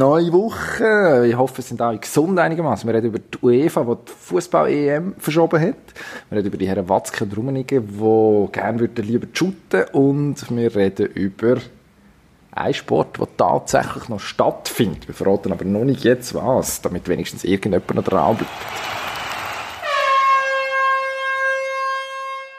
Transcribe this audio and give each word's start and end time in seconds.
neue 0.00 0.32
Woche. 0.32 1.26
Ich 1.28 1.36
hoffe, 1.36 1.60
es 1.60 1.68
sind 1.68 1.80
alle 1.82 1.98
gesund 1.98 2.38
einigermaßen. 2.38 2.88
Wir 2.88 2.94
reden 2.94 3.08
über 3.08 3.18
die 3.18 3.38
UEFA, 3.42 3.84
die 3.84 4.04
die 4.06 4.12
Fußball-EM 4.12 5.14
verschoben 5.18 5.60
hat. 5.60 5.76
Wir 6.30 6.38
reden 6.38 6.48
über 6.48 6.56
die 6.56 6.66
Herren 6.66 6.88
Watzke 6.88 7.24
und 7.24 7.36
Rummenigge, 7.36 7.82
die 7.82 8.48
gerne 8.50 8.80
würden 8.80 9.04
lieber 9.04 9.26
shooten. 9.32 9.84
Und 9.92 10.50
wir 10.56 10.74
reden 10.74 11.06
über 11.08 11.58
einen 12.52 12.74
Sport, 12.74 13.18
der 13.18 13.28
tatsächlich 13.36 14.08
noch 14.08 14.20
stattfindet. 14.20 15.06
Wir 15.06 15.14
verraten 15.14 15.52
aber 15.52 15.66
noch 15.66 15.84
nicht 15.84 16.02
jetzt 16.02 16.34
was, 16.34 16.80
damit 16.80 17.06
wenigstens 17.06 17.44
irgendjemand 17.44 17.94
noch 17.94 18.02
dran 18.02 18.36
bleibt. 18.36 18.50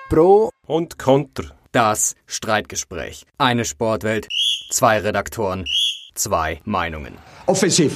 Pro 0.10 0.52
und 0.68 1.00
Contra. 1.00 1.56
Das 1.72 2.16
Streitgespräch. 2.28 3.26
Eine 3.38 3.64
Sportwelt, 3.64 4.28
zwei 4.70 5.00
Redaktoren, 5.00 5.66
zwei 6.14 6.60
Meinungen. 6.66 7.14
Offensiv. 7.46 7.96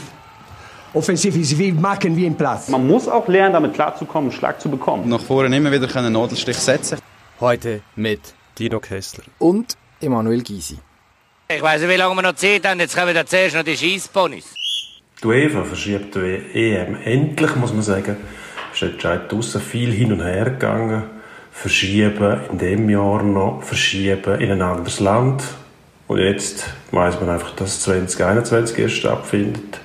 Offensiv 0.93 1.35
ist 1.35 1.57
wie 1.57 1.71
machen 1.71 2.15
wie 2.15 2.25
im 2.25 2.35
Platz. 2.35 2.69
Man 2.69 2.87
muss 2.87 3.07
auch 3.07 3.27
lernen, 3.27 3.53
damit 3.53 3.73
klarzukommen, 3.73 4.29
einen 4.31 4.37
Schlag 4.39 4.61
zu 4.61 4.69
bekommen. 4.69 5.09
Nach 5.09 5.19
vorne 5.19 5.55
immer 5.55 5.71
wieder 5.71 5.93
einen 5.95 6.13
Nadelstich 6.13 6.57
setzen. 6.57 6.99
Heute 7.39 7.81
mit 7.95 8.33
Dino 8.57 8.79
Kessler 8.79 9.25
und 9.39 9.75
Emanuel 9.99 10.41
Gysi. 10.41 10.77
Ich 11.49 11.61
weiß 11.61 11.81
nicht, 11.81 11.89
wie 11.91 11.95
lange 11.95 12.15
wir 12.15 12.21
noch 12.21 12.35
Zeit 12.35 12.65
haben. 12.65 12.79
Jetzt 12.79 12.95
kommen 12.95 13.13
wir 13.13 13.25
zuerst 13.25 13.55
noch 13.55 13.63
die 13.63 13.75
Schießponys. 13.75 14.55
Die 15.21 15.27
UEFA 15.27 15.63
verschiebt 15.63 16.15
die 16.15 16.43
EM. 16.53 16.95
Endlich, 17.03 17.55
muss 17.55 17.73
man 17.73 17.81
sagen, 17.81 18.17
ist 18.71 18.81
der 18.81 18.89
Entscheid 18.91 19.31
draussen 19.31 19.61
viel 19.61 19.91
hin 19.91 20.13
und 20.13 20.23
her 20.23 20.45
gegangen. 20.45 21.03
Verschieben 21.51 22.39
in 22.51 22.57
dem 22.57 22.89
Jahr 22.89 23.21
noch, 23.23 23.63
verschieben 23.63 24.39
in 24.39 24.51
ein 24.51 24.61
anderes 24.61 24.99
Land. 24.99 25.43
Und 26.07 26.19
jetzt 26.19 26.65
weiß 26.91 27.19
man 27.19 27.29
einfach, 27.29 27.55
dass 27.55 27.81
2021 27.81 28.77
erst 28.77 28.95
stattfindet. 28.95 29.79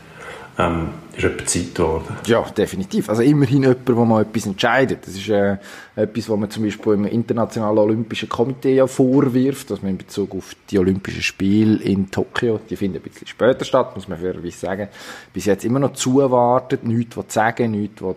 Ähm, 0.59 0.91
ist 1.17 1.25
etwa 1.25 1.47
Zeit 1.47 1.75
geworden. 1.75 2.17
Ja, 2.27 2.43
definitiv. 2.43 3.09
Also 3.09 3.23
immerhin 3.23 3.63
jemand, 3.63 3.89
der 3.89 3.95
mal 3.95 4.23
etwas 4.23 4.47
entscheidet. 4.47 5.07
Das 5.07 5.15
ist 5.15 5.29
äh, 5.29 5.57
etwas, 5.97 6.29
was 6.29 6.39
man 6.39 6.51
zum 6.51 6.65
Beispiel 6.65 6.93
im 6.95 7.05
Internationalen 7.07 7.79
Olympischen 7.79 8.29
Komitee 8.29 8.77
ja 8.77 8.87
vorwirft, 8.87 9.71
dass 9.71 9.83
man 9.83 9.93
in 9.93 9.99
Bezug 9.99 10.35
auf 10.35 10.55
die 10.71 10.79
Olympischen 10.79 11.23
Spiele 11.23 11.83
in 11.83 12.11
Tokio, 12.11 12.61
die 12.69 12.77
finden 12.77 12.99
ein 12.99 13.03
bisschen 13.03 13.27
später 13.27 13.65
statt, 13.65 13.95
muss 13.95 14.09
man 14.09 14.19
fairerweise 14.19 14.59
sagen, 14.59 14.89
bis 15.33 15.47
jetzt 15.47 15.65
immer 15.65 15.79
noch 15.79 15.93
zuwartet, 15.93 16.85
nichts 16.85 17.17
will 17.17 17.25
sagen, 17.29 17.71
nichts 17.73 18.03
will, 18.03 18.17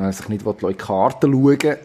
äh, 0.00 0.12
sich 0.12 0.28
nicht 0.28 0.44
will 0.44 0.54
in 0.60 0.68
die 0.68 0.74
Karten 0.74 1.32
schauen 1.32 1.76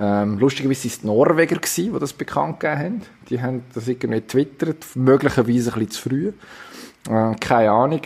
ähm, 0.00 0.38
lustigerweise 0.38 0.84
waren 0.84 0.90
es 0.92 1.00
die 1.00 1.06
Norweger, 1.06 1.56
gewesen, 1.56 1.92
die 1.92 1.98
das 1.98 2.12
bekannt 2.12 2.60
gegeben 2.60 2.80
haben. 2.80 3.02
Die 3.28 3.42
haben 3.42 3.64
das 3.74 3.88
irgendwie 3.88 4.20
twittert, 4.20 4.84
möglicherweise 4.94 5.72
ein 5.72 5.78
bisschen 5.78 5.90
zu 5.90 6.08
früh. 6.08 6.32
Äh, 7.08 7.34
keine 7.40 7.70
Ahnung. 7.70 8.00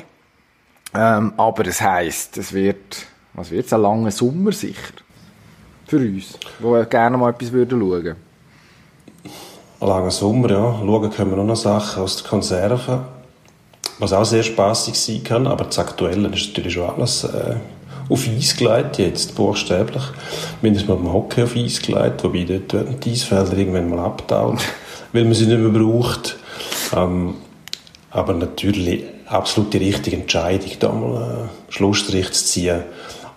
Ähm, 0.95 1.33
aber 1.37 1.67
es 1.67 1.81
heisst, 1.81 2.37
es 2.39 2.53
wird, 2.53 3.07
was 3.35 3.51
wird 3.51 3.73
ein 3.73 3.83
langer 3.83 4.11
Sommer 4.11 4.53
sicher. 4.53 4.95
Für 5.87 5.99
uns, 5.99 6.39
die 6.59 6.89
gerne 6.89 7.19
mal 7.19 7.31
etwas 7.31 7.53
würden 7.53 7.81
schauen. 7.81 8.17
Ein 9.81 9.89
langer 9.89 10.11
Sommer, 10.11 10.51
ja. 10.51 10.79
Schauen 10.79 11.11
können 11.11 11.31
wir 11.31 11.37
noch 11.37 11.45
noch 11.45 11.57
Sachen 11.57 12.03
aus 12.03 12.17
der 12.17 12.29
Konserve. 12.29 13.05
Was 13.99 14.13
auch 14.13 14.25
sehr 14.25 14.43
spaßig 14.43 14.99
sein 14.99 15.23
kann, 15.23 15.47
aber 15.47 15.65
das 15.65 15.79
Aktuelle 15.79 16.29
ist 16.29 16.49
natürlich 16.49 16.73
schon 16.73 16.89
alles 16.89 17.25
äh, 17.25 17.57
auf 18.13 18.29
Eis 18.29 18.57
gelegt, 18.57 18.99
jetzt 18.99 19.35
buchstäblich. 19.35 20.03
Mindestens 20.61 20.89
mal 20.89 20.97
beim 20.97 21.13
Hockey 21.13 21.43
auf 21.43 21.57
Eis 21.57 21.81
gelegt, 21.81 22.23
wobei 22.23 22.45
dort 22.45 22.73
werden 22.73 23.01
die 23.01 23.13
Eisfelder 23.13 23.57
irgendwann 23.57 23.91
mal 23.91 24.01
abtauen, 24.01 24.59
weil 25.13 25.25
man 25.25 25.35
sie 25.35 25.47
nicht 25.47 25.59
mehr 25.59 25.71
braucht. 25.71 26.37
Ähm, 26.95 27.35
aber 28.11 28.35
natürlich 28.35 29.05
absolut 29.27 29.73
die 29.73 29.79
richtige 29.79 30.17
Entscheidung, 30.17 30.71
da 30.79 30.93
mal 30.93 31.23
einen 31.23 31.49
Schlussstrich 31.71 32.31
zu 32.33 32.45
ziehen 32.45 32.83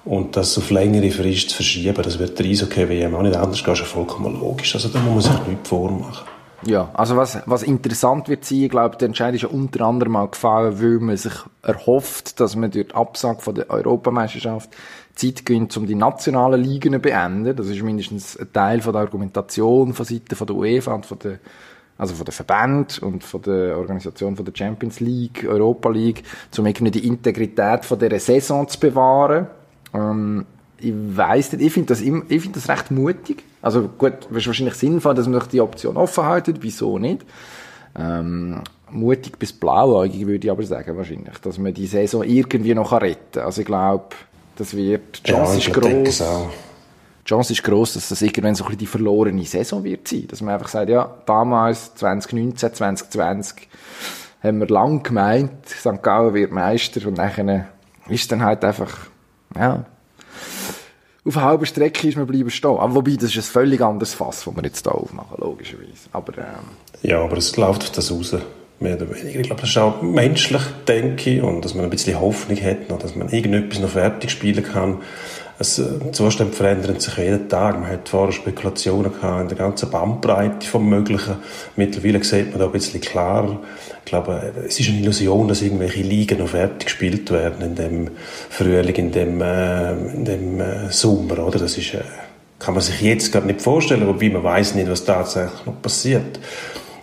und 0.03 0.35
das 0.35 0.57
auf 0.57 0.69
längere 0.69 1.09
Frist 1.11 1.51
zu 1.51 1.55
verschieben. 1.55 2.03
Das 2.03 2.19
wird 2.19 2.37
der 2.37 2.45
Eishockey-WM 2.45 3.15
auch 3.15 3.21
nicht 3.21 3.35
anders 3.35 3.63
gehen, 3.63 3.73
ist 3.73 3.79
ja 3.79 3.85
vollkommen 3.85 4.39
logisch. 4.39 4.75
Also 4.75 4.89
da 4.89 4.99
muss 4.99 5.27
man 5.27 5.37
sich 5.37 5.47
nichts 5.47 5.69
vormachen. 5.69 6.34
Ja, 6.63 6.89
also 6.93 7.17
was, 7.17 7.39
was 7.45 7.63
interessant 7.63 8.29
wird 8.29 8.45
sein, 8.45 8.63
ich 8.63 8.69
glaube, 8.69 8.97
der 8.97 9.07
Entscheid 9.07 9.35
ist 9.35 9.41
ja 9.41 9.49
unter 9.49 9.85
anderem 9.85 10.15
auch 10.15 10.31
gefallen, 10.31 10.81
weil 10.81 10.99
man 10.99 11.17
sich 11.17 11.33
erhofft, 11.61 12.39
dass 12.39 12.55
man 12.55 12.71
durch 12.71 12.87
die 12.87 12.95
Absage 12.95 13.41
von 13.41 13.55
der 13.55 13.69
Europameisterschaft 13.69 14.69
Zeit 15.15 15.45
gewinnt, 15.45 15.75
um 15.77 15.85
die 15.85 15.95
nationalen 15.95 16.61
Ligen 16.61 16.93
zu 16.93 16.99
beenden. 16.99 17.55
Das 17.55 17.67
ist 17.67 17.81
mindestens 17.83 18.37
ein 18.37 18.51
Teil 18.51 18.81
von 18.81 18.93
der 18.93 19.03
Argumentation 19.03 19.93
von 19.93 20.05
Seiten 20.05 20.35
von 20.35 20.47
der 20.47 20.55
UEFA 20.55 20.93
und 20.93 21.05
von 21.05 21.19
der 21.19 21.39
also 21.97 22.13
von 22.13 22.25
der 22.25 22.33
Verband 22.33 23.01
und 23.01 23.23
von 23.23 23.41
der 23.41 23.77
Organisation 23.77 24.35
von 24.35 24.43
der 24.43 24.53
Champions 24.53 24.99
League, 24.99 25.45
Europa 25.47 25.89
League, 25.89 26.23
um 26.57 26.65
irgendwie 26.65 26.91
die 26.91 27.07
Integrität 27.07 27.85
von 27.85 27.97
dieser 27.97 28.19
Saison 28.19 28.67
zu 28.67 28.79
bewahren. 28.79 29.47
Ähm, 29.93 30.45
ich 30.79 30.93
weiss 30.93 31.51
nicht, 31.51 31.65
ich 31.65 31.73
finde 31.73 31.87
das, 31.87 32.01
ich 32.01 32.11
finde 32.11 32.59
das 32.59 32.69
recht 32.69 32.91
mutig. 32.91 33.43
Also 33.61 33.89
gut, 33.97 34.13
es 34.29 34.37
ist 34.37 34.47
wahrscheinlich 34.47 34.75
sinnvoll, 34.75 35.15
dass 35.15 35.27
man 35.27 35.41
die 35.51 35.61
Option 35.61 35.97
offen 35.97 36.25
haltet, 36.25 36.57
wieso 36.61 36.99
nicht? 36.99 37.25
Ähm, 37.97 38.61
mutig 38.91 39.39
bis 39.39 39.53
blauäugig 39.53 40.25
würde 40.27 40.47
ich 40.47 40.51
aber 40.51 40.63
sagen, 40.63 40.97
wahrscheinlich, 40.97 41.37
dass 41.39 41.57
man 41.57 41.73
die 41.73 41.87
Saison 41.87 42.23
irgendwie 42.23 42.73
noch 42.73 42.91
retten 42.91 43.19
kann. 43.33 43.43
Also 43.43 43.61
ich 43.61 43.67
glaube, 43.67 44.15
das 44.55 44.75
wird, 44.75 45.25
die 45.25 45.31
Chance 45.31 45.53
ja, 45.53 45.59
ist 45.59 45.73
gross. 45.73 46.23
Die 47.21 47.29
Chance 47.29 47.53
ist 47.53 47.63
gross, 47.63 47.93
dass 47.93 48.09
das 48.09 48.21
irgendwann 48.21 48.53
so 48.53 48.63
ein 48.65 48.67
bisschen 48.67 48.79
die 48.79 48.85
verlorene 48.85 49.43
Saison 49.45 49.83
wird 49.83 50.07
sein. 50.07 50.27
Dass 50.27 50.41
man 50.41 50.53
einfach 50.53 50.67
sagt, 50.67 50.89
ja, 50.89 51.15
damals, 51.25 51.95
2019, 51.95 52.73
2020, 52.73 53.67
haben 54.43 54.59
wir 54.59 54.67
lang 54.67 55.01
gemeint, 55.01 55.67
St. 55.67 56.03
Gallen 56.03 56.33
wird 56.35 56.51
Meister 56.51 57.07
und 57.07 57.17
nachher 57.17 57.67
ist 58.07 58.31
dann 58.31 58.43
halt 58.43 58.63
einfach, 58.63 59.07
ja, 59.55 59.85
auf 61.25 61.35
halber 61.37 61.65
Strecke 61.65 62.07
ist 62.07 62.17
man 62.17 62.27
bleiben 62.27 62.51
stehen. 62.51 62.77
Aber 62.77 62.95
wobei, 62.95 63.15
das 63.15 63.35
ist 63.35 63.37
ein 63.37 63.43
völlig 63.43 63.81
anderes 63.81 64.13
Fass, 64.13 64.43
das 64.45 64.55
wir 64.55 64.63
jetzt 64.63 64.85
hier 64.85 64.93
aufmachen, 64.93 65.37
logischerweise. 65.39 66.09
Aber, 66.11 66.37
ähm, 66.37 66.43
ja, 67.01 67.21
aber 67.21 67.37
es 67.37 67.55
läuft 67.57 67.83
auf 67.83 67.91
das 67.91 68.11
raus. 68.11 68.35
Mehr 68.77 68.97
oder 68.97 69.09
weniger. 69.09 69.39
Ich 69.39 69.47
glaube, 69.47 69.61
das 69.61 69.69
ist 69.69 69.77
auch 69.77 70.01
menschlich, 70.01 70.61
denke 70.85 71.29
ich, 71.29 71.41
und 71.41 71.63
dass 71.63 71.75
man 71.75 71.85
ein 71.85 71.89
bisschen 71.89 72.19
Hoffnung 72.19 72.61
hat, 72.61 72.89
noch, 72.89 72.99
dass 72.99 73.15
man 73.15 73.29
irgendetwas 73.29 73.79
noch 73.79 73.89
fertig 73.89 74.29
spielen 74.31 74.63
kann. 74.63 74.97
Es, 75.57 75.79
äh, 75.79 75.85
die 76.03 76.11
Zustände 76.11 76.53
verändern 76.53 76.99
sich 76.99 77.17
jeden 77.17 77.47
Tag. 77.47 77.79
Man 77.79 77.89
hat 77.89 78.09
vorher 78.09 78.33
Spekulationen 78.33 79.13
gehabt 79.13 79.41
in 79.43 79.47
der 79.47 79.57
ganzen 79.57 79.89
Bandbreite 79.89 80.67
vom 80.67 80.89
Möglichen. 80.89 81.37
Mittlerweile 81.77 82.21
sieht 82.23 82.49
man 82.51 82.59
da 82.59 82.65
ein 82.65 82.71
bisschen 82.73 82.99
klarer. 82.99 83.59
Ich 84.05 84.11
glaube, 84.11 84.53
es 84.67 84.79
ist 84.79 84.89
eine 84.89 84.99
Illusion, 84.99 85.47
dass 85.47 85.63
irgendwelche 85.63 86.03
Ligen 86.03 86.37
noch 86.37 86.49
fertig 86.49 86.85
gespielt 86.85 87.31
werden 87.31 87.65
in 87.65 87.73
dem 87.73 88.11
Frühling, 88.51 88.93
in 88.93 89.11
dem, 89.11 89.41
äh, 89.41 89.93
in 89.93 90.25
dem 90.25 90.61
äh, 90.61 90.91
Sommer, 90.91 91.39
oder? 91.39 91.57
Das 91.57 91.75
ist, 91.75 91.95
äh, 91.95 92.01
kann 92.59 92.75
man 92.75 92.83
sich 92.83 93.01
jetzt 93.01 93.31
gerade 93.31 93.47
nicht 93.47 93.63
vorstellen, 93.63 94.05
wobei 94.05 94.29
man 94.29 94.43
weiß 94.43 94.75
nicht, 94.75 94.91
was 94.91 95.05
tatsächlich 95.05 95.65
noch 95.65 95.81
passiert. 95.81 96.39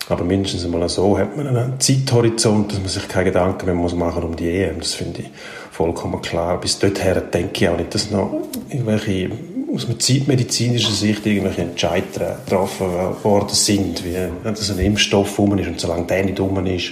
Aber 0.07 0.23
mindestens 0.23 0.63
einmal 0.63 0.87
so 0.87 1.17
hat 1.17 1.35
man 1.35 1.47
einen 1.47 1.79
Zeithorizont, 1.79 2.71
dass 2.71 2.79
man 2.79 2.87
sich 2.87 3.07
keine 3.09 3.25
Gedanken 3.25 3.65
mehr 3.65 3.75
muss 3.75 3.93
machen 3.93 4.23
um 4.23 4.37
die 4.37 4.49
EM. 4.49 4.79
Das 4.79 4.93
finde 4.93 5.23
ich 5.23 5.29
vollkommen 5.71 6.21
klar. 6.21 6.61
Bis 6.61 6.79
dorthin 6.79 7.21
denke 7.33 7.65
ich 7.65 7.69
auch 7.69 7.77
nicht, 7.77 7.93
dass 7.93 8.11
noch 8.11 8.43
irgendwelche 8.69 9.29
aus 9.73 9.85
einer 9.85 9.97
zeitmedizinischer 9.97 10.91
Sicht 10.91 11.25
irgendwelche 11.25 11.61
Entscheidungen 11.61 12.35
getroffen 12.45 12.87
worden 13.23 13.49
sind, 13.49 14.03
wie 14.05 14.15
dass 14.43 14.69
ein 14.69 14.79
Impfstoff 14.79 15.39
rum 15.39 15.57
ist 15.57 15.67
und 15.67 15.79
solange 15.79 16.05
der 16.05 16.25
nicht 16.25 16.39
rum 16.39 16.63
ist 16.65 16.91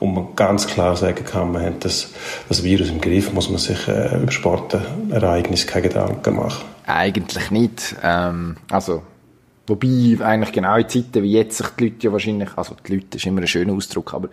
und 0.00 0.14
man 0.14 0.28
ganz 0.36 0.66
klar 0.66 0.96
sagen 0.96 1.24
kann, 1.24 1.52
man 1.52 1.64
hat 1.64 1.84
das, 1.84 2.12
das 2.48 2.62
Virus 2.62 2.88
im 2.88 3.00
Griff, 3.00 3.32
muss 3.32 3.48
man 3.48 3.58
sich 3.58 3.86
äh, 3.88 4.22
über 4.22 4.32
Sportereignisse 4.32 5.66
keine 5.66 5.88
Gedanken 5.88 6.36
machen. 6.36 6.64
Eigentlich 6.86 7.50
nicht. 7.50 7.96
Ähm, 8.02 8.56
also 8.70 9.02
Wobei 9.70 10.18
eigentlich 10.24 10.50
genau 10.50 10.76
in 10.76 10.88
Zeiten 10.88 11.22
wie 11.22 11.30
jetzt 11.30 11.58
sich 11.58 11.68
die 11.78 11.84
Leute 11.84 12.06
ja 12.06 12.12
wahrscheinlich, 12.12 12.48
also 12.56 12.74
die 12.84 12.96
Leute 12.96 13.18
ist 13.18 13.26
immer 13.26 13.40
ein 13.40 13.46
schöner 13.46 13.72
Ausdruck, 13.72 14.14
aber 14.14 14.28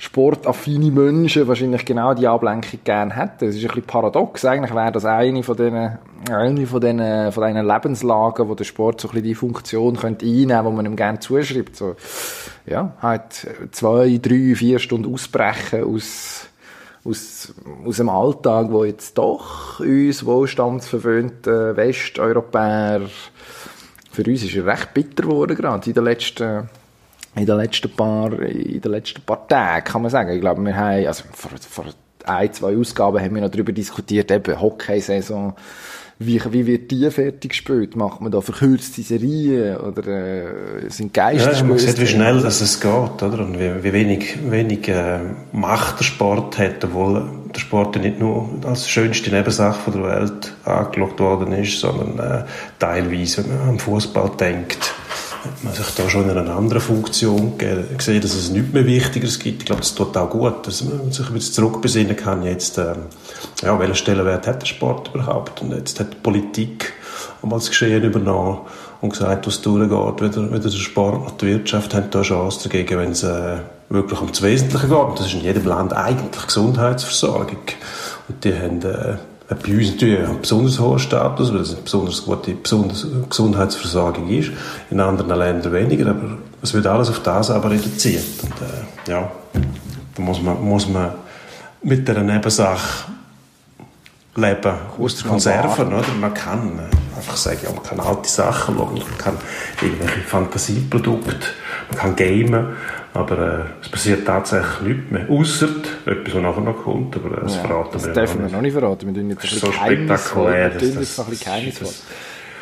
sportaffine 0.00 0.90
Menschen 0.90 1.46
wahrscheinlich 1.46 1.84
genau 1.84 2.14
die 2.14 2.26
Ablenkung 2.26 2.80
gerne 2.84 3.14
hätten. 3.14 3.46
Das 3.46 3.54
ist 3.54 3.62
ein 3.62 3.68
bisschen 3.68 3.82
paradox. 3.82 4.46
Eigentlich 4.46 4.74
wäre 4.74 4.90
das 4.92 5.04
eine 5.04 5.42
von 5.42 5.54
diesen, 5.58 5.98
eine 6.30 6.66
von 6.66 6.80
diesen, 6.80 7.32
von 7.32 7.46
diesen 7.46 7.66
Lebenslagen, 7.66 8.48
wo 8.48 8.54
der 8.54 8.64
Sport 8.64 9.02
so 9.02 9.08
ein 9.08 9.10
bisschen 9.10 9.24
die 9.24 9.34
Funktion 9.34 9.96
könnte 9.96 10.24
einnehmen, 10.24 10.64
wo 10.64 10.70
man 10.70 10.86
ihm 10.86 10.96
gerne 10.96 11.20
zuschreibt. 11.20 11.76
So, 11.76 11.96
ja, 12.64 12.94
halt 13.02 13.46
zwei, 13.72 14.18
drei, 14.22 14.54
vier 14.54 14.78
Stunden 14.78 15.12
ausbrechen 15.12 15.84
aus, 15.84 16.46
aus, 17.04 17.52
aus 17.84 17.96
dem 17.98 18.08
Alltag, 18.08 18.68
wo 18.70 18.86
jetzt 18.86 19.18
doch 19.18 19.80
uns 19.80 20.24
wohlstandsverwöhnte 20.24 21.76
Westeuropäer 21.76 23.02
für 24.12 24.24
uns 24.24 24.42
ist 24.42 24.56
er 24.56 24.66
recht 24.66 24.92
bitter 24.92 25.22
geworden, 25.22 25.56
gerade 25.56 25.88
in 25.88 25.94
den 25.94 26.04
letzten, 26.04 26.68
in 27.36 27.46
den 27.46 27.56
letzten 27.56 27.90
paar, 27.90 28.32
in 28.40 28.80
den 28.80 28.90
letzten 28.90 29.22
paar 29.22 29.46
Tagen, 29.46 29.84
kann 29.84 30.02
man 30.02 30.10
sagen. 30.10 30.32
Ich 30.32 30.40
glaube, 30.40 30.62
wir 30.64 30.76
haben, 30.76 31.06
also 31.06 31.24
vor, 31.32 31.50
vor 31.58 31.84
ein, 32.24 32.52
zwei 32.52 32.76
Ausgaben 32.76 33.20
haben 33.20 33.34
wir 33.34 33.42
noch 33.42 33.50
darüber 33.50 33.72
diskutiert, 33.72 34.30
eben 34.30 34.60
Hockey-Saison, 34.60 35.54
wie, 36.22 36.38
wie 36.50 36.66
wird 36.66 36.90
die 36.90 37.10
fertig 37.10 37.52
gespielt? 37.52 37.96
Macht 37.96 38.20
man 38.20 38.30
da 38.30 38.42
verkürzte 38.42 39.00
Serien 39.00 39.78
oder 39.78 40.06
äh, 40.06 40.90
sind 40.90 41.14
Geister? 41.14 41.54
Ja, 41.54 41.64
man 41.64 41.78
sieht, 41.78 41.98
wie 41.98 42.06
schnell 42.06 42.42
dass 42.42 42.60
es 42.60 42.78
geht, 42.78 43.22
oder? 43.22 43.38
Und 43.38 43.58
wie, 43.58 43.82
wie 43.82 43.92
wenig, 43.94 44.38
wenig 44.50 44.86
äh, 44.88 45.20
Macht 45.52 45.98
der 45.98 46.04
Sport 46.04 46.58
hat, 46.58 46.84
obwohl 46.84 47.26
der 47.54 47.60
Sport 47.60 47.96
ja 47.96 48.02
nicht 48.02 48.20
nur 48.20 48.50
als 48.64 48.86
schönste 48.86 49.30
Nebensache 49.30 49.90
der 49.90 50.02
Welt 50.02 50.52
angeschaut 50.66 51.18
worden 51.18 51.52
ist, 51.52 51.80
sondern 51.80 52.18
äh, 52.18 52.44
teilweise, 52.78 53.42
wenn 53.48 53.58
man 53.58 53.68
am 53.70 53.78
Fußball 53.78 54.32
denkt, 54.38 54.94
hat 55.44 55.64
man 55.64 55.72
sich 55.72 55.86
da 55.96 56.08
schon 56.08 56.28
in 56.28 56.36
einer 56.36 56.54
anderen 56.54 56.82
Funktion 56.82 57.56
gesehen, 57.56 58.20
dass 58.20 58.34
es 58.34 58.50
nichts 58.50 58.72
mehr 58.72 58.84
Wichtigeres 58.84 59.38
gibt. 59.38 59.62
Ich 59.62 59.66
glaube, 59.66 59.80
das 59.80 59.94
tut 59.94 60.16
auch 60.16 60.28
gut, 60.28 60.66
dass 60.66 60.84
man 60.84 61.10
sich 61.10 61.26
ein 61.26 61.34
bisschen 61.34 61.54
zurückbesinnen 61.54 62.16
kann 62.16 62.42
jetzt, 62.42 62.78
ähm, 62.78 63.06
ja, 63.62 63.78
welchen 63.78 63.94
Stellenwert 63.94 64.46
hat 64.46 64.62
der 64.62 64.66
Sport 64.66 65.10
überhaupt? 65.14 65.62
Und 65.62 65.72
jetzt 65.72 65.98
hat 65.98 66.12
die 66.12 66.18
Politik 66.18 66.92
einmal 67.42 67.58
das 67.58 67.68
Geschehen 67.68 68.02
übernommen 68.02 68.58
und 69.00 69.10
gesagt, 69.10 69.46
was 69.46 69.62
durchgeht, 69.62 70.20
weder, 70.20 70.52
weder 70.52 70.58
der 70.58 70.70
Sport 70.70 71.24
noch 71.24 71.36
die 71.38 71.46
Wirtschaft 71.46 71.94
haben 71.94 72.10
da 72.10 72.18
eine 72.18 72.28
Chance 72.28 72.68
dagegen, 72.68 72.98
wenn 72.98 73.12
es 73.12 73.22
äh, 73.22 73.56
wirklich 73.88 74.20
um 74.20 74.28
das 74.28 74.42
Wesentliche 74.42 74.88
geht. 74.88 74.96
Und 74.96 75.18
das 75.18 75.26
ist 75.26 75.34
in 75.34 75.40
jedem 75.40 75.64
Land 75.64 75.94
eigentlich 75.94 76.46
Gesundheitsversorgung. 76.46 77.62
Und 78.28 78.44
die 78.44 78.54
haben 78.54 78.82
äh, 78.82 79.16
bei 79.56 79.76
uns 79.76 79.90
natürlich 79.92 80.18
einen 80.20 80.40
besonders 80.40 80.78
hohen 80.78 80.98
Status, 80.98 81.52
weil 81.52 81.60
es 81.60 81.72
eine 81.72 81.82
besonders 81.82 82.24
gute 82.24 82.52
besonders 82.52 83.06
Gesundheitsversorgung 83.28 84.28
ist. 84.28 84.50
In 84.90 85.00
anderen 85.00 85.36
Ländern 85.36 85.72
weniger, 85.72 86.10
aber 86.10 86.38
es 86.62 86.72
wird 86.72 86.86
alles 86.86 87.10
auf 87.10 87.20
das 87.22 87.50
aber 87.50 87.70
reduziert. 87.70 88.24
Und, 88.42 88.52
äh, 88.52 89.10
ja, 89.10 89.30
da 90.14 90.22
muss 90.22 90.40
man, 90.40 90.62
muss 90.62 90.88
man 90.88 91.12
mit 91.82 92.06
dieser 92.06 92.22
Nebensache 92.22 93.10
leben. 94.36 94.72
Aus 94.98 95.24
Konserven, 95.24 95.88
oder? 95.88 96.12
Man 96.20 96.34
kann 96.34 96.78
äh, 96.78 97.16
einfach 97.16 97.36
sagen, 97.36 97.58
ja, 97.64 97.70
man 97.72 97.82
kann 97.82 98.00
alte 98.00 98.28
Sachen 98.28 98.76
schauen, 98.76 98.94
man 98.94 99.18
kann 99.18 99.36
irgendwelche 99.82 100.20
Fantasieprodukte, 100.20 101.36
man 101.90 101.98
kann 101.98 102.16
gamen, 102.16 102.66
aber 103.12 103.38
äh, 103.38 103.64
es 103.82 103.88
passiert 103.88 104.26
tatsächlich 104.26 104.96
nichts 104.96 105.10
mehr. 105.10 105.28
Ausser 105.28 105.68
etwas, 106.06 106.34
was 106.34 106.42
nachher 106.42 106.60
noch 106.60 106.84
kommt, 106.84 107.16
aber 107.16 107.40
das 107.40 107.56
ja, 107.56 107.60
verraten 107.62 107.90
das 107.92 108.06
wir 108.06 108.12
Das 108.12 108.30
dürfen 108.30 108.44
wir 108.44 108.52
noch 108.52 108.62
nicht 108.62 108.72
verraten. 108.72 109.06
Wir 109.06 109.14
tun 109.14 109.30
jetzt 109.30 109.38
ein 109.38 109.42
bisschen 109.42 109.58
so 109.58 109.72
spektakulär. 109.72 110.72
Wir 110.72 110.78
tun 110.78 111.00
jetzt 111.00 111.18
noch 111.18 111.26
ein 111.26 111.30
bisschen 111.30 111.52
geheimnisvoll. 111.52 111.88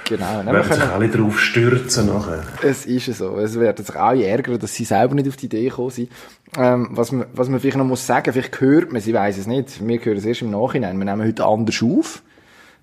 Genau. 0.08 0.42
Dann 0.42 0.54
werden 0.54 0.72
sich 0.72 0.82
alle 0.82 1.08
drauf 1.08 1.38
stürzen 1.38 2.06
nachher. 2.06 2.42
Es 2.62 2.86
ist 2.86 3.18
so. 3.18 3.36
Es 3.36 3.60
werden 3.60 3.84
sich 3.84 3.94
alle 3.94 4.24
ärgern, 4.24 4.58
dass 4.58 4.74
sie 4.74 4.84
selber 4.84 5.14
nicht 5.14 5.28
auf 5.28 5.36
die 5.36 5.46
Idee 5.46 5.68
gekommen 5.68 5.90
sind. 5.90 6.10
Ähm, 6.56 6.88
was, 6.92 7.12
man, 7.12 7.26
was 7.34 7.50
man 7.50 7.60
vielleicht 7.60 7.76
noch 7.76 7.84
muss 7.84 8.06
sagen, 8.06 8.32
vielleicht 8.32 8.58
hört 8.58 8.90
man, 8.90 9.02
sie 9.02 9.12
weiß 9.12 9.36
es 9.36 9.46
nicht. 9.46 9.86
Wir 9.86 10.02
hören 10.02 10.16
es 10.16 10.24
erst 10.24 10.40
im 10.40 10.50
Nachhinein. 10.50 10.96
Wir 10.96 11.04
nehmen 11.04 11.26
heute 11.26 11.44
anders 11.44 11.82
auf. 11.82 12.22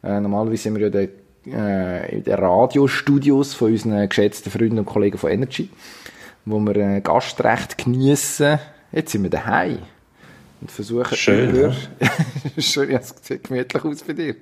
Äh, 0.03 0.19
normalerweise 0.19 0.61
sind 0.61 0.75
wir 0.75 0.83
ja 0.83 0.89
der, 0.89 1.09
äh, 1.47 2.17
in 2.17 2.23
den 2.23 2.35
Radiostudios 2.35 3.55
von 3.55 3.71
unseren 3.71 4.07
geschätzten 4.07 4.51
Freunden 4.51 4.77
und 4.77 4.85
Kollegen 4.85 5.17
von 5.17 5.31
Energy 5.31 5.69
wo 6.45 6.59
wir 6.59 6.75
äh, 6.75 7.01
Gastrecht 7.01 7.77
geniessen. 7.77 8.59
Jetzt 8.91 9.11
sind 9.11 9.23
wir 9.23 9.29
daheim 9.29 9.79
und 10.61 10.71
versuchen 10.71 11.15
Schön, 11.15 11.49
über, 11.49 11.67
ja. 11.67 12.11
Schön, 12.57 12.91
ja, 12.91 12.99
es 12.99 13.13
sieht 13.21 13.43
gemütlich 13.43 13.83
aus 13.83 14.03
bei 14.03 14.13
dir. 14.13 14.35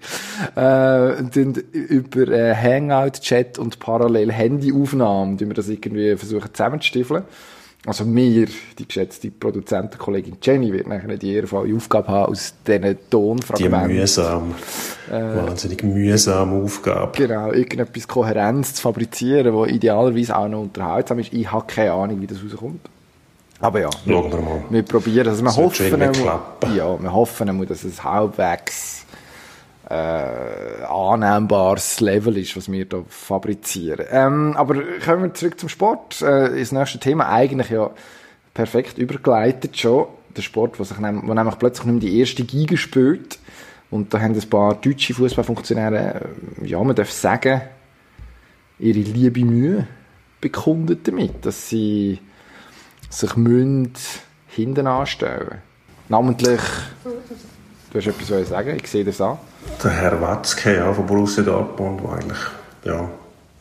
Äh, 0.56 1.20
und 1.20 1.36
über 1.36 2.28
äh, 2.30 2.56
Hangout, 2.56 3.20
Chat 3.22 3.58
und 3.60 3.80
parallel 3.80 4.32
Handyaufnahmen, 4.32 5.38
die 5.38 5.48
wir 5.48 5.54
das 5.54 5.68
irgendwie 5.68 6.16
versuchen 6.16 6.54
zusammenzustiefeln. 6.54 7.24
Also 7.86 8.06
mir, 8.06 8.48
die 8.80 8.88
geschätzte 8.88 9.30
Produzentenkollegin 9.30 10.38
Jenny, 10.42 10.72
wird 10.72 10.88
nachher 10.88 11.18
die 11.18 11.34
ehrenvolle 11.34 11.76
Aufgabe 11.76 12.08
haben, 12.08 12.32
aus 12.32 12.54
diesen 12.66 12.98
Tonfragmenten. 13.10 13.90
Die 13.90 13.96
mühsam, 13.96 14.56
äh, 15.12 15.22
wahnsinnig 15.22 15.84
mühsame 15.84 16.64
Aufgabe. 16.64 17.12
Genau, 17.18 17.52
irgendetwas 17.52 18.08
Kohärenz 18.08 18.76
zu 18.76 18.84
fabrizieren, 18.84 19.54
wo 19.54 19.66
idealerweise 19.66 20.38
auch 20.38 20.48
noch 20.48 20.62
unterhaltsam 20.62 21.20
ist. 21.20 21.34
Ich 21.34 21.52
habe 21.52 21.66
keine 21.68 21.92
Ahnung, 21.92 22.22
wie 22.22 22.28
das 22.28 22.38
rauskommt. 22.42 22.90
Aber 23.60 23.82
ja, 23.82 23.90
Schauen 24.08 24.32
wir, 24.32 24.42
mal. 24.42 24.64
wir 24.70 24.84
probieren 24.84 25.28
Also 25.28 25.42
wir 25.42 25.48
das 25.48 25.58
hoffen, 25.58 26.02
ja, 26.76 27.02
wir 27.02 27.14
hoffen, 27.14 27.68
dass 27.68 27.84
es 27.84 28.04
halbwegs 28.04 29.03
äh, 29.94 30.84
annehmbares 30.86 32.00
Level 32.00 32.38
ist, 32.38 32.58
was 32.58 32.72
wir 32.72 32.86
da 32.86 33.04
fabrizieren. 33.08 34.06
Ähm, 34.10 34.56
aber 34.58 34.82
kommen 35.06 35.24
wir 35.24 35.34
zurück 35.34 35.60
zum 35.60 35.70
Sport. 35.70 36.22
Äh, 36.22 36.60
das 36.60 36.72
nächste 36.72 37.00
Thema 37.00 37.30
eigentlich 37.30 37.70
ja 37.70 37.92
perfekt 38.54 38.98
übergeleitet 38.98 39.78
schon. 39.78 40.08
Der 40.36 40.42
Sport, 40.42 40.80
wo, 40.80 40.84
sich 40.84 40.98
nehm, 40.98 41.22
wo 41.26 41.34
nämlich 41.34 41.60
plötzlich 41.60 41.86
nicht 41.86 42.04
die 42.04 42.20
erste 42.20 42.44
Giga 42.44 42.76
spielt. 42.76 43.38
Und 43.92 44.14
da 44.14 44.20
haben 44.20 44.34
ein 44.34 44.50
paar 44.50 44.74
deutsche 44.76 45.14
Fußballfunktionäre, 45.14 46.22
äh, 46.62 46.68
ja, 46.68 46.84
man 46.84 46.96
darf 46.96 47.12
sagen, 47.12 47.62
ihre 48.80 49.00
liebe 49.00 49.46
Mühe 49.46 49.88
bekundet 50.42 51.08
damit, 51.08 51.46
dass 51.46 51.70
sie 51.70 52.20
sich 53.10 53.36
münd 53.36 54.00
hinten 54.48 54.88
anstellen. 54.88 55.60
Namentlich, 56.10 56.62
du 57.92 58.00
hast 58.00 58.08
etwas 58.08 58.28
zu 58.28 58.44
sagen, 58.44 58.76
ich 58.76 58.88
sehe 58.88 59.06
das 59.06 59.22
an 59.22 59.38
der 59.84 59.92
Herr 59.92 60.22
Watzke 60.22 60.76
ja, 60.76 60.94
von 60.94 61.06
Borussia 61.06 61.44
Dortmund, 61.44 62.02
der 62.02 62.14
eigentlich, 62.14 62.38
ja, 62.86 63.10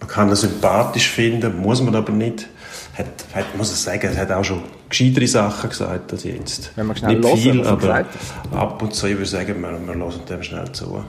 man 0.00 0.08
kann 0.08 0.28
ihn 0.28 0.36
sympathisch 0.36 1.08
finden, 1.08 1.60
muss 1.60 1.82
man 1.82 1.94
aber 1.94 2.12
nicht. 2.12 2.48
Hat, 2.96 3.06
hat, 3.34 3.56
muss 3.56 3.72
ich 3.72 3.78
sagen, 3.78 4.02
er 4.02 4.16
hat 4.16 4.30
auch 4.30 4.44
schon 4.44 4.62
gescheitere 4.88 5.26
Sachen 5.26 5.70
gesagt 5.70 6.12
als 6.12 6.24
jetzt. 6.24 6.72
Wenn 6.76 6.86
man 6.86 6.96
schnell 6.96 7.18
nicht 7.18 7.26
hören, 7.26 7.38
viel, 7.38 7.66
aber 7.66 8.06
ab 8.52 8.82
und 8.82 8.94
zu, 8.94 9.06
ich 9.06 9.14
würde 9.14 9.26
sagen, 9.26 9.60
wir, 9.62 9.70
wir 9.86 9.94
hören 9.94 10.20
dem 10.28 10.42
schnell 10.42 10.70
zu. 10.72 11.02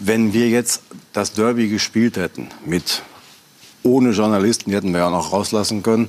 Wenn 0.00 0.32
wir 0.32 0.48
jetzt 0.48 0.82
das 1.12 1.32
Derby 1.32 1.68
gespielt 1.68 2.16
hätten, 2.16 2.48
mit 2.64 3.02
ohne 3.82 4.10
Journalisten, 4.10 4.70
die 4.70 4.76
hätten 4.76 4.92
wir 4.92 5.00
ja 5.00 5.10
noch 5.10 5.32
rauslassen 5.32 5.82
können, 5.82 6.08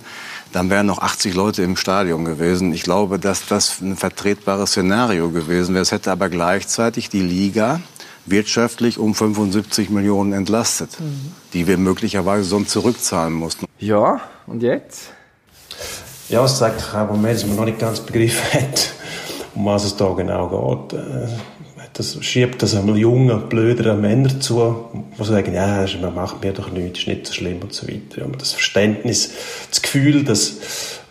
dann 0.51 0.69
wären 0.69 0.85
noch 0.85 0.99
80 0.99 1.33
Leute 1.33 1.63
im 1.63 1.75
Stadion 1.75 2.25
gewesen. 2.25 2.73
Ich 2.73 2.83
glaube, 2.83 3.19
dass 3.19 3.47
das 3.47 3.81
ein 3.81 3.95
vertretbares 3.95 4.71
Szenario 4.71 5.29
gewesen 5.29 5.73
wäre. 5.73 5.83
Es 5.83 5.91
hätte 5.91 6.11
aber 6.11 6.29
gleichzeitig 6.29 7.09
die 7.09 7.21
Liga 7.21 7.81
wirtschaftlich 8.25 8.97
um 8.97 9.15
75 9.15 9.89
Millionen 9.89 10.33
entlastet, 10.33 10.99
mhm. 10.99 11.31
die 11.53 11.67
wir 11.67 11.77
möglicherweise 11.77 12.43
sonst 12.43 12.71
zurückzahlen 12.71 13.33
mussten. 13.33 13.65
Ja, 13.79 14.21
und 14.47 14.61
jetzt? 14.61 15.09
Ja, 16.29 16.45
es 16.45 16.57
zeigt 16.57 16.81
auch, 16.93 17.21
dass 17.21 17.45
man 17.45 17.55
noch 17.55 17.65
nicht 17.65 17.79
ganz 17.79 17.99
begriffen 17.99 18.61
hat, 18.61 18.93
um 19.55 19.65
was 19.65 19.83
es 19.83 19.95
da 19.95 20.13
genau 20.13 20.77
geht. 20.89 20.99
Das 21.93 22.23
schiebt 22.23 22.61
das 22.61 22.73
einmal 22.73 22.97
jungen, 22.97 23.49
blöderen 23.49 23.99
Männern 23.99 24.39
zu, 24.39 24.85
die 25.19 25.23
sagen, 25.23 25.53
ja, 25.53 25.85
man 26.01 26.15
macht 26.15 26.43
mir 26.43 26.53
doch 26.53 26.71
nichts, 26.71 26.99
ist 26.99 27.07
nicht 27.07 27.27
so 27.27 27.33
schlimm 27.33 27.59
und 27.61 27.73
so 27.73 27.87
weiter. 27.87 28.23
Aber 28.23 28.37
das 28.37 28.53
Verständnis, 28.53 29.31
das 29.69 29.81
Gefühl, 29.81 30.23
dass 30.23 31.01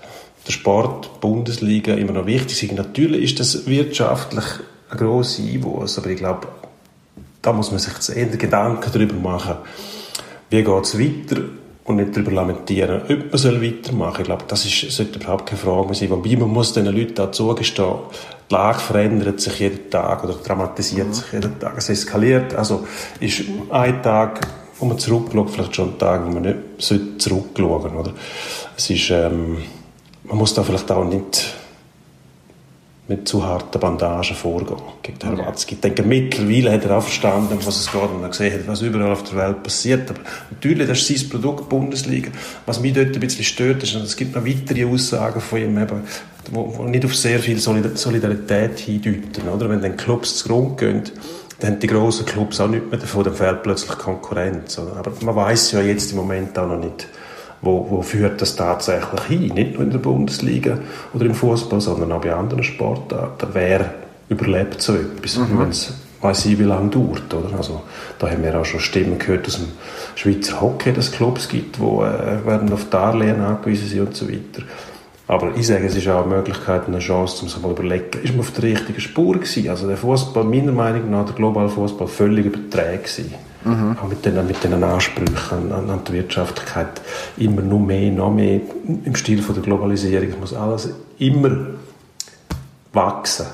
der 0.47 0.53
Sport, 0.53 1.11
die 1.15 1.21
Bundesliga 1.21 1.95
immer 1.95 2.13
noch 2.13 2.27
wichtig 2.27 2.63
ist. 2.63 2.73
Natürlich 2.73 3.23
ist 3.25 3.41
das 3.41 3.67
wirtschaftlich 3.67 4.45
ein 4.91 4.99
grosser 4.99 5.43
Einwurf, 5.43 5.99
aber 5.99 6.09
ich 6.09 6.17
glaube, 6.17 6.49
da 7.43 7.53
muss 7.53 7.71
man 7.71 7.79
sich 7.79 8.17
eher 8.17 8.27
Gedanken 8.27 8.91
darüber 8.93 9.15
machen, 9.15 9.57
wie 10.49 10.65
geht 10.65 10.85
es 10.85 10.99
weiter 10.99 11.43
und 11.91 11.97
nicht 11.97 12.17
darüber 12.17 12.33
lamentieren, 12.33 13.03
ob 13.03 13.09
man 13.09 13.63
weitermachen 13.63 14.15
soll. 14.15 14.21
Ich 14.21 14.25
glaube, 14.25 14.45
das 14.49 14.65
ist, 14.65 14.91
sollte 14.91 15.19
überhaupt 15.19 15.47
keine 15.47 15.61
Frage 15.61 15.95
sein. 15.95 16.11
Wobei 16.11 16.37
man 16.37 16.49
muss 16.49 16.73
den 16.73 16.87
Leuten 16.87 17.21
auch 17.21 17.31
zugestehen, 17.31 17.95
die 18.51 18.55
Lage 18.55 18.81
verändert 18.81 19.41
sich 19.41 19.59
jeden 19.61 19.91
Tag 19.91 20.25
oder 20.25 20.35
dramatisiert 20.35 21.09
mhm. 21.09 21.13
sich 21.13 21.33
jeden 21.33 21.59
Tag. 21.59 21.75
Es 21.77 21.89
eskaliert. 21.89 22.55
Also 22.55 22.87
ist 23.21 23.43
ein 23.71 24.03
Tag, 24.03 24.47
wo 24.79 24.87
man 24.87 24.99
zurückschaut, 24.99 25.51
vielleicht 25.51 25.77
schon 25.77 25.91
ein 25.91 25.99
Tag, 25.99 26.27
wo 26.27 26.31
man 26.31 26.43
nicht 26.43 26.59
zurückschauen 27.19 27.83
sollte. 27.83 27.97
Oder? 27.97 28.13
Es 28.77 28.91
ist, 28.91 29.11
ähm, 29.11 29.59
man 30.25 30.39
muss 30.39 30.55
da 30.55 30.63
vielleicht 30.63 30.91
auch 30.91 31.05
nicht 31.05 31.55
mit 33.11 33.27
zu 33.27 33.45
harten 33.45 33.81
Bandagen 33.81 34.37
vorgehen 34.37 34.77
gegen 35.03 35.19
den 35.19 35.35
Herrn 35.35 35.47
Watzke. 35.47 35.75
Ich 35.75 35.81
denke, 35.81 36.05
mittlerweile 36.05 36.71
hat 36.73 36.85
er 36.85 36.97
auch 36.97 37.03
verstanden, 37.03 37.59
was 37.65 37.81
es 37.81 37.91
geht 37.91 38.01
und 38.03 38.23
er 38.23 38.29
gesehen 38.29 38.55
hat, 38.55 38.69
was 38.69 38.83
überall 38.83 39.11
auf 39.11 39.25
der 39.25 39.37
Welt 39.37 39.65
passiert. 39.65 40.09
Aber 40.09 40.21
natürlich, 40.49 40.87
das 40.87 41.01
ist 41.01 41.19
sein 41.19 41.29
Produkt, 41.29 41.69
Bundesliga. 41.69 42.31
Was 42.67 42.79
mich 42.79 42.93
dort 42.93 43.13
ein 43.13 43.19
bisschen 43.19 43.45
stört, 43.45 43.83
ist, 43.83 43.97
es 43.97 44.17
gibt 44.17 44.37
noch 44.37 44.47
weitere 44.47 44.85
Aussagen 44.85 45.41
von 45.41 45.59
ihm, 45.59 45.77
eben, 45.77 46.03
wo, 46.53 46.73
wo 46.77 46.85
nicht 46.85 47.05
auf 47.05 47.17
sehr 47.17 47.41
viel 47.41 47.59
Solidarität 47.59 48.79
hindeuten. 48.79 49.49
Oder? 49.49 49.69
Wenn 49.69 49.83
dann 49.83 49.97
Clubs 49.97 50.37
zu 50.37 50.49
Grund 50.49 50.79
gehen, 50.79 51.03
dann 51.59 51.73
haben 51.73 51.81
die 51.81 51.89
grossen 51.89 52.27
Clubs 52.27 52.61
auch 52.61 52.69
nicht 52.69 52.91
mehr 52.91 53.01
davon, 53.01 53.25
dann 53.25 53.35
fehlt 53.35 53.65
plötzlich 53.65 53.99
Konkurrenz. 53.99 54.79
Oder? 54.79 54.97
Aber 54.97 55.11
man 55.23 55.35
weiß 55.35 55.73
ja 55.73 55.81
jetzt 55.81 56.13
im 56.13 56.19
Moment 56.19 56.57
auch 56.57 56.69
noch 56.69 56.79
nicht, 56.79 57.09
wo, 57.63 57.87
wo 57.91 58.03
führt 58.03 58.41
das 58.41 58.57
tatsächlich 58.57 59.23
hin? 59.23 59.55
Nicht 59.55 59.75
nur 59.75 59.83
in 59.83 59.91
der 59.91 59.99
Bundesliga 59.99 60.79
oder 61.13 61.27
im 61.27 61.35
Fußball, 61.35 61.81
sondern 61.81 62.13
auch 62.13 62.21
bei 62.21 62.35
anderen 62.35 62.63
Sportarten. 62.63 63.49
Wer 63.53 63.95
überlebt 64.29 64.81
so 64.81 64.95
etwas, 64.95 65.37
mhm. 65.37 65.59
wenn 65.59 65.69
es 65.69 65.95
weiß 66.21 66.47
ich, 66.47 66.59
wie 66.59 66.65
lange 66.65 66.91
dauert. 66.91 67.33
Oder? 67.33 67.57
Also, 67.57 67.83
da 68.19 68.31
haben 68.31 68.43
wir 68.43 68.59
auch 68.59 68.65
schon 68.65 68.81
Stimmen 68.81 69.19
gehört 69.19 69.47
aus 69.47 69.57
dem 69.57 69.69
Schweizer 70.15 70.61
Hockey, 70.61 70.93
dass 70.93 71.07
es 71.07 71.13
Clubs 71.13 71.49
gibt, 71.49 71.79
die 71.79 71.83
äh, 71.83 72.47
werden 72.47 72.73
auf 72.73 72.91
Darlehen 72.91 73.41
angewiesen 73.41 73.89
sind 73.89 74.01
und 74.01 74.15
so 74.15 74.29
weiter. 74.29 74.63
Aber 75.27 75.57
ich 75.57 75.67
sage, 75.67 75.87
es 75.87 75.97
ist 75.97 76.09
auch 76.09 76.25
eine 76.25 76.35
Möglichkeit, 76.35 76.89
eine 76.89 76.99
Chance, 76.99 77.43
um 77.43 77.49
sich 77.49 77.63
mal 77.63 77.71
überlegen, 77.71 78.19
ist 78.23 78.33
man 78.33 78.41
auf 78.41 78.51
der 78.51 78.65
richtigen 78.65 79.01
Spur 79.01 79.35
gewesen? 79.35 79.69
Also 79.69 79.87
der 79.87 79.97
Fußball, 79.97 80.45
meiner 80.45 80.73
Meinung 80.73 81.11
nach, 81.11 81.25
der 81.25 81.35
globale 81.35 81.69
Fußball, 81.69 82.09
völlig 82.09 82.47
überträgt 82.47 83.05
gewesen 83.05 83.35
Mhm. 83.65 83.97
Auch 84.03 84.09
mit 84.09 84.25
diesen, 84.25 84.47
mit 84.47 84.63
diesen 84.63 84.83
Ansprüchen 84.83 85.73
an, 85.73 85.91
an 85.91 86.01
die 86.07 86.13
Wirtschaftlichkeit. 86.15 87.01
Immer 87.37 87.63
nur 87.63 87.81
mehr, 87.81 88.11
noch 88.11 88.33
mehr 88.33 88.61
im 89.05 89.15
Stil 89.15 89.43
von 89.43 89.55
der 89.55 89.63
Globalisierung. 89.63 90.29
Es 90.29 90.39
muss 90.39 90.55
alles 90.55 90.91
immer 91.19 91.67
wachsen. 92.93 93.47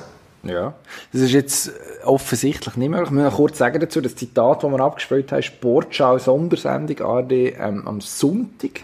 Ja, 0.44 0.74
das 1.12 1.22
ist 1.22 1.32
jetzt 1.32 1.72
offensichtlich 2.04 2.76
nicht 2.76 2.88
möglich. 2.88 3.08
Ich 3.08 3.14
muss 3.14 3.24
noch 3.24 3.36
kurz 3.36 3.58
sagen 3.58 3.80
dazu, 3.80 4.00
das 4.00 4.14
Zitat, 4.14 4.62
das 4.62 4.70
wir 4.70 4.80
abgespielt 4.80 5.32
haben, 5.32 5.42
Sportschau 5.42 6.18
Sondersendung 6.18 7.00
ARD 7.00 7.32
ähm, 7.32 7.82
am 7.86 8.00
Sonntag. 8.00 8.82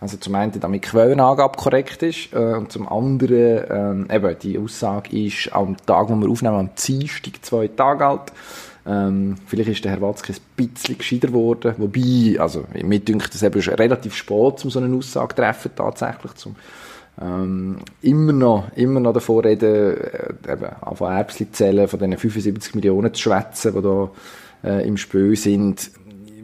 Also 0.00 0.16
zum 0.16 0.34
einen, 0.34 0.58
damit 0.58 0.84
die 0.84 0.88
Quellenangabe 0.88 1.56
korrekt 1.56 2.02
ist 2.02 2.32
äh, 2.32 2.54
und 2.54 2.72
zum 2.72 2.88
anderen, 2.88 3.64
ähm, 3.70 4.08
eben, 4.10 4.36
die 4.40 4.58
Aussage 4.58 5.16
ist 5.16 5.52
am 5.52 5.76
Tag, 5.86 6.08
wo 6.08 6.16
wir 6.16 6.28
aufnehmen, 6.28 6.56
am 6.56 6.70
Dienstag, 6.74 7.34
zwei 7.42 7.68
Tage 7.68 8.06
alt. 8.06 8.32
Ähm, 8.84 9.36
vielleicht 9.46 9.70
ist 9.70 9.84
der 9.84 9.92
Herr 9.92 10.02
Watzke 10.02 10.32
ein 10.32 10.38
bisschen 10.56 10.98
gescheiter 10.98 11.28
geworden, 11.28 11.74
wobei, 11.78 12.40
also 12.40 12.64
mir 12.82 12.98
dünkt 12.98 13.32
es 13.34 13.42
eben 13.42 13.60
relativ 13.60 14.14
spät, 14.14 14.64
um 14.64 14.70
so 14.70 14.80
eine 14.80 14.94
Aussage 14.96 15.34
zu 15.34 15.42
treffen, 15.42 15.70
tatsächlich, 15.76 16.34
zum 16.34 16.56
ähm, 17.20 17.76
immer 18.00 18.32
noch, 18.32 18.72
immer 18.74 18.98
noch 18.98 19.12
davor 19.12 19.44
reden, 19.44 19.96
äh, 19.96 20.52
eben, 20.52 20.96
von 20.96 21.12
Erbsli 21.12 21.50
zählen, 21.52 21.86
von 21.86 21.98
diesen 21.98 22.16
75 22.16 22.74
Millionen 22.74 23.12
zu 23.12 23.22
schwätzen, 23.22 23.74
die 23.74 23.82
da 23.82 24.10
äh, 24.64 24.86
im 24.86 24.96
Spiel 24.96 25.36
sind. 25.36 25.90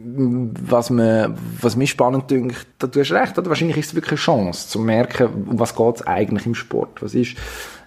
Was, 0.01 0.89
mir, 0.89 1.35
was 1.61 1.75
mich 1.75 1.89
spannend 1.89 2.31
dünkt, 2.31 2.67
da, 2.77 2.87
du 2.87 2.99
hast 2.99 3.11
recht, 3.11 3.37
oder? 3.37 3.49
wahrscheinlich 3.49 3.77
ist 3.77 3.87
es 3.87 3.95
wirklich 3.95 4.11
eine 4.11 4.19
Chance, 4.19 4.69
zu 4.69 4.79
merken, 4.79 5.47
um 5.49 5.59
was 5.59 5.75
geht 5.75 5.95
es 5.95 6.07
eigentlich 6.07 6.45
im 6.45 6.55
Sport. 6.55 7.01
Was 7.01 7.13
ist, 7.15 7.35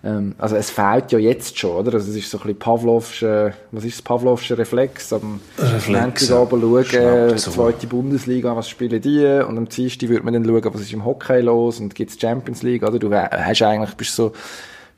ähm, 0.04 0.34
also 0.36 0.56
es 0.56 0.70
fehlt 0.70 1.12
ja 1.12 1.18
jetzt 1.18 1.58
schon, 1.58 1.70
oder? 1.76 1.94
Also 1.94 2.10
es 2.10 2.16
ist 2.16 2.30
so 2.30 2.38
ein 2.38 2.42
bisschen 2.42 2.58
Pavlovsche, 2.58 3.54
was 3.70 3.84
ist 3.84 3.98
das 3.98 4.02
Pavlovsche 4.02 4.58
Reflex? 4.58 5.12
Am 5.12 5.40
Reflex, 5.58 6.28
ja. 6.28 6.46
schauen, 6.46 7.38
zweite 7.38 7.86
Bundesliga, 7.86 8.54
was 8.54 8.68
spielen 8.68 9.00
die? 9.00 9.24
Und 9.24 9.56
am 9.56 9.68
Dienstag 9.68 10.08
wird 10.08 10.24
man 10.24 10.34
dann 10.34 10.44
schauen, 10.44 10.74
was 10.74 10.80
ist 10.82 10.92
im 10.92 11.04
Hockey 11.04 11.40
los 11.40 11.80
und 11.80 11.94
gibt's 11.94 12.20
Champions 12.20 12.62
League, 12.62 12.82
oder? 12.82 12.98
Du 12.98 13.10
hast 13.14 13.62
eigentlich, 13.62 13.94
bist 13.94 14.14
so, 14.14 14.32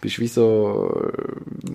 bist 0.01 0.19
wie 0.19 0.27
so, 0.27 1.13
äh, 1.13 1.71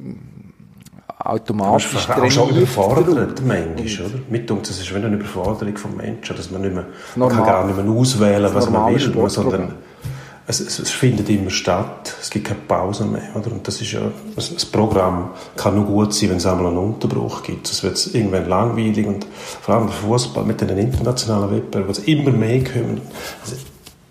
automatisch. 1.20 2.08
Das 2.08 2.18
ist 2.18 2.38
auch 2.38 2.50
überfordert, 2.50 3.42
manchmal, 3.46 4.08
oder? 4.08 4.20
Mit 4.30 4.50
uns, 4.52 4.70
das 4.70 4.80
ist 4.80 4.92
wie 4.94 4.98
eine 4.98 5.08
Überforderung 5.08 5.76
vom 5.78 5.98
Menschen, 5.98 6.36
dass 6.36 6.50
man 6.50 6.62
nicht 6.62 6.74
mehr, 6.74 6.86
man 7.16 7.30
kann 7.30 7.46
gar 7.46 7.66
nicht 7.66 7.78
mehr 7.78 7.94
auswählen, 7.94 8.50
was 8.54 8.70
man 8.70 8.94
will, 8.94 9.30
sondern 9.30 9.74
es, 10.48 10.62
es, 10.62 10.80
es, 10.80 10.90
findet 10.90 11.30
immer 11.30 11.52
statt, 11.52 12.16
es 12.20 12.30
gibt 12.32 12.48
keine 12.48 12.62
Pause 12.62 13.06
mehr, 13.06 13.36
oder? 13.36 13.52
Und 13.52 13.68
das 13.68 13.82
ist 13.82 13.92
ja, 13.92 14.02
das, 14.36 14.66
Programm 14.66 15.32
kann 15.56 15.76
nur 15.76 15.86
gut 15.86 16.12
sein, 16.12 16.32
wenn 16.32 16.38
es 16.38 16.46
einmal 16.48 16.68
einen 16.68 16.78
Unterbruch 16.78 17.44
gibt. 17.44 17.70
Es 17.70 17.84
wird 17.84 18.16
irgendwann 18.16 18.50
langweilig 18.50 19.06
und 19.06 19.28
vor 19.62 19.76
allem 19.76 19.88
der 19.88 19.96
Fußball 19.96 20.44
mit 20.46 20.60
den 20.60 20.70
internationalen 20.70 21.56
Wettbewerben, 21.56 21.88
wo 21.88 21.92
es 21.92 22.00
immer 22.00 22.32
mehr 22.32 22.64
kommen. 22.64 23.02
Also 23.44 23.58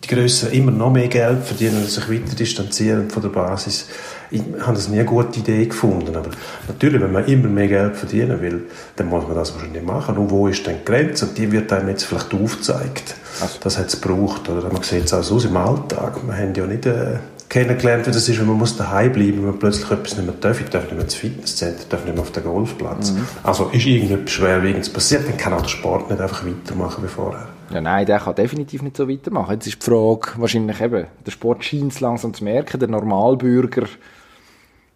die 0.04 0.14
Größeren 0.14 0.52
immer 0.52 0.70
noch 0.70 0.92
mehr 0.92 1.08
Geld 1.08 1.42
verdienen 1.42 1.78
und 1.78 1.90
sich 1.90 2.08
weiter 2.08 2.36
distanzieren 2.36 3.10
von 3.10 3.20
der 3.20 3.30
Basis 3.30 3.88
ich 4.30 4.42
habe 4.60 4.74
das 4.74 4.88
nie 4.88 4.98
eine 4.98 5.04
gute 5.04 5.40
Idee 5.40 5.66
gefunden. 5.66 6.14
Aber 6.14 6.30
natürlich, 6.66 7.00
wenn 7.00 7.12
man 7.12 7.24
immer 7.26 7.48
mehr 7.48 7.68
Geld 7.68 7.96
verdienen 7.96 8.40
will, 8.40 8.66
dann 8.96 9.08
muss 9.08 9.26
man 9.26 9.36
das 9.36 9.54
wahrscheinlich 9.54 9.82
machen. 9.82 10.16
Und 10.16 10.30
wo 10.30 10.48
ist 10.48 10.66
denn 10.66 10.76
die 10.78 10.84
Grenze? 10.84 11.26
Und 11.26 11.38
die 11.38 11.50
wird 11.50 11.72
einem 11.72 11.88
jetzt 11.88 12.04
vielleicht 12.04 12.32
aufgezeigt. 12.34 13.14
Also. 13.40 13.58
Das 13.62 13.78
hat 13.78 13.86
es 13.86 14.00
gebraucht. 14.00 14.48
Oder 14.48 14.70
man 14.72 14.82
sieht 14.82 15.04
es 15.04 15.14
auch 15.14 15.22
so 15.22 15.38
im 15.40 15.56
Alltag. 15.56 16.18
Wir 16.26 16.36
haben 16.36 16.54
ja 16.54 16.66
nicht 16.66 16.86
äh, 16.86 17.16
kennengelernt, 17.48 18.06
wie 18.06 18.10
das 18.10 18.28
ist, 18.28 18.38
wenn 18.38 18.46
man 18.46 18.58
muss 18.58 18.76
daheim 18.76 19.12
bleiben, 19.12 19.38
wenn 19.38 19.46
man 19.46 19.58
plötzlich 19.58 19.90
etwas 19.90 20.16
nicht 20.16 20.26
mehr 20.26 20.34
darf. 20.40 20.60
Ich 20.60 20.68
darf 20.68 20.84
nicht 20.84 20.94
mehr 20.94 21.04
ins 21.04 21.14
Fitnesscenter, 21.14 21.84
darf 21.88 22.04
nicht 22.04 22.14
mehr 22.14 22.22
auf 22.22 22.30
den 22.30 22.44
Golfplatz. 22.44 23.12
Mhm. 23.12 23.26
Also 23.42 23.70
ist 23.72 23.86
irgendetwas 23.86 24.30
Schwerwiegendes 24.30 24.90
passiert, 24.90 25.26
dann 25.26 25.36
kann 25.36 25.54
auch 25.54 25.62
der 25.62 25.68
Sport 25.68 26.10
nicht 26.10 26.20
einfach 26.20 26.44
weitermachen 26.44 27.02
wie 27.04 27.08
vorher. 27.08 27.48
Ja, 27.70 27.80
nein, 27.80 28.06
der 28.06 28.18
kann 28.18 28.34
definitiv 28.34 28.82
nicht 28.82 28.96
so 28.96 29.08
weitermachen. 29.08 29.52
Jetzt 29.52 29.66
ist 29.66 29.82
die 29.82 29.90
Frage, 29.90 30.32
wahrscheinlich 30.36 30.80
eben, 30.80 31.06
der 31.26 31.30
Sport 31.30 31.64
scheint 31.64 31.92
es 31.92 32.00
langsam 32.00 32.32
zu 32.32 32.44
merken, 32.44 32.80
der 32.80 32.88
Normalbürger 32.88 33.86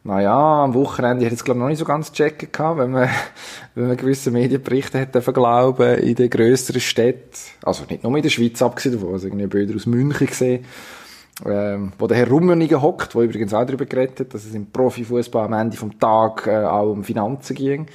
naja, 0.04 0.64
am 0.64 0.74
Wochenende 0.74 1.24
hätte 1.24 1.34
ich 1.34 1.40
es 1.40 1.44
glaube 1.44 1.60
noch 1.60 1.68
nicht 1.68 1.78
so 1.78 1.84
ganz 1.84 2.12
checken 2.12 2.50
gehabt, 2.50 2.78
wenn 2.78 2.90
man, 2.90 3.08
wenn 3.74 3.88
man 3.88 3.96
gewisse 3.96 4.30
Medienberichte 4.30 4.98
hätte 4.98 5.20
glauben 5.20 5.98
in 5.98 6.14
den 6.14 6.28
grösseren 6.28 6.80
Städten, 6.80 7.38
also 7.62 7.84
nicht 7.88 8.02
nur 8.02 8.16
in 8.16 8.22
der 8.22 8.30
Schweiz 8.30 8.60
abgesehen 8.62 8.96
davon, 8.96 9.12
also 9.12 9.28
irgendwie 9.28 9.46
Bilder 9.46 9.76
aus 9.76 9.86
München 9.86 10.26
gesehen, 10.26 10.64
ähm, 11.46 11.92
wo 11.98 12.06
der 12.08 12.16
Herr 12.16 12.28
Rummenigen 12.28 12.82
hockt, 12.82 13.14
der 13.14 13.22
übrigens 13.22 13.54
auch 13.54 13.64
darüber 13.64 13.86
geredet 13.86 14.20
hat, 14.20 14.34
dass 14.34 14.44
es 14.44 14.54
im 14.54 14.66
Profifußball 14.66 15.46
am 15.46 15.52
Ende 15.52 15.76
vom 15.76 15.98
Tag 15.98 16.46
äh, 16.46 16.64
auch 16.64 16.90
um 16.90 17.04
Finanzen 17.04 17.54
ging. 17.54 17.86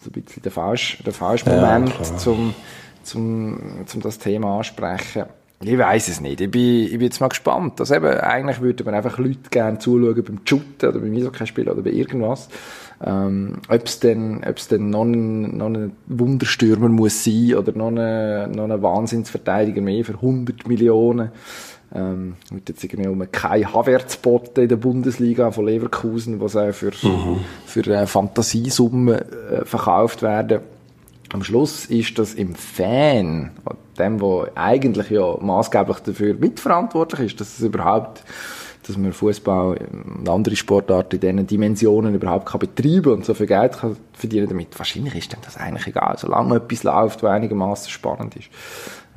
So 0.00 0.08
ein 0.08 0.22
bisschen 0.22 0.42
der 0.42 0.52
falsche, 0.52 1.02
der 1.02 1.12
falsche 1.12 1.48
Moment, 1.50 1.92
ja, 1.98 2.16
zum, 2.16 2.54
zum, 3.02 3.84
zum 3.84 4.00
das 4.00 4.18
Thema 4.18 4.56
ansprechen. 4.56 5.26
Ich 5.62 5.76
weiß 5.76 6.08
es 6.08 6.22
nicht. 6.22 6.40
Ich 6.40 6.50
bin, 6.50 6.84
ich 6.84 6.92
bin 6.92 7.02
jetzt 7.02 7.20
mal 7.20 7.28
gespannt. 7.28 7.78
Also 7.80 7.94
eben, 7.94 8.06
eigentlich 8.06 8.62
würde 8.62 8.82
man 8.82 8.94
einfach 8.94 9.18
Leute 9.18 9.50
gerne 9.50 9.78
zuschauen 9.78 10.24
beim 10.24 10.40
Shooten 10.42 10.88
oder 10.88 10.98
beim 11.00 11.14
Eishockey-Spiel 11.14 11.68
oder 11.68 11.82
bei 11.82 11.90
irgendwas. 11.90 12.48
Ähm, 13.04 13.58
ob 13.68 13.84
es 13.84 14.00
denn, 14.00 14.42
ob 14.42 14.56
es 14.56 14.68
denn 14.68 14.88
noch 14.88 15.04
ein, 15.04 15.58
noch 15.58 15.66
ein 15.66 15.92
Wunderstürmer 16.06 16.88
muss 16.88 17.24
sein 17.24 17.54
oder 17.56 17.72
noch 17.72 17.88
ein, 17.88 18.50
noch 18.52 18.70
ein 18.70 18.82
Wahnsinnsverteidiger 18.82 19.82
mehr 19.82 20.02
für 20.02 20.14
100 20.14 20.66
Millionen. 20.66 21.30
Ähm, 21.94 22.36
wird 22.50 22.70
jetzt 22.70 22.82
irgendwie 22.82 23.08
um 23.08 23.30
kein 23.30 23.70
Havertz 23.70 24.18
in 24.56 24.68
der 24.68 24.76
Bundesliga 24.76 25.50
von 25.50 25.66
Leverkusen, 25.66 26.40
was 26.40 26.56
auch 26.56 26.72
für, 26.72 26.92
mhm. 27.02 27.40
für 27.66 27.86
äh, 27.86 28.06
Fantasiesummen 28.06 29.14
äh, 29.18 29.64
verkauft 29.66 30.22
werden 30.22 30.60
am 31.32 31.44
Schluss 31.44 31.86
ist 31.86 32.18
das 32.18 32.34
im 32.34 32.54
Fan, 32.54 33.52
dem, 34.00 34.18
der 34.18 34.50
eigentlich 34.54 35.10
ja 35.10 35.36
maßgeblich 35.40 35.98
dafür 35.98 36.34
mitverantwortlich 36.34 37.32
ist, 37.32 37.40
dass 37.40 37.58
es 37.58 37.64
überhaupt, 37.64 38.22
dass 38.86 38.96
man 38.96 39.12
Fußball 39.12 39.78
und 40.16 40.28
andere 40.28 40.56
Sportarten 40.56 41.16
in 41.16 41.20
diesen 41.20 41.46
Dimensionen 41.46 42.14
überhaupt 42.14 42.46
kann 42.46 42.60
betreiben 42.60 43.12
und 43.12 43.24
so 43.24 43.34
viel 43.34 43.46
Geld 43.46 43.78
kann 43.78 43.96
verdienen 44.12 44.48
damit. 44.48 44.78
Wahrscheinlich 44.78 45.14
ist 45.14 45.32
dem 45.32 45.40
das 45.44 45.56
eigentlich 45.56 45.86
egal, 45.86 46.16
solange 46.18 46.56
etwas 46.56 46.82
läuft, 46.82 47.22
was 47.22 47.30
einigermaßen 47.30 47.90
spannend 47.90 48.36
ist. 48.36 48.48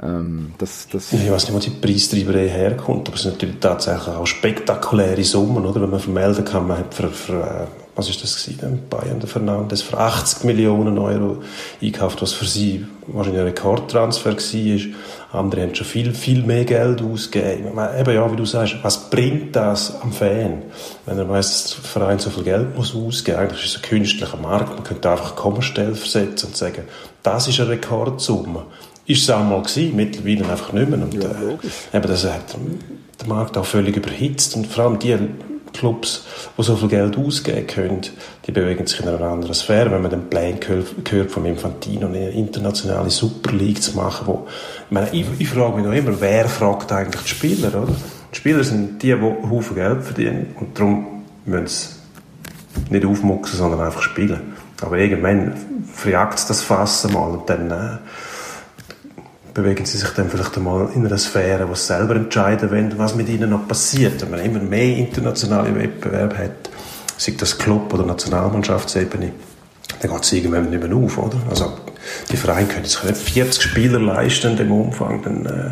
Ähm, 0.02 0.54
das, 0.58 0.88
das 0.92 1.14
ich 1.14 1.32
weiß 1.32 1.50
nicht, 1.50 1.54
wo 1.54 1.60
die 1.60 1.70
Preistreiberei 1.70 2.50
herkommt, 2.50 3.08
aber 3.08 3.16
es 3.16 3.24
sind 3.24 3.34
natürlich 3.34 3.60
tatsächlich 3.60 4.16
auch 4.16 4.26
spektakuläre 4.26 5.24
Summen, 5.24 5.66
oder? 5.66 5.82
Wenn 5.82 5.92
man 5.92 6.00
vermelden 6.00 6.46
kann, 6.46 6.68
man 6.68 6.80
hat 6.80 6.94
für, 6.94 7.10
für 7.10 7.68
was 7.96 8.10
ist 8.10 8.24
das 8.24 8.44
gewesen, 8.44 8.80
Bayern, 8.90 9.20
der 9.20 9.30
Fernandes, 9.30 9.84
für 9.84 9.98
80 9.98 10.46
Millionen 10.46 10.98
Euro 10.98 11.44
eingekauft, 11.82 12.22
was 12.24 12.34
für 12.34 12.46
sie 12.46 12.86
wahrscheinlich 13.08 13.42
ein 13.42 13.48
Rekordtransfer 13.48 14.36
war. 14.36 15.40
Andere 15.40 15.62
haben 15.62 15.76
schon 15.76 15.86
viel, 15.86 16.14
viel 16.14 16.44
mehr 16.44 16.66
Geld 16.66 17.02
ausgegeben. 17.02 17.68
Eben, 18.00 18.16
ja, 18.16 18.32
wie 18.32 18.36
du 18.36 18.46
sagst, 18.46 18.78
was 18.82 19.10
bringt 19.10 19.56
das 19.56 20.02
am 20.02 20.12
Fan? 20.12 20.64
Wenn 21.06 21.18
er 21.20 21.30
weiss, 21.30 21.52
dass 21.52 21.76
der 21.76 21.84
Verein 21.84 22.20
so 22.20 22.32
viel 22.32 22.44
Geld 22.44 22.76
muss 22.76 22.96
ausgeben, 22.96 23.38
eigentlich 23.38 23.64
ist 23.64 23.76
es 23.76 23.84
ein 23.84 23.90
künstlicher 23.90 24.38
Markt. 24.38 24.74
Man 24.74 24.84
könnte 24.84 25.12
einfach 25.12 25.36
Kommastelle 25.36 25.96
versetzen 25.96 26.48
und 26.48 26.58
sagen, 26.58 26.84
das 27.22 27.48
ist 27.48 27.60
eine 27.60 27.70
Rekordsumme. 27.70 28.66
Ist 29.06 29.24
es 29.24 29.30
auch 29.30 29.44
mal 29.44 29.62
gewesen, 29.62 29.96
mittlerweile 29.96 30.50
einfach 30.50 30.72
nicht 30.74 30.90
mehr. 30.90 31.00
Und, 31.00 31.14
ja, 31.14 31.30
äh, 31.30 31.98
eben, 31.98 32.08
das 32.08 32.26
hat 32.26 32.54
den 32.54 33.28
Markt 33.28 33.58
auch 33.58 33.66
völlig 33.66 33.98
überhitzt. 33.98 34.56
Und 34.56 34.66
vor 34.66 34.86
allem 34.86 35.00
die 35.00 35.18
Clubs, 35.74 36.24
die 36.58 36.64
so 36.64 36.76
viel 36.76 36.90
Geld 36.90 37.18
ausgeben 37.18 37.68
können, 37.68 38.02
die 38.46 38.52
bewegen 38.52 38.86
sich 38.86 39.02
in 39.02 39.10
einer 39.10 39.22
anderen 39.22 39.54
Sphäre. 39.54 39.92
Wenn 39.92 40.02
man 40.02 40.12
den 40.12 40.30
Plan 40.30 40.60
gehört 40.60 41.32
von 41.32 41.46
Infantino, 41.46 42.08
eine 42.08 42.30
internationale 42.30 43.10
Super 43.10 43.52
League 43.52 43.82
zu 43.82 43.96
machen, 43.96 44.28
wo, 44.28 44.48
ich, 44.86 44.92
meine, 44.92 45.10
ich, 45.12 45.26
ich 45.40 45.50
frage 45.50 45.76
mich 45.76 45.86
noch 45.86 45.94
immer, 45.94 46.20
wer 46.22 46.48
fragt 46.48 46.92
eigentlich 46.92 47.24
die 47.24 47.30
Spieler, 47.30 47.70
oder? 47.70 47.96
Die 48.32 48.38
Spieler 48.38 48.64
sind 48.64 49.04
die, 49.04 49.14
die 49.14 49.22
Haufen 49.22 49.76
Geld 49.76 50.04
verdienen 50.04 50.56
und 50.60 50.78
darum 50.78 51.24
müssen 51.46 51.68
sie 51.68 52.94
nicht 52.94 53.06
aufmucken, 53.06 53.52
sondern 53.52 53.82
einfach 53.82 54.02
spielen. 54.02 54.54
Aber 54.82 54.98
irgendwann 54.98 55.54
verjagt 55.94 56.50
das 56.50 56.62
Fass 56.62 57.08
mal 57.12 57.30
und 57.30 57.50
dann 57.50 57.72
äh, 57.72 57.98
bewegen 59.54 59.86
sie 59.86 59.98
sich 59.98 60.10
dann 60.10 60.30
vielleicht 60.30 60.58
einmal 60.58 60.90
in 60.96 61.06
einer 61.06 61.18
Sphäre, 61.18 61.70
wo 61.70 61.76
sie 61.76 61.86
selber 61.86 62.16
entscheiden 62.16 62.72
wollen, 62.72 62.98
was 62.98 63.16
mit 63.16 63.30
ihnen 63.30 63.50
noch 63.50 63.68
passiert. 63.68 64.22
Wenn 64.22 64.32
man 64.32 64.40
immer 64.40 64.60
mehr 64.60 64.98
internationale 64.98 65.76
Wettbewerbe 65.76 66.38
hat, 66.38 66.70
sei 67.18 67.34
das 67.38 67.58
Club- 67.58 67.94
oder 67.94 68.06
Nationalmannschaftsebene, 68.06 69.32
dann 70.02 70.12
geht 70.12 70.24
es 70.24 70.34
irgendwann 70.34 70.70
nicht 70.70 70.84
mehr 70.84 70.96
auf, 70.96 71.18
oder? 71.18 71.38
Also, 71.50 71.78
die 72.32 72.38
Vereine 72.38 72.68
können 72.68 72.86
sich 72.86 73.04
nicht 73.04 73.18
40 73.18 73.62
Spieler 73.64 74.00
leisten 74.00 74.52
in 74.52 74.58
dem 74.58 74.72
Umfang, 74.72 75.22
dann, 75.22 75.46
äh, 75.46 75.72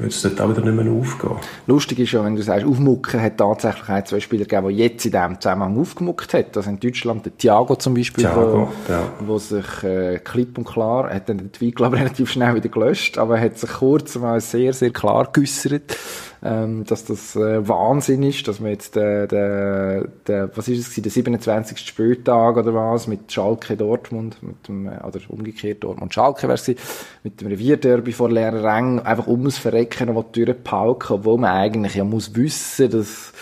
würde 0.00 0.08
es 0.08 0.22
dort 0.22 0.40
auch 0.40 0.50
wieder 0.50 0.62
nicht 0.62 0.82
mehr 0.82 0.92
aufgehen. 0.92 1.36
Lustig 1.66 2.00
ist 2.00 2.12
ja, 2.12 2.24
wenn 2.24 2.36
du 2.36 2.42
sagst, 2.42 2.66
aufmucken, 2.66 3.20
hat 3.20 3.38
tatsächlich 3.38 3.88
ein, 3.88 4.06
zwei 4.06 4.20
Spieler 4.20 4.44
gegeben, 4.44 4.68
die 4.68 4.76
jetzt 4.76 5.04
in 5.04 5.12
diesem 5.12 5.40
Zusammenhang 5.40 5.78
aufgemuckt 5.78 6.34
hat. 6.34 6.56
Also 6.56 6.70
in 6.70 6.80
Deutschland 6.80 7.26
der 7.26 7.36
Thiago 7.36 7.76
zum 7.76 7.94
Beispiel, 7.94 8.24
Thiago, 8.24 8.68
wo, 8.86 8.92
ja. 8.92 9.02
wo 9.20 9.38
sich 9.38 9.84
äh, 9.84 10.18
klipp 10.18 10.58
und 10.58 10.64
klar, 10.64 11.12
hat 11.12 11.28
dann 11.28 11.38
den 11.38 11.52
Tweet, 11.52 11.76
glaube 11.76 11.96
ich, 11.96 12.02
relativ 12.02 12.30
schnell 12.30 12.54
wieder 12.54 12.68
gelöscht, 12.68 13.18
aber 13.18 13.40
hat 13.40 13.58
sich 13.58 13.70
kurz 13.70 14.16
mal 14.16 14.40
sehr, 14.40 14.72
sehr 14.72 14.90
klar 14.90 15.28
geäussert 15.32 15.96
ähm, 16.42 16.84
dass 16.84 17.04
das 17.04 17.36
äh, 17.36 17.66
Wahnsinn 17.68 18.22
ist, 18.22 18.48
dass 18.48 18.60
man 18.60 18.70
jetzt 18.70 18.96
der, 18.96 19.26
der, 19.26 20.08
der 20.26 20.56
was 20.56 20.68
ist 20.68 20.88
es 20.88 21.02
der 21.02 21.10
27. 21.10 21.78
Spieltag 21.78 22.56
oder 22.56 22.74
was, 22.74 23.06
mit 23.06 23.30
Schalke 23.30 23.76
Dortmund, 23.76 24.42
mit 24.42 24.66
dem, 24.66 24.86
äh, 24.86 24.98
oder 25.06 25.20
umgekehrt 25.28 25.84
Dortmund 25.84 26.14
Schalke 26.14 26.48
wäre 26.48 26.76
mit 27.22 27.40
dem 27.40 27.48
Revierderby 27.48 28.12
vor 28.12 28.30
leeren 28.30 28.64
Rängen, 28.64 29.00
einfach 29.00 29.26
ums 29.26 29.58
Verrecken 29.58 30.14
noch 30.14 30.24
durchpauken, 30.32 31.16
obwohl 31.16 31.38
man 31.38 31.50
eigentlich 31.50 31.94
ja 31.94 32.04
muss 32.04 32.34
wissen, 32.34 32.90
dass 32.90 33.32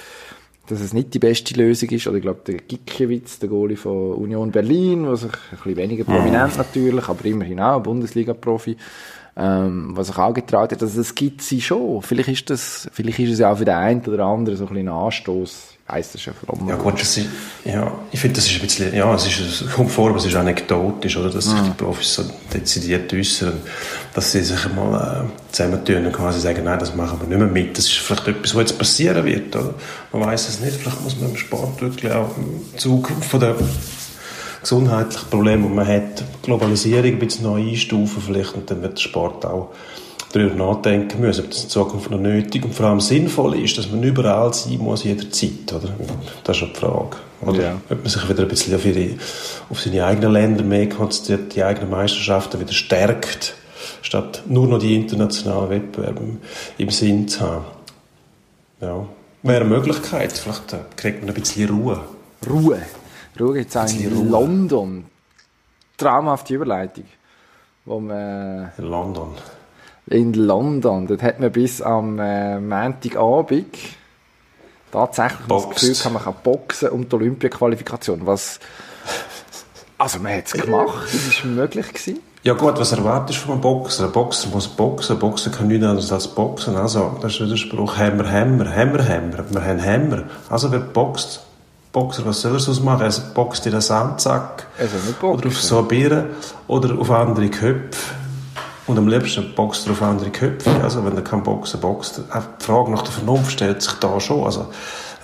dass 0.68 0.80
es 0.80 0.92
nicht 0.92 1.14
die 1.14 1.18
beste 1.18 1.54
Lösung 1.54 1.88
ist. 1.90 2.06
Oder 2.06 2.16
ich 2.16 2.22
glaube, 2.22 2.40
der 2.46 2.56
Gikiewicz, 2.56 3.38
der 3.38 3.48
Goalie 3.48 3.76
von 3.76 4.14
Union 4.14 4.50
Berlin, 4.50 5.08
was 5.08 5.22
sich 5.22 5.32
ein 5.32 5.56
bisschen 5.56 5.76
weniger 5.76 6.04
prominent 6.04 6.56
natürlich, 6.56 7.08
aber 7.08 7.24
immerhin 7.24 7.60
auch 7.60 7.82
Bundesliga-Profi, 7.82 8.76
ähm, 9.36 9.90
was 9.94 10.08
sich 10.08 10.18
auch 10.18 10.34
getraut 10.34 10.72
hat, 10.72 10.82
also 10.82 10.98
das 10.98 11.14
gibt 11.14 11.42
sie 11.42 11.60
schon. 11.60 12.02
Vielleicht 12.02 12.28
ist 12.28 12.50
das, 12.50 12.88
vielleicht 12.92 13.18
ist 13.20 13.32
es 13.32 13.38
ja 13.38 13.52
auch 13.52 13.58
für 13.58 13.64
den 13.64 13.74
einen 13.74 14.04
oder 14.04 14.24
anderen 14.24 14.58
so 14.58 14.64
ein 14.64 14.68
bisschen 14.68 14.88
ein 14.88 14.94
Anstoß. 14.94 15.77
Schon 16.18 16.34
Ja 16.68 16.76
gut, 16.76 17.00
ist, 17.00 17.18
ja, 17.64 17.90
ich 18.12 18.20
finde, 18.20 18.36
das 18.36 18.46
ist 18.46 18.56
ein 18.56 18.60
bisschen, 18.60 18.94
ja, 18.94 19.14
es, 19.14 19.26
ist, 19.26 19.62
es 19.62 19.72
kommt 19.72 19.90
vor, 19.90 20.10
aber 20.10 20.18
es 20.18 20.26
ist 20.26 20.34
anekdotisch, 20.34 21.16
oder, 21.16 21.30
dass 21.30 21.46
sich 21.46 21.58
die 21.60 21.70
Profis 21.70 22.14
so 22.14 22.24
dezidiert 22.52 23.10
äußern, 23.12 23.54
dass 24.12 24.32
sie 24.32 24.42
sich 24.42 24.68
mal 24.74 25.24
äh, 25.24 25.52
zusammentun 25.52 26.04
und 26.04 26.12
quasi 26.12 26.40
sagen, 26.40 26.64
nein, 26.64 26.78
das 26.78 26.94
machen 26.94 27.18
wir 27.20 27.28
nicht 27.28 27.38
mehr 27.38 27.64
mit. 27.64 27.78
Das 27.78 27.86
ist 27.86 27.96
vielleicht 27.96 28.28
etwas, 28.28 28.54
was 28.54 28.60
jetzt 28.60 28.78
passieren 28.78 29.24
wird, 29.24 29.56
oder? 29.56 29.74
Man 30.12 30.26
weiß 30.26 30.48
es 30.50 30.60
nicht, 30.60 30.76
vielleicht 30.76 31.02
muss 31.02 31.18
man 31.18 31.30
im 31.30 31.36
Sport 31.36 31.80
wirklich 31.80 32.12
auch 32.12 32.36
im 32.36 32.78
Zug 32.78 33.10
von 33.22 33.40
der 33.40 33.54
gesundheitlichen 34.60 35.30
Probleme, 35.30 35.66
die 35.66 35.74
man 35.74 35.86
hat, 35.86 36.22
Globalisierung 36.42 37.12
ein 37.12 37.18
bisschen 37.18 37.44
neu 37.44 37.62
einstufen 37.62 38.22
vielleicht 38.22 38.54
und 38.54 38.70
dann 38.70 38.82
wird 38.82 38.98
der 38.98 39.02
Sport 39.02 39.46
auch 39.46 39.72
darüber 40.32 40.54
nachdenken 40.54 41.20
müssen, 41.20 41.44
ob 41.44 41.50
das 41.50 41.64
in 41.64 41.70
Zukunft 41.70 42.10
noch 42.10 42.18
nötig 42.18 42.64
und 42.64 42.74
vor 42.74 42.86
allem 42.86 43.00
sinnvoll 43.00 43.58
ist, 43.58 43.78
dass 43.78 43.90
man 43.90 44.02
überall 44.02 44.52
sein 44.52 44.78
muss, 44.78 45.04
jederzeit, 45.04 45.72
oder? 45.72 45.88
Das 46.44 46.60
ist 46.60 46.66
die 46.68 46.78
Frage. 46.78 47.16
Oder 47.40 47.62
ja. 47.62 47.80
ob 47.88 47.98
man 47.98 48.08
sich 48.08 48.28
wieder 48.28 48.42
ein 48.42 48.48
bisschen 48.48 48.74
auf, 48.74 48.84
ihre, 48.84 49.14
auf 49.70 49.80
seine 49.80 50.04
eigenen 50.04 50.32
Länder 50.32 50.64
mehr 50.64 50.88
konzentriert, 50.88 51.54
die 51.54 51.62
eigenen 51.62 51.90
Meisterschaften 51.90 52.60
wieder 52.60 52.72
stärkt, 52.72 53.54
statt 54.02 54.42
nur 54.46 54.66
noch 54.66 54.78
die 54.78 54.96
internationalen 54.96 55.70
Wettbewerbe 55.70 56.22
im 56.78 56.90
Sinn 56.90 57.28
zu 57.28 57.40
haben. 57.40 57.64
Ja. 58.80 59.06
Wäre 59.42 59.60
eine 59.60 59.70
Möglichkeit, 59.70 60.32
vielleicht 60.32 60.72
äh, 60.72 60.78
kriegt 60.96 61.20
man 61.20 61.28
ein 61.28 61.40
bisschen 61.40 61.70
Ruhe. 61.70 62.00
Ruhe? 62.48 62.82
Ruhe 63.38 63.58
jetzt 63.58 63.76
auch 63.76 63.88
in 63.88 64.12
Ruhe. 64.12 64.28
London. 64.28 65.04
Traumhafte 65.96 66.54
Überleitung. 66.54 67.04
Wo 67.84 68.00
man, 68.00 68.72
in 68.76 68.84
London 68.84 69.28
in 70.10 70.32
London. 70.34 71.06
Dort 71.06 71.22
hat 71.22 71.40
man 71.40 71.52
bis 71.52 71.80
am 71.82 72.18
äh, 72.18 72.58
Montagabend 72.58 73.76
tatsächlich 74.90 75.46
Boxt. 75.46 75.82
das 75.82 75.98
Gefühl, 75.98 76.12
man 76.12 76.22
kann 76.22 76.34
boxen 76.42 76.88
um 76.90 77.08
die 77.08 77.14
Olympia-Qualifikation. 77.14 78.26
Was, 78.26 78.58
also 79.98 80.18
man 80.18 80.36
hat 80.36 80.46
es 80.46 80.52
gemacht, 80.52 81.08
das 81.12 81.44
war 81.44 81.50
möglich 81.50 81.88
gewesen. 81.88 82.20
Ja 82.44 82.54
gut, 82.54 82.78
was 82.78 82.92
erwartest 82.92 83.40
du 83.40 83.46
von 83.46 83.52
einem 83.54 83.60
Boxer? 83.60 84.04
Ein 84.06 84.12
Boxer 84.12 84.48
muss 84.48 84.68
boxen, 84.68 85.16
ein 85.16 85.18
Boxer 85.18 85.50
kann 85.50 85.66
nichts 85.66 85.84
anderes 85.84 86.12
als 86.12 86.28
boxen. 86.28 86.76
Also, 86.76 87.18
das 87.20 87.40
ist 87.40 87.50
der 87.50 87.56
Spruch, 87.56 87.96
Hammer, 87.98 88.30
Hammer, 88.30 88.74
Hammer, 88.74 89.06
Hammer. 89.06 89.44
Wir 89.50 89.64
haben 89.64 89.84
Hammer. 89.84 90.22
Also 90.48 90.70
wer 90.70 90.78
boxt, 90.78 91.42
Boxer, 91.92 92.24
was 92.24 92.40
soll 92.40 92.52
er 92.52 92.60
sonst 92.60 92.84
machen? 92.84 93.02
Er 93.02 93.12
boxt 93.34 93.66
in 93.66 93.72
den 93.72 93.80
Sandsack. 93.80 94.66
Oder 95.20 95.48
auf 95.48 95.60
so 95.60 95.82
Bieren 95.82 96.26
oder 96.68 96.96
auf 96.98 97.10
andere 97.10 97.48
Köpfe. 97.48 98.14
Und 98.88 98.98
am 98.98 99.06
liebsten 99.06 99.54
boxt 99.54 99.86
er 99.86 99.92
auf 99.92 100.02
andere 100.02 100.30
Köpfe. 100.30 100.70
Also, 100.82 101.04
wenn 101.04 101.14
er 101.14 101.22
kein 101.22 101.42
Boxen 101.42 101.78
boxt. 101.80 102.18
Die 102.18 102.64
Frage 102.64 102.90
nach 102.90 103.02
der 103.02 103.12
Vernunft 103.12 103.52
stellt 103.52 103.82
sich 103.82 103.92
da 103.94 104.18
schon. 104.18 104.44
Also, 104.44 104.66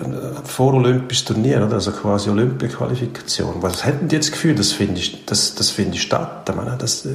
ein 0.00 0.14
vorolympisches 0.44 1.25
Turnier, 1.25 1.64
oder? 1.64 1.75
also 1.75 1.92
quasi 1.92 2.28
Olympia-Qualifikation. 2.28 3.62
Was 3.62 3.87
hätten 3.87 4.09
die 4.09 4.16
jetzt 4.16 4.26
das 4.26 4.33
Gefühl, 4.33 4.54
das 4.54 4.73
finde 4.73 5.00
ich, 5.00 5.25
das, 5.25 5.54
das 5.54 5.71
finde 5.71 5.94
ich 5.94 6.02
statt? 6.02 6.49
Ich 6.49 6.54
meine, 6.54 6.76
das, 6.76 7.09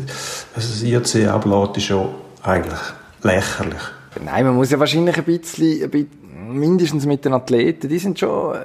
das 0.55 0.81
IOC 0.81 1.27
ablädt, 1.27 1.77
ist 1.77 1.89
ja 1.89 2.07
eigentlich 2.41 2.79
lächerlich. 3.21 3.81
Nein, 4.23 4.45
man 4.45 4.55
muss 4.55 4.71
ja 4.71 4.79
wahrscheinlich 4.79 5.17
ein 5.17 5.23
bisschen, 5.25 5.83
ein 5.83 5.89
bisschen 5.89 6.09
mindestens 6.49 7.05
mit 7.05 7.25
den 7.25 7.33
Athleten, 7.33 7.89
die 7.89 7.99
sind 7.99 8.17
schon 8.17 8.55
ein 8.55 8.63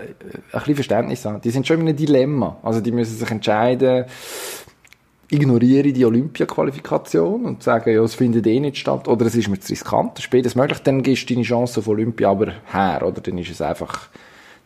bisschen 0.52 0.74
Verständnis 0.76 1.24
haben. 1.24 1.40
Die 1.40 1.50
sind 1.50 1.66
schon 1.66 1.80
in 1.80 1.88
einem 1.88 1.96
Dilemma. 1.96 2.56
Also 2.62 2.80
die 2.80 2.92
müssen 2.92 3.16
sich 3.16 3.30
entscheiden, 3.30 4.04
ignoriere 5.34 5.92
die 5.92 6.04
Olympia-Qualifikation 6.04 7.44
und 7.44 7.62
sage, 7.62 7.92
ja, 7.92 8.02
es 8.02 8.14
findet 8.14 8.46
eh 8.46 8.60
nicht 8.60 8.78
statt, 8.78 9.08
oder 9.08 9.26
es 9.26 9.34
ist 9.34 9.48
mir 9.48 9.58
zu 9.58 9.72
riskant, 9.72 10.20
spätestens 10.20 10.60
möglich, 10.60 10.78
dann 10.78 11.02
gibst 11.02 11.28
du 11.28 11.34
deine 11.34 11.44
Chance 11.44 11.80
auf 11.80 11.88
Olympia 11.88 12.30
aber 12.30 12.52
her, 12.72 13.02
oder 13.06 13.20
dann 13.20 13.38
ist 13.38 13.50
es 13.50 13.60
einfach, 13.60 14.08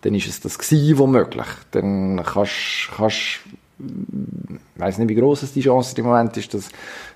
dann 0.03 0.15
ist 0.15 0.29
es 0.29 0.41
das 0.41 0.59
gewesen, 0.59 0.99
womöglich. 0.99 1.47
Dann 1.71 2.23
kannst, 2.25 2.91
kannst, 2.97 3.41
ich 3.81 4.81
weiss 4.81 4.99
nicht, 4.99 5.09
wie 5.09 5.15
groß 5.15 5.45
es 5.45 5.53
die 5.53 5.61
Chance 5.61 5.95
im 5.99 6.07
Moment 6.07 6.37
ist, 6.37 6.53
dass 6.53 6.69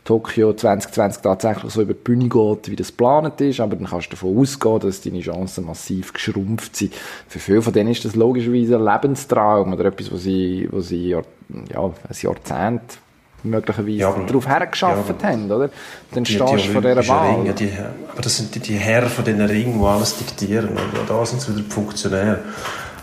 Tokio 0.04 0.52
2020 0.52 1.22
tatsächlich 1.22 1.72
so 1.72 1.82
über 1.82 1.94
die 1.94 2.00
Bühne 2.00 2.28
geht, 2.28 2.70
wie 2.70 2.76
das 2.76 2.88
geplant 2.88 3.40
ist, 3.40 3.60
aber 3.60 3.76
dann 3.76 3.88
kannst 3.88 4.08
du 4.08 4.10
davon 4.12 4.38
ausgehen, 4.38 4.80
dass 4.80 5.00
deine 5.00 5.20
Chancen 5.20 5.66
massiv 5.66 6.12
geschrumpft 6.12 6.76
sind. 6.76 6.94
Für 7.26 7.40
viele 7.40 7.62
von 7.62 7.72
denen 7.72 7.90
ist 7.90 8.04
das 8.04 8.14
logischerweise 8.14 8.76
ein 8.76 8.84
Lebenstraum 8.84 9.72
oder 9.72 9.86
etwas, 9.86 10.12
was 10.12 10.22
sie, 10.22 10.68
was 10.70 10.88
sie 10.88 11.08
ja, 11.08 11.22
ein 11.48 12.16
Jahrzehnt 12.20 12.98
möglicherweise 13.42 13.96
ja, 13.96 14.12
darauf 14.26 14.46
hergeschafft 14.46 15.22
ja, 15.22 15.28
haben, 15.28 15.50
oder? 15.50 15.70
Dann 16.12 16.24
die, 16.24 16.34
stehst 16.34 16.66
du 16.66 16.72
vor 16.72 16.80
dieser 16.80 17.08
Wahl. 17.08 17.34
Ringe, 17.34 17.52
die, 17.52 17.70
aber 18.12 18.22
das 18.22 18.36
sind 18.36 18.54
die, 18.54 18.60
die 18.60 18.76
Herren 18.76 19.08
von 19.08 19.24
diesen 19.24 19.40
Ringen, 19.40 19.80
die 19.80 19.86
alles 19.86 20.16
diktieren. 20.16 20.70
Oder? 20.70 21.04
Da 21.08 21.26
sind 21.26 21.40
es 21.40 21.48
wieder 21.48 21.62
die 21.62 21.70
Funktionäre. 21.70 22.40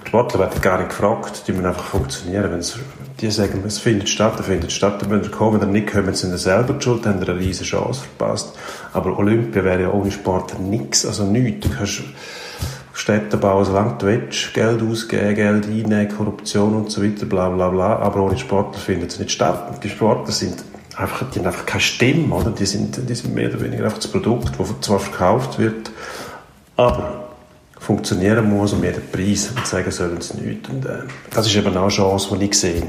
Die 0.04 0.08
Sportler 0.08 0.39
werden 0.39 0.62
gar 0.62 0.78
nicht 0.78 0.89
gefragt, 0.89 1.43
die 1.47 1.52
müssen 1.52 1.67
einfach 1.67 1.84
funktionieren. 1.84 2.52
Wenn 2.52 2.63
die 3.19 3.32
sagen, 3.32 3.63
es 3.65 3.80
findet 3.80 4.10
statt, 4.10 4.34
dann 4.38 4.45
findet 4.45 4.69
es 4.69 4.75
statt. 4.75 5.04
Wenn 5.10 5.23
sie 5.23 5.30
kommen, 5.30 5.62
wenn 5.62 5.73
sie 5.73 5.82
nicht 5.82 5.91
kommen, 5.91 6.13
sind 6.13 6.32
sie 6.32 6.38
selber 6.38 6.73
die 6.73 6.84
schuld, 6.84 7.06
haben 7.06 7.21
eine 7.21 7.38
riesige 7.38 7.69
Chance 7.69 8.02
verpasst. 8.17 8.54
Aber 8.93 9.17
Olympia 9.17 9.63
wäre 9.63 9.82
ja 9.84 9.91
ohne 9.91 10.12
Sportler 10.12 10.60
nichts, 10.60 11.06
also 11.06 11.25
nichts. 11.25 11.67
Du 11.67 11.75
kannst 11.75 12.02
Städte 13.00 13.38
bauen, 13.38 13.64
solange 13.64 13.96
du 13.98 14.08
willst, 14.08 14.54
Geld 14.54 14.82
ausgeben, 14.82 15.36
Geld 15.36 15.66
einnehmen, 15.66 16.10
Korruption 16.10 16.76
und 16.76 16.92
so 16.92 17.02
weiter, 17.02 17.26
bla 17.26 17.50
bla 17.50 17.70
bla. 17.70 17.96
Aber 17.98 18.24
ohne 18.24 18.38
Sportler 18.38 18.80
findet 18.80 19.12
es 19.12 19.20
nicht 19.20 19.32
statt. 19.32 19.72
Und 19.74 19.84
die 19.84 19.90
Sportler 19.90 20.34
sind 20.34 20.64
einfach, 20.98 21.30
die 21.32 21.40
haben 21.40 21.46
einfach 21.48 21.66
keine 21.66 21.82
Stimme, 21.82 22.36
oder? 22.36 22.52
Die 22.52 22.66
sind, 22.66 23.00
die 23.10 23.16
sind 23.16 23.34
mehr 23.34 23.50
oder 23.50 23.62
weniger 23.62 23.86
einfach 23.86 24.00
das 24.00 24.12
Produkt, 24.12 24.60
das 24.60 24.68
zwar 24.82 25.00
verkauft 25.00 25.58
wird, 25.60 25.92
aber 26.76 27.30
funktionieren 27.80 28.50
muss 28.50 28.74
um 28.74 28.84
jeden 28.84 29.10
Preis 29.10 29.50
und 29.56 29.66
sagen 29.66 29.90
sollen 29.92 30.20
sie 30.20 30.42
nicht. 30.42 30.70
Und, 30.70 30.86
äh, 30.86 31.04
das 31.32 31.48
ist 31.48 31.56
eben 31.56 31.76
auch 31.78 31.84
eine 31.84 31.90
Chance, 31.90 32.38
die 32.38 32.46
ich 32.46 32.54
sehe, 32.54 32.84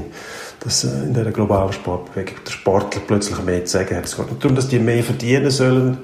dass 0.59 0.83
äh, 0.83 0.89
in 1.03 1.13
dieser 1.13 1.31
globalen 1.31 1.71
Sportbewegung 1.71 2.35
der 2.45 2.51
Sportler 2.51 3.01
plötzlich 3.07 3.41
mehr 3.43 3.63
zu 3.63 3.77
sagen 3.77 3.95
hat. 3.95 4.05
Es 4.05 4.17
geht 4.17 4.29
nicht 4.29 4.43
darum, 4.43 4.55
dass 4.55 4.67
die 4.67 4.79
mehr 4.79 5.03
verdienen 5.03 5.49
sollen, 5.49 5.87
und 5.87 5.97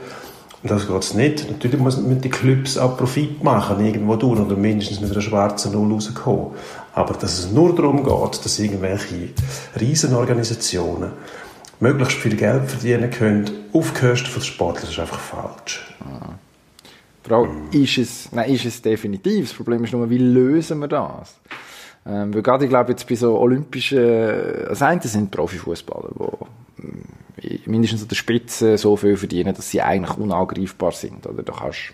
das 0.67 0.88
geht 0.88 1.15
nicht. 1.15 1.49
Natürlich 1.49 1.80
müssen 1.80 2.21
die 2.21 2.30
Clubs 2.30 2.77
auch 2.77 2.97
Profit 2.97 3.43
machen, 3.43 3.84
irgendwo 3.86 4.15
tun, 4.15 4.45
oder 4.45 4.56
mindestens 4.56 5.01
mit 5.01 5.12
einer 5.12 5.21
schwarzen 5.21 5.71
Null 5.71 5.93
rauskommen. 5.93 6.51
Aber 6.93 7.13
dass 7.13 7.39
es 7.39 7.51
nur 7.51 7.75
darum 7.75 8.03
geht, 8.03 8.45
dass 8.45 8.60
irgendwelche 8.60 9.30
Riesenorganisationen 9.80 11.12
möglichst 11.80 12.17
viel 12.17 12.36
Geld 12.36 12.69
verdienen 12.69 13.10
können, 13.10 13.49
auf 13.73 13.93
Kosten 13.93 14.34
des 14.34 14.45
Sportlers, 14.45 14.89
ist 14.89 14.99
einfach 14.99 15.19
falsch. 15.19 15.93
Die 17.23 17.30
Frage, 17.30 17.49
mm. 17.49 17.69
ist 17.71 17.97
es, 17.97 18.32
nein, 18.32 18.49
ist 18.51 18.65
es 18.65 18.82
definitiv. 18.82 19.49
Das 19.49 19.56
Problem 19.56 19.84
ist 19.84 19.93
nur, 19.93 20.10
wie 20.10 20.17
lösen 20.17 20.80
wir 20.80 20.88
das? 20.88 21.36
Ähm, 22.06 22.34
weil 22.34 22.41
gerade, 22.41 22.65
ich 22.65 22.69
glaube, 22.69 22.91
jetzt 22.91 23.08
bei 23.08 23.15
so 23.15 23.38
olympischen, 23.38 23.99
das 24.69 24.82
eine 24.82 25.01
sind 25.01 25.30
Profifußballer, 25.30 26.10
die 26.15 26.27
mindestens 27.65 28.02
an 28.02 28.08
der 28.08 28.15
Spitze 28.15 28.78
so 28.78 28.95
viel 28.95 29.17
verdienen, 29.17 29.54
dass 29.56 29.69
sie 29.69 29.82
eigentlich 29.82 30.17
unangreifbar 30.17 30.91
sind. 30.91 31.28
Oder 31.28 31.43
du 31.43 31.52
kannst, 31.52 31.93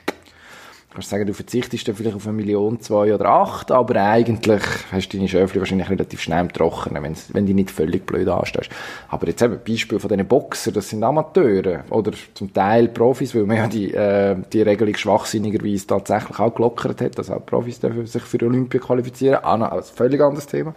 kannst 0.94 1.10
sagen, 1.10 1.26
du 1.26 1.34
verzichtest 1.34 1.88
dann 1.88 1.96
vielleicht 1.96 2.16
auf 2.16 2.26
eine 2.26 2.36
Million, 2.36 2.80
zwei 2.80 3.14
oder 3.14 3.26
acht, 3.26 3.72
aber 3.72 3.96
eigentlich 3.96 4.62
hast 4.92 5.10
du 5.10 5.18
deine 5.18 5.28
Schöfli 5.28 5.60
wahrscheinlich 5.60 5.90
relativ 5.90 6.22
schnell 6.22 6.42
im 6.42 6.54
Trockenen, 6.54 7.16
wenn, 7.30 7.46
die 7.46 7.54
nicht 7.54 7.72
völlig 7.72 8.06
blöd 8.06 8.28
anstehst. 8.30 8.70
Aber 9.10 9.28
jetzt 9.28 9.42
eben, 9.42 9.60
Beispiel 9.68 10.00
von 10.00 10.10
diesen 10.10 10.28
Boxer, 10.28 10.72
das 10.72 10.90
sind 10.90 11.04
Amateure 11.04 11.84
oder 11.90 12.12
zum 12.34 12.54
Teil 12.54 12.88
Profis, 12.88 13.36
weil 13.36 13.46
man 13.46 13.58
ja 13.58 13.68
die, 13.68 13.94
äh, 13.94 14.38
die 14.54 14.62
Regelung 14.62 14.96
schwachsinnigerweise 14.96 15.88
tatsächlich 15.88 16.40
auch 16.40 16.54
gelockert 16.54 17.02
hat, 17.02 17.18
dass 17.18 17.30
auch 17.30 17.46
Profis 17.46 17.80
dürfen 17.80 18.06
sich 18.06 18.24
für 18.24 18.46
Olympia 18.46 18.80
qualifizieren. 18.80 19.40
Ah, 19.44 19.56
ein 19.56 19.84
völlig 19.84 20.22
anderes 20.22 20.48
Thema. 20.48 20.74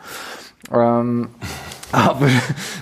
Ähm, 0.72 1.28
Aber 1.92 2.28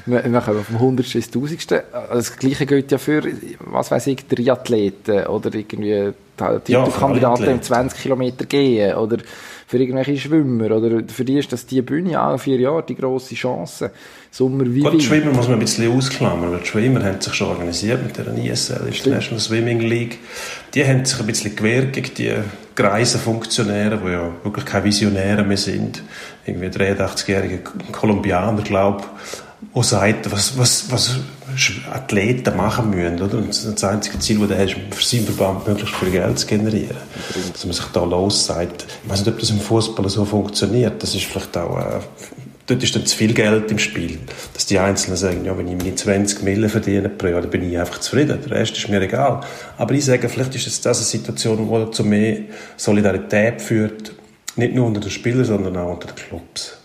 kommen 0.44 0.64
vom 0.64 0.80
Hundertsten 0.80 1.20
ins 1.20 1.30
Tausendste. 1.30 1.84
Das 1.92 2.36
Gleiche 2.36 2.66
gilt 2.66 2.90
ja 2.90 2.98
für, 2.98 3.22
was 3.60 3.90
weiß 3.90 4.06
ich, 4.08 4.24
Triathleten 4.24 5.26
oder 5.26 5.54
irgendwie 5.54 6.12
die 6.38 6.42
Ja, 6.42 6.58
Titelkandidaten 6.58 7.44
für 7.44 7.50
im 7.50 7.62
20 7.62 8.00
Kilometer 8.00 8.44
gehen 8.46 8.96
oder 8.96 9.18
für 9.66 9.78
irgendwelche 9.78 10.16
Schwimmer 10.16 10.70
oder 10.76 11.02
für 11.06 11.24
die 11.24 11.38
ist 11.38 11.52
das 11.52 11.66
die 11.66 11.80
Bühne 11.82 12.20
auch 12.20 12.38
vier 12.38 12.58
Jahre 12.58 12.82
die 12.82 12.94
grosse 12.94 13.34
Chance. 13.34 13.90
Sommer 14.30 14.64
wie 14.66 14.80
Gut. 14.80 15.02
Schwimmer 15.02 15.32
muss 15.32 15.46
man 15.46 15.54
ein 15.56 15.60
bisschen 15.60 15.96
ausklammern, 15.96 16.52
weil 16.52 16.60
die 16.60 16.66
Schwimmer 16.66 17.04
haben 17.04 17.20
sich 17.20 17.34
schon 17.34 17.48
organisiert 17.48 18.02
mit 18.02 18.16
der 18.16 18.26
ISL, 18.36 18.86
International 18.86 19.40
Swimming 19.40 19.80
League. 19.80 20.18
Die 20.74 20.84
haben 20.84 21.04
sich 21.04 21.18
ein 21.20 21.26
bisschen 21.26 21.54
gewehrt 21.56 21.92
gegen 21.92 22.14
die 22.14 22.34
greisen 22.74 23.20
Funktionäre, 23.20 23.98
die 23.98 24.10
ja 24.10 24.30
wirklich 24.42 24.64
keine 24.64 24.84
Visionäre 24.84 25.44
mehr 25.44 25.56
sind. 25.56 26.02
Irgendwie 26.44 26.66
83-jährige 26.66 27.60
Kolumbianer, 27.92 28.62
glaube 28.62 29.04
die 29.74 29.82
sagt, 29.82 30.30
was, 30.30 30.58
was, 30.58 30.90
was 30.90 31.16
Athleten 31.92 32.56
machen 32.56 32.90
müssen. 32.90 33.20
Oder? 33.22 33.38
Und 33.38 33.48
das 33.48 33.84
einzige 33.84 34.18
Ziel, 34.18 34.38
das 34.40 34.50
er 34.50 34.58
hat, 34.58 34.68
ist, 34.68 34.76
für 34.90 35.04
seinen 35.04 35.26
Verband 35.26 35.66
möglichst 35.66 35.94
viel 35.94 36.10
Geld 36.10 36.38
zu 36.38 36.46
generieren. 36.46 36.96
Dass 37.52 37.64
man 37.64 37.74
sich 37.74 37.84
da 37.86 38.04
los 38.04 38.46
sagt. 38.46 38.86
Ich 39.04 39.10
weiß 39.10 39.20
nicht, 39.20 39.28
ob 39.28 39.38
das 39.38 39.50
im 39.50 39.60
Fußball 39.60 40.08
so 40.08 40.24
funktioniert. 40.24 41.02
Das 41.02 41.14
ist 41.14 41.24
vielleicht 41.24 41.56
auch... 41.56 41.78
Äh, 41.78 42.00
dort 42.66 42.82
ist 42.82 42.94
dann 42.94 43.06
zu 43.06 43.16
viel 43.16 43.34
Geld 43.34 43.70
im 43.70 43.78
Spiel. 43.78 44.18
Dass 44.52 44.66
die 44.66 44.78
Einzelnen 44.78 45.16
sagen, 45.16 45.44
ja, 45.44 45.56
wenn 45.56 45.68
ich 45.68 45.76
meine 45.76 45.94
20 45.94 46.42
Mille 46.42 46.68
verdiene 46.68 47.08
pro 47.08 47.26
Jahr, 47.26 47.42
dann 47.42 47.50
bin 47.50 47.70
ich 47.70 47.78
einfach 47.78 47.98
zufrieden. 48.00 48.38
Der 48.46 48.58
Rest 48.58 48.76
ist 48.76 48.88
mir 48.88 49.00
egal. 49.00 49.40
Aber 49.76 49.94
ich 49.94 50.04
sage, 50.04 50.28
vielleicht 50.28 50.54
ist 50.54 50.84
das 50.84 50.96
eine 50.98 51.04
Situation, 51.04 51.68
die 51.68 51.90
zu 51.90 52.04
mehr 52.04 52.38
Solidarität 52.76 53.60
führt. 53.60 54.12
Nicht 54.56 54.74
nur 54.74 54.86
unter 54.86 55.00
den 55.00 55.10
Spielern, 55.10 55.44
sondern 55.44 55.76
auch 55.76 55.92
unter 55.92 56.08
den 56.08 56.16
Clubs. 56.16 56.78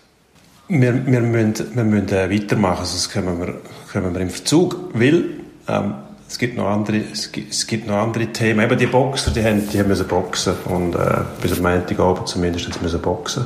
Wir, 0.68 1.06
wir 1.06 1.22
müssen, 1.22 1.76
wir 1.76 1.84
müssen 1.84 2.10
äh, 2.10 2.30
weitermachen, 2.32 2.86
sonst 2.86 3.12
kommen 3.12 3.40
wir, 3.40 3.62
kommen 3.92 4.14
wir 4.14 4.22
im 4.22 4.30
Verzug. 4.30 4.92
Weil, 4.94 5.26
ähm, 5.68 5.96
es 6.28 6.38
gibt 6.38 6.58
noch 6.58 6.68
andere, 6.68 7.02
es 7.12 7.32
gibt, 7.32 7.52
es 7.52 7.66
gibt 7.66 7.88
noch 7.88 7.96
andere 7.96 8.28
Themen. 8.28 8.64
Eben 8.64 8.78
die 8.78 8.86
Boxer, 8.86 9.32
die 9.32 9.44
haben, 9.44 9.68
die 9.68 9.80
haben 9.80 9.88
müssen 9.88 10.08
boxen. 10.08 10.54
Und, 10.66 10.94
äh, 10.94 11.22
bis 11.42 11.54
am 11.54 11.64
Montagabend 11.64 12.28
zumindest 12.28 12.82
müssen 12.84 13.02
boxen. 13.02 13.46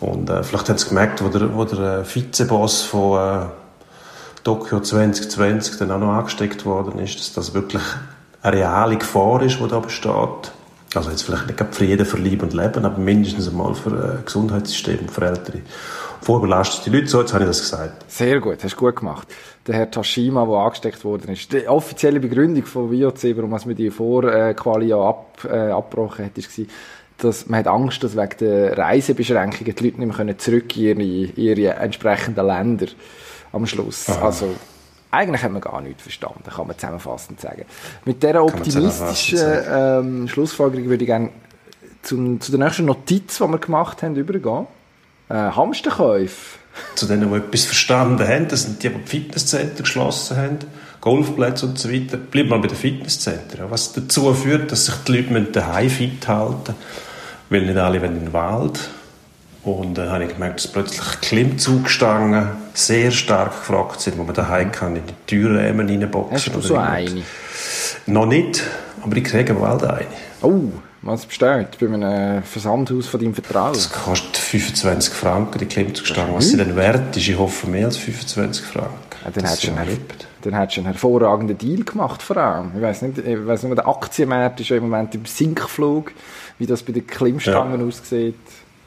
Und 0.00 0.30
äh, 0.30 0.42
vielleicht 0.42 0.68
haben 0.68 0.78
sie 0.78 0.88
gemerkt, 0.88 1.22
wo 1.22 1.28
der, 1.28 1.54
wo 1.54 1.64
der 1.64 2.00
äh, 2.00 2.04
Vizeboss 2.04 2.82
von 2.82 3.18
äh, 3.18 3.46
Tokio 4.42 4.80
2020 4.80 5.78
dann 5.78 5.90
auch 5.90 5.98
noch 5.98 6.12
angesteckt 6.12 6.64
worden 6.64 6.98
ist, 6.98 7.18
dass 7.18 7.32
das 7.34 7.54
wirklich 7.54 7.82
eine 8.42 8.56
reale 8.56 8.96
Gefahr 8.96 9.42
ist, 9.42 9.60
die 9.60 9.68
da 9.68 9.78
besteht. 9.80 10.52
Also 10.94 11.10
jetzt 11.10 11.22
vielleicht 11.22 11.46
nicht 11.46 11.74
für 11.74 11.84
jeden 11.84 12.06
für 12.06 12.16
Leib 12.16 12.42
und 12.42 12.52
Leben, 12.52 12.84
aber 12.84 12.98
mindestens 12.98 13.48
einmal 13.48 13.74
für 13.74 13.90
äh, 13.90 14.24
Gesundheitssystem 14.24 15.00
und 15.00 15.10
für 15.10 15.26
ältere, 15.26 15.58
vorbelastete 16.22 16.90
Leute. 16.90 17.06
So, 17.06 17.20
jetzt 17.20 17.32
habe 17.32 17.44
ich 17.44 17.48
das 17.48 17.60
gesagt. 17.60 18.10
Sehr 18.10 18.40
gut, 18.40 18.64
hast 18.64 18.74
du 18.74 18.78
gut 18.78 18.96
gemacht. 18.96 19.28
Der 19.66 19.76
Herr 19.76 19.90
Tashima, 19.90 20.44
der 20.46 20.56
angesteckt 20.56 21.04
worden 21.04 21.30
ist. 21.32 21.52
Die 21.52 21.68
offizielle 21.68 22.18
Begründung 22.18 22.64
von 22.64 22.90
VOC, 22.90 23.36
warum 23.36 23.50
man 23.50 23.76
die 23.76 23.90
Vorquali 23.90 24.86
ja 24.86 24.98
ab, 24.98 25.46
äh, 25.48 25.70
abgebrochen 25.70 26.24
hat, 26.24 26.36
war, 26.36 26.66
dass 27.22 27.48
man 27.48 27.60
hat 27.60 27.68
Angst, 27.68 28.02
dass 28.02 28.16
wegen 28.16 28.36
der 28.40 28.76
Reisebeschränkungen 28.78 29.74
die 29.74 29.84
Leute 29.84 29.98
nicht 29.98 29.98
mehr 29.98 30.16
können 30.16 30.38
zurück 30.38 30.76
in 30.76 31.00
ihre, 31.00 31.32
ihre 31.32 31.74
entsprechenden 31.74 32.46
Länder 32.46 32.86
am 33.52 33.66
Schluss. 33.66 34.08
Also, 34.08 34.54
eigentlich 35.10 35.42
haben 35.42 35.54
wir 35.54 35.60
gar 35.60 35.80
nichts 35.80 36.02
verstanden, 36.02 36.44
kann 36.44 36.66
man 36.66 36.78
zusammenfassend 36.78 37.40
sagen. 37.40 37.64
Mit 38.04 38.22
dieser 38.22 38.34
man 38.34 38.42
optimistischen 38.42 39.38
ähm, 39.68 40.28
Schlussfolgerung 40.28 40.88
würde 40.88 41.04
ich 41.04 41.08
gerne 41.08 41.30
zum, 42.02 42.40
zu 42.40 42.52
der 42.52 42.60
nächsten 42.60 42.84
Notiz, 42.84 43.38
die 43.38 43.44
wir 43.44 43.58
gemacht 43.58 44.02
haben, 44.02 44.16
übergehen. 44.16 44.66
Äh, 45.28 45.34
Hamsterkäufe. 45.34 46.58
Zu 46.94 47.06
denen, 47.06 47.30
die 47.30 47.36
etwas 47.36 47.64
verstanden 47.64 48.26
haben, 48.26 48.48
das 48.48 48.62
sind 48.62 48.82
die, 48.82 48.88
die 48.88 48.98
Fitnesscenter 49.04 49.82
geschlossen 49.82 50.36
haben, 50.36 50.58
Golfplätze 51.00 51.66
und 51.66 51.78
so 51.78 51.92
weiter. 51.92 52.16
Bleib 52.16 52.48
mal 52.48 52.60
bei 52.60 52.68
den 52.68 52.76
Fitnesszentren. 52.76 53.70
Was 53.70 53.92
dazu 53.92 54.32
führt, 54.32 54.70
dass 54.70 54.86
sich 54.86 54.94
die 55.06 55.12
Leute 55.12 55.52
daheim 55.52 55.90
fit 55.90 56.26
halten 56.28 56.74
müssen, 56.74 57.09
weil 57.50 57.62
nicht 57.62 57.76
alle 57.76 57.98
in 57.98 58.20
den 58.20 58.32
Wald. 58.32 58.78
Und 59.62 59.98
dann 59.98 60.10
habe 60.10 60.24
ich 60.24 60.32
gemerkt, 60.32 60.64
dass 60.64 60.72
plötzlich 60.72 61.20
Klimmzugstangen 61.20 62.48
sehr 62.72 63.10
stark 63.10 63.50
gefragt 63.50 64.00
sind, 64.00 64.16
wo 64.16 64.24
man 64.24 64.34
daheim 64.34 64.72
kann 64.72 64.96
in 64.96 65.02
die 65.06 65.14
Türrahmen 65.26 65.86
reinboxen. 65.86 66.34
Hast 66.34 66.54
du 66.54 66.60
so 66.62 66.76
eine? 66.76 67.22
Noch 68.06 68.24
nicht, 68.24 68.62
aber 69.02 69.16
ich 69.16 69.24
kriege 69.24 69.52
bald 69.52 69.84
eine. 69.84 70.06
Oh, 70.40 70.70
was 71.02 71.26
bestellt? 71.26 71.76
Bei 71.78 71.86
einem 71.86 72.42
Versandhaus 72.42 73.06
von 73.06 73.20
deinem 73.20 73.34
Vertrauen? 73.34 73.74
Das 73.74 73.92
kostet 73.92 74.38
25 74.38 75.12
Franken, 75.12 75.58
die 75.58 75.66
Klimmzugstange. 75.66 76.34
Was 76.34 76.48
sie 76.48 76.56
dann 76.56 76.74
wert 76.76 77.14
ist, 77.16 77.28
ich 77.28 77.38
hoffe 77.38 77.66
mehr 77.68 77.86
als 77.86 77.98
25 77.98 78.64
Franken. 78.64 78.94
Ja, 79.24 79.30
dann 79.30 79.44
Das 79.44 79.62
hättest 79.62 79.64
du 79.64 80.29
ja 80.44 80.50
dann 80.50 80.60
hättest 80.60 80.76
du 80.76 80.80
einen 80.80 80.92
hervorragenden 80.92 81.58
Deal 81.58 81.84
gemacht, 81.84 82.22
vor 82.22 82.36
allem. 82.36 82.72
Ich 82.76 82.82
weiss 82.82 83.02
nicht, 83.02 83.18
ich 83.18 83.46
weiss 83.46 83.62
nur, 83.62 83.74
der 83.74 83.88
Aktienmarkt 83.88 84.60
ist 84.60 84.68
ja 84.68 84.76
im 84.76 84.84
Moment 84.84 85.14
im 85.14 85.24
Sinkflug, 85.24 86.12
wie 86.58 86.66
das 86.66 86.82
bei 86.82 86.92
den 86.92 87.06
Klimmstangen 87.06 87.86
aussieht. 87.86 88.34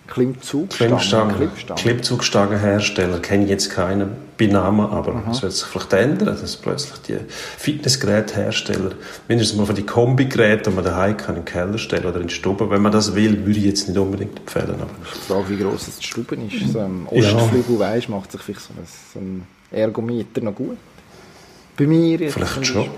Klimmzugstangen, 0.08 1.36
Klimmstangen. 1.36 1.82
Klimmzugstangenhersteller 1.82 3.20
kenne 3.20 3.46
ich 3.46 3.50
jetzt 3.50 3.70
keinen 3.72 4.12
bei 4.38 4.48
Namen, 4.48 4.86
aber 4.86 5.24
es 5.32 5.42
wird 5.42 5.54
sich 5.54 5.66
vielleicht 5.66 5.94
ändern, 5.94 6.38
dass 6.40 6.58
plötzlich 6.58 7.00
die 7.08 7.18
Fitnessgeräthersteller, 7.30 8.92
mindestens 9.28 9.58
mal 9.58 9.66
für 9.66 9.74
die 9.74 9.86
Kombigeräte, 9.86 10.70
die 10.70 10.76
man 10.76 10.84
daheim 10.84 11.16
kann, 11.16 11.38
im 11.38 11.46
Keller 11.46 11.78
stellen 11.78 12.06
oder 12.06 12.20
in 12.20 12.28
die 12.28 12.34
Stube, 12.34 12.70
wenn 12.70 12.82
man 12.82 12.92
das 12.92 13.16
will, 13.16 13.46
würde 13.46 13.60
ich 13.60 13.66
jetzt 13.66 13.88
nicht 13.88 13.98
unbedingt 13.98 14.40
empfehlen. 14.40 14.76
Aber 14.82 14.90
Die 15.14 15.32
Frage, 15.32 15.50
wie 15.50 15.58
gross 15.58 15.86
das 15.86 15.98
die 16.00 16.06
Stube 16.06 16.36
ist. 16.36 16.74
So 16.74 16.80
im 16.80 17.08
Ostflügel, 17.08 17.80
weisst, 17.80 18.10
macht 18.10 18.32
sich 18.32 18.42
vielleicht 18.42 18.62
so 18.62 18.74
ein, 18.74 18.88
so 19.14 19.20
ein 19.20 19.48
Ergometer 19.72 20.42
noch 20.42 20.56
gut. 20.56 20.78
Bei 21.78 21.88
mir 21.88 22.18
jetzt 22.18 22.34
vielleicht 22.34 22.66
schon. 22.66 22.90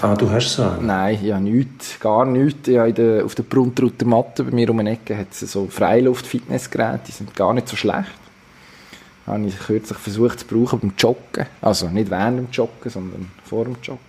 Ah, 0.00 0.14
du 0.14 0.30
hast 0.30 0.54
so 0.54 0.62
einen? 0.62 0.86
Nein, 0.86 1.18
ja 1.22 1.38
nichts, 1.38 2.00
gar 2.00 2.24
nichts. 2.24 2.68
Ja, 2.68 2.86
in 2.86 2.94
der, 2.94 3.24
auf 3.24 3.34
der 3.34 3.42
Bruntrauter 3.42 4.06
Matte 4.06 4.44
bei 4.44 4.50
mir 4.50 4.70
um 4.70 4.78
eine 4.80 4.92
Ecke 4.92 5.16
hat 5.16 5.28
es 5.30 5.40
so 5.40 5.66
Freiluft-Fitnessgeräte, 5.66 7.00
die 7.06 7.12
sind 7.12 7.34
gar 7.34 7.52
nicht 7.52 7.68
so 7.68 7.76
schlecht. 7.76 8.10
Habe 9.26 9.46
ich 9.46 9.58
kürzlich 9.58 9.98
versucht 9.98 10.40
zu 10.40 10.46
brauchen 10.46 10.80
beim 10.80 10.92
Joggen. 10.96 11.46
Also 11.60 11.88
nicht 11.88 12.10
während 12.10 12.38
dem 12.38 12.48
Joggen, 12.52 12.90
sondern 12.90 13.30
vor 13.44 13.64
dem 13.64 13.76
Joggen. 13.82 14.05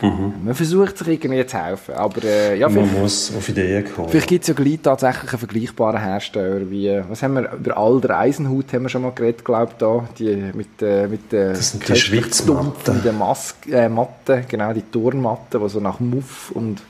Man 0.00 0.54
versucht 0.54 0.96
sich 0.98 1.08
irgendwie 1.08 1.44
zu 1.44 1.58
helfen, 1.60 1.94
aber 1.94 2.22
äh, 2.22 2.56
ja, 2.56 2.68
Man 2.68 3.00
muss 3.00 3.32
auf 3.36 3.48
Ideen 3.48 3.84
kommen. 3.92 4.08
vielleicht 4.08 4.28
gibt 4.28 4.42
es 4.44 4.48
ja 4.48 4.54
gleich 4.54 4.78
tatsächlich 4.80 5.30
einen 5.32 5.38
vergleichbaren 5.40 6.00
Hersteller 6.00 6.70
wie, 6.70 7.02
was 7.08 7.22
haben 7.22 7.34
wir, 7.34 7.52
über 7.52 7.76
Alder 7.76 8.16
Eisenhut 8.18 8.72
haben 8.72 8.82
wir 8.82 8.88
schon 8.90 9.02
mal 9.02 9.10
geredet, 9.10 9.44
glaube 9.44 9.72
ich, 9.72 9.78
da, 9.78 10.08
die 10.16 10.52
mit, 10.54 10.80
äh, 10.82 11.08
mit 11.08 11.32
der 11.32 11.48
Das 11.54 11.72
sind 11.72 11.88
die 11.88 11.96
Schwitzmatten. 11.96 12.64
dumpfenden 12.66 13.18
Mas 13.18 13.56
äh, 13.68 13.88
Matte, 13.88 14.44
genau, 14.48 14.72
die 14.72 14.82
Turnmatte, 14.82 15.58
die 15.58 15.68
so 15.68 15.80
nach 15.80 15.98
Muff 15.98 16.52
und 16.52 16.80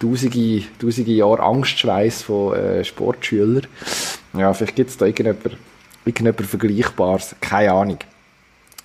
tausende, 0.00 0.62
tausende 0.80 1.10
Jahre 1.10 1.42
Angstschweiß 1.42 2.22
von 2.22 2.54
äh, 2.54 2.82
Sportschülern. 2.82 3.66
Ja, 4.32 4.54
vielleicht 4.54 4.76
gibt 4.76 4.88
es 4.88 4.96
da 4.96 5.04
irgendjemand, 5.04 5.58
irgendjemand 6.06 6.40
Vergleichbares, 6.46 7.36
keine 7.42 7.72
Ahnung. 7.72 7.98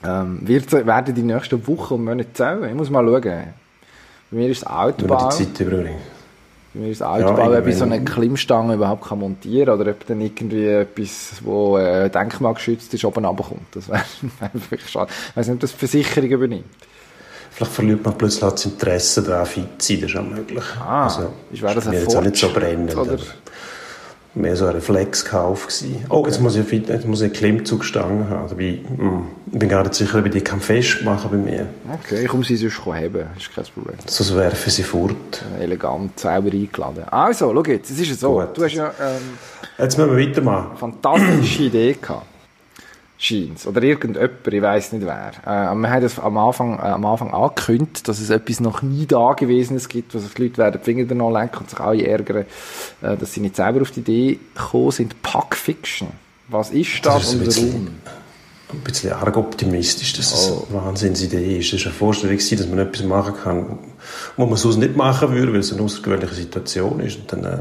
Ähm, 0.03 0.39
wird, 0.41 0.71
werden 0.71 1.15
die 1.15 1.23
nächsten 1.23 1.65
Wochen 1.67 1.93
und 1.95 2.03
Monate 2.05 2.31
zählen? 2.33 2.69
Ich 2.69 2.73
muss 2.75 2.89
mal 2.89 3.05
schauen. 3.05 3.53
Bei 4.31 4.37
mir 4.37 4.49
ist 4.49 4.61
das 4.63 4.69
Autobau. 4.69 5.29
die 5.29 5.35
Zeit 5.45 5.59
überbringen. 5.59 5.95
Bei 6.73 6.81
mir 6.81 6.91
ist 6.91 7.01
das 7.01 7.07
Autobau, 7.07 7.51
ob 7.57 7.65
ich 7.67 7.75
so 7.77 7.83
eine 7.85 8.03
Klimmstange 8.03 8.75
überhaupt 8.75 9.05
kann 9.07 9.19
montieren 9.19 9.69
oder 9.79 9.89
ob 9.91 10.05
dann 10.05 10.21
irgendwie 10.21 10.67
etwas, 10.67 11.31
wo 11.41 11.77
äh, 11.77 12.09
denkmalgeschützt 12.09 12.93
ist, 12.93 13.05
oben 13.05 13.25
runterkommt. 13.25 13.61
Das 13.73 13.89
wäre 13.89 14.03
wär 14.39 14.51
wirklich 14.53 14.89
schade. 14.89 15.11
Ich 15.31 15.35
weiss 15.37 15.47
nicht, 15.47 15.55
ob 15.55 15.59
das 15.61 15.71
die 15.71 15.77
Versicherung 15.77 16.29
übernimmt. 16.29 16.65
Vielleicht 17.51 17.71
verliert 17.73 18.05
man 18.05 18.15
plötzlich 18.17 18.41
das 18.51 18.65
Interesse 18.65 19.23
daran, 19.23 19.45
fit 19.47 19.65
zu 19.81 19.93
sein, 19.93 20.01
das 20.01 20.11
ist 20.11 20.17
auch 20.17 20.23
möglich. 20.23 20.63
Ah, 20.79 21.07
ist- 21.51 21.61
wäre 21.61 21.75
das 21.75 21.87
ein 21.87 21.93
mir 21.93 21.99
jetzt 22.01 22.15
auch 22.15 22.21
nicht 22.21 22.35
so 22.37 22.47
Fortschritt, 22.49 22.63
brennend, 22.63 22.95
oder? 22.95 23.17
Mehr 24.35 24.55
so 24.55 24.65
ein 24.67 24.71
Reflexkauf 24.73 25.67
gewesen. 25.67 26.05
Oh, 26.09 26.23
jetzt 26.25 26.39
muss 26.39 26.55
ich, 26.55 26.71
jetzt 26.71 27.07
muss 27.07 27.21
ich 27.21 27.25
eine 27.31 27.33
Klimmzugstange 27.33 28.29
haben. 28.29 28.47
Dabei, 28.47 28.79
hm, 28.97 29.23
ich 29.51 29.59
bin 29.59 29.69
gar 29.69 29.83
nicht 29.83 29.95
sicher, 29.95 30.19
ob 30.19 30.25
ich 30.27 30.31
die 30.31 30.41
kann 30.41 30.59
festmachen 30.59 31.31
bei 31.31 31.37
mir. 31.37 31.67
Okay, 31.93 32.21
ich 32.23 32.27
komme 32.27 32.43
sie 32.43 32.55
sonst 32.55 32.85
heben, 32.85 33.25
ist 33.37 33.53
kein 33.53 33.65
Problem. 33.65 33.95
Sonst 34.05 34.35
werfen 34.35 34.69
sie 34.71 34.83
fort. 34.83 35.43
Elegant, 35.59 36.19
sauber 36.19 36.51
eingeladen. 36.51 37.03
Also, 37.09 37.51
schau 37.53 37.63
jetzt, 37.71 37.89
es 37.89 37.99
ist 37.99 38.07
ja 38.09 38.15
so, 38.15 38.33
Gut. 38.39 38.57
du 38.57 38.63
hast 38.63 38.73
ja 38.73 38.87
ähm, 39.01 39.21
Jetzt 39.77 39.97
müssen 39.97 40.15
wir 40.15 40.27
weitermachen. 40.27 40.77
fantastische 40.77 41.63
Idee 41.63 41.97
gehabt. 41.99 42.25
Scheint's. 43.21 43.67
Oder 43.67 43.83
irgendjemand, 43.83 44.47
ich 44.47 44.61
weiss 44.61 44.93
nicht 44.93 45.05
wer. 45.05 45.31
Äh, 45.45 45.75
wir 45.75 45.89
haben 45.89 46.01
das 46.01 46.17
am 46.19 46.37
Anfang, 46.37 46.79
äh, 46.79 46.83
am 46.83 47.05
Anfang 47.05 47.33
angekündigt, 47.33 48.07
dass 48.07 48.19
es 48.21 48.29
etwas 48.29 48.61
noch 48.61 48.81
nie 48.81 49.05
Dagewesenes 49.05 49.89
gibt, 49.89 50.15
was 50.15 50.33
die 50.33 50.43
Leute 50.43 50.57
werden 50.57 50.79
die 50.81 50.85
Finger 50.85 51.03
danach 51.05 51.29
lenken 51.31 51.57
und 51.57 51.69
sich 51.69 51.79
alle 51.81 52.07
ärgern, 52.07 52.45
äh, 53.01 53.17
dass 53.17 53.33
sie 53.33 53.41
nicht 53.41 53.57
selber 53.57 53.81
auf 53.81 53.91
die 53.91 53.99
Idee 53.99 54.39
gekommen 54.55 54.91
sind. 54.91 55.21
Pack 55.21 55.55
Fiction. 55.57 56.07
Was 56.47 56.69
ist 56.71 57.05
das, 57.05 57.13
Das 57.15 57.23
ist 57.25 57.33
ein 57.33 57.39
und 57.39 57.45
bisschen- 57.45 57.71
warum? 57.73 57.87
Ein 58.71 58.79
bisschen 58.81 59.11
arg 59.13 59.35
optimistisch, 59.35 60.13
dass 60.13 60.31
es 60.33 60.51
Oh. 60.51 60.67
eine 60.69 60.85
Wahnsinnsidee 60.85 61.57
ist. 61.57 61.73
Es 61.73 61.81
war 61.83 61.91
eine 61.91 61.95
Vorstellung, 61.99 62.37
gewesen, 62.37 62.57
dass 62.57 62.67
man 62.67 62.79
etwas 62.79 63.03
machen 63.03 63.33
kann, 63.43 63.79
was 64.37 64.47
man 64.47 64.57
sonst 64.57 64.77
nicht 64.77 64.95
machen 64.95 65.33
würde, 65.33 65.53
weil 65.53 65.59
es 65.59 65.73
eine 65.73 65.81
außergewöhnliche 65.81 66.35
Situation 66.35 66.99
ist. 66.99 67.19
Und 67.19 67.33
dann, 67.33 67.43
äh, 67.45 67.57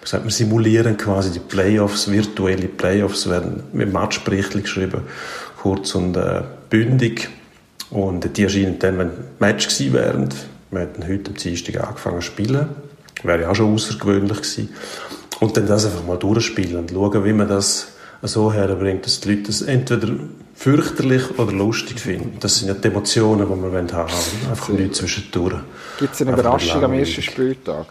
gesagt, 0.00 0.24
wir 0.24 0.30
simulieren 0.30 0.96
quasi 0.96 1.30
die 1.30 1.40
Playoffs, 1.40 2.10
virtuelle 2.10 2.68
Playoffs 2.68 3.28
werden 3.28 3.62
mit 3.72 3.92
Matchberichten 3.92 4.62
geschrieben, 4.62 5.02
kurz 5.60 5.94
und 5.94 6.16
äh, 6.16 6.42
bündig. 6.68 7.28
Und 7.90 8.36
die 8.36 8.44
erscheinen 8.44 8.78
dann, 8.78 8.98
wenn 8.98 9.10
Match 9.38 9.68
gewesen 9.68 9.92
wären. 9.92 10.28
Wir 10.70 10.80
hätten 10.80 11.02
heute 11.02 11.30
am 11.30 11.36
Dienstag 11.36 11.84
angefangen 11.84 12.20
zu 12.20 12.26
spielen. 12.26 12.68
Wäre 13.24 13.42
ja 13.42 13.50
auch 13.50 13.56
schon 13.56 13.74
außergewöhnlich 13.74 14.38
gewesen. 14.38 14.68
Und 15.40 15.56
dann 15.56 15.66
das 15.66 15.86
einfach 15.86 16.04
mal 16.06 16.16
durchspielen 16.16 16.76
und 16.76 16.90
schauen, 16.90 17.24
wie 17.24 17.32
man 17.32 17.48
das 17.48 17.88
so 18.22 18.52
herbringt, 18.52 19.06
dass 19.06 19.20
die 19.20 19.30
Leute 19.30 19.44
das 19.44 19.62
entweder 19.62 20.08
fürchterlich 20.64 21.38
oder 21.38 21.52
lustig 21.52 21.98
finden. 22.00 22.36
Das 22.38 22.58
sind 22.58 22.68
ja 22.68 22.74
die 22.74 22.88
Emotionen, 22.88 23.46
die 23.48 23.48
wir 23.48 23.78
haben 23.78 23.90
wollen. 23.90 24.50
Einfach 24.50 24.68
nichts 24.68 24.98
zwischendurch. 24.98 25.54
Gibt 25.98 26.12
es 26.14 26.20
eine 26.20 26.32
Einfach 26.32 26.44
Überraschung 26.44 26.84
am 26.84 26.92
ersten 26.92 27.22
Spieltag? 27.22 27.86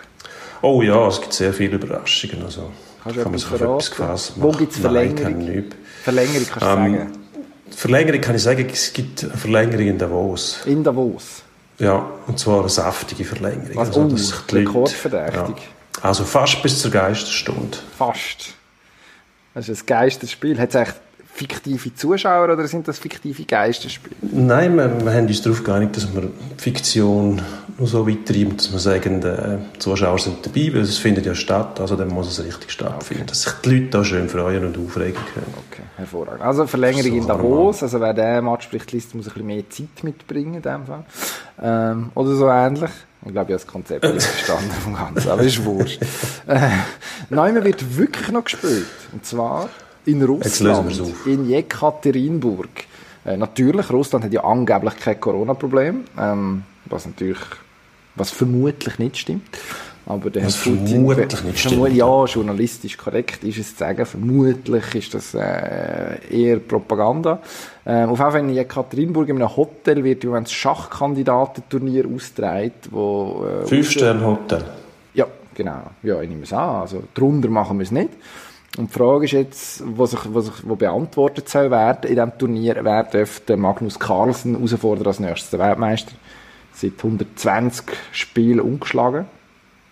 Oh 0.62 0.84
ja, 0.84 1.08
es 1.08 1.20
gibt 1.20 1.34
sehr 1.34 1.52
viele 1.52 1.78
Überraschungen. 1.78 2.44
Also, 2.44 2.70
Kannst 3.04 3.24
kann 3.24 3.32
man 3.32 3.40
sich 3.40 3.48
auf 3.48 3.54
etwas 3.56 3.88
verraten? 3.88 3.90
gefasst 3.90 4.34
Wo 4.36 4.48
machen. 4.50 4.60
gibt's 4.60 4.78
Nein, 4.78 4.84
Verlängerung? 4.84 5.24
kann 5.24 5.42
ich 5.42 5.56
nicht. 5.56 5.76
Verlängerung 6.04 6.46
kannst 6.48 6.62
du 6.62 6.66
Ähm, 6.70 6.94
sagen. 6.98 7.12
Verlängerung 7.72 8.22
kann 8.22 8.36
ich 8.36 8.44
sagen, 8.44 8.70
es 8.72 8.94
gibt 8.94 9.24
eine 9.24 9.34
Verlängerung 9.34 9.88
in 9.88 9.98
Davos. 9.98 10.60
In 10.66 10.84
Davos. 10.84 11.24
Ja, 11.80 12.06
und 12.28 12.38
zwar 12.38 12.60
eine 12.60 12.70
saftige 12.70 13.26
Verlängerung. 13.26 13.76
Was? 13.78 13.88
Also, 13.88 14.10
dass 14.10 14.28
sich 14.28 14.40
die 14.52 14.56
Leute-. 14.60 15.32
Ja. 15.34 15.56
Also 16.04 16.24
fast 16.24 16.62
bis 16.62 16.78
zur 16.80 16.92
Geisterstunde. 16.92 17.78
Fast. 17.98 18.54
Das 19.56 19.68
ist 19.70 19.82
ein 19.82 19.86
Geisterspiel. 19.88 20.60
Hat 20.60 20.70
es 20.70 20.76
echt 20.76 20.96
fiktive 21.40 21.96
Zuschauer 21.96 22.54
oder 22.54 22.68
sind 22.68 22.86
das 22.88 23.00
fiktive 23.00 23.46
Geisterspiele? 23.46 24.16
Nein, 24.22 24.76
wir, 24.76 25.06
wir 25.06 25.14
haben 25.14 25.28
uns 25.28 25.42
darauf 25.42 25.64
geeinigt, 25.64 25.96
dass 25.96 26.14
wir 26.14 26.30
Fiktion 26.58 27.42
nur 27.78 27.88
so 27.88 28.06
weit 28.06 28.26
treiben, 28.26 28.58
dass 28.58 28.74
wir 28.74 28.80
sagen, 28.80 29.22
die 29.22 29.80
Zuschauer 29.80 30.20
sind 30.20 30.46
dabei, 30.46 30.74
weil 30.74 30.82
es 30.82 30.98
findet 30.98 31.26
ja 31.26 31.34
statt, 31.34 31.80
also 31.80 31.96
dann 31.96 32.10
muss 32.10 32.28
es 32.28 32.44
richtig 32.44 32.72
stattfinden, 32.72 33.26
dass 33.26 33.44
sich 33.44 33.54
die 33.64 33.70
Leute 33.70 33.86
da 33.86 34.04
schön 34.04 34.28
freuen 34.28 34.66
und 34.66 34.78
aufregen 34.78 35.22
können. 35.34 35.54
Okay, 35.70 35.84
hervorragend. 35.96 36.42
Also 36.42 36.68
Verlängerung 36.68 37.12
So 37.12 37.18
in 37.18 37.28
Davos. 37.28 37.84
Also 37.84 38.02
wer 38.02 38.14
den 38.14 38.44
Matchbericht 38.44 38.92
liest, 38.92 39.16
muss 39.16 39.28
ein 39.28 39.34
bisschen 39.34 39.48
mehr 39.48 39.70
Zeit 39.70 40.04
mitbringen 40.04 40.56
in 40.56 40.62
dem 40.62 40.86
Fall. 40.86 41.06
Ähm, 41.62 42.12
oder 42.16 42.36
so 42.36 42.50
ähnlich. 42.50 42.92
Ich 43.26 43.32
glaube, 43.32 43.32
ich 43.32 43.38
habe 43.40 43.54
das 43.54 43.68
Konzept 43.68 44.04
nicht 44.04 44.24
verstanden 44.26 44.72
vom 44.84 44.96
Ganzen, 44.96 45.30
aber 45.30 45.42
ist 45.44 45.64
wurscht. 45.64 46.02
Äh, 46.48 46.70
Neumann 47.30 47.64
wird 47.64 47.98
wirklich 47.98 48.30
noch 48.30 48.44
gespielt. 48.44 48.88
Und 49.14 49.26
zwar 49.26 49.70
in 50.12 50.24
Russland, 50.24 51.02
in 51.26 51.50
Jekaterinburg. 51.50 52.70
Äh, 53.26 53.38
natürlich, 53.38 53.90
Russland 53.92 54.26
hat 54.26 54.34
ja 54.34 54.44
angeblich 54.44 54.96
kein 54.98 55.20
Corona-Problem, 55.20 56.04
ähm, 56.18 56.64
was 56.86 57.06
natürlich, 57.06 57.40
was 58.16 58.32
vermutlich 58.32 58.98
nicht 59.00 59.18
stimmt. 59.18 59.58
Aber 60.06 60.32
der 60.32 60.44
Was 60.46 60.66
Herr 60.66 60.72
Putin- 60.74 60.88
vermutlich 60.88 61.44
nicht 61.44 61.60
stimmt. 61.60 61.94
Ja, 61.94 62.26
journalistisch 62.26 62.98
korrekt 62.98 63.44
ist 63.44 63.60
es 63.60 63.74
zu 63.74 63.80
sagen. 63.80 64.06
Vermutlich 64.08 64.96
ist 64.96 65.14
das 65.14 65.36
äh, 65.36 66.18
eher 66.32 66.58
Propaganda. 66.58 67.40
Ähm, 67.86 68.10
auf 68.10 68.18
jeden 68.18 68.32
Fall 68.32 68.40
in 68.42 68.50
Jekaterinburg 68.56 69.30
in 69.30 69.36
einem 69.36 69.56
Hotel 69.56 70.04
wird 70.04 70.24
im 70.24 70.32
Moment 70.32 70.48
das 70.48 70.54
Schachkandidatenturnier 70.54 72.06
ausgetragen, 72.08 72.72
wo 72.90 73.46
äh, 73.64 73.68
Fünf-Sterne-Hotel. 73.68 74.64
ja, 75.14 75.28
genau. 75.54 75.82
Ja, 76.02 76.22
ich 76.22 76.30
nehme 76.30 76.44
es 76.44 76.54
an. 76.54 76.82
Also, 76.82 77.04
drunter 77.14 77.50
machen 77.50 77.78
wir 77.78 77.84
es 77.84 77.92
nicht. 77.92 78.10
Und 78.78 78.90
die 78.90 78.94
Frage 78.94 79.26
ist 79.26 79.32
jetzt, 79.32 79.84
wo, 79.86 80.06
sich, 80.06 80.20
wo, 80.26 80.42
sich, 80.42 80.54
wo 80.64 80.76
beantwortet 80.76 81.50
soll 81.50 81.72
werden 81.72 82.10
in 82.10 82.16
diesem 82.16 82.38
Turnier, 82.38 82.78
wer 82.82 83.04
dürfte 83.04 83.58
Magnus 83.58 84.00
Carlsen 84.00 84.56
herausfordern 84.56 85.08
als 85.08 85.20
nächster 85.20 85.58
Weltmeister. 85.58 86.12
Seit 86.74 86.94
120 86.98 87.86
Spielen 88.12 88.60
ungeschlagen. 88.60 89.26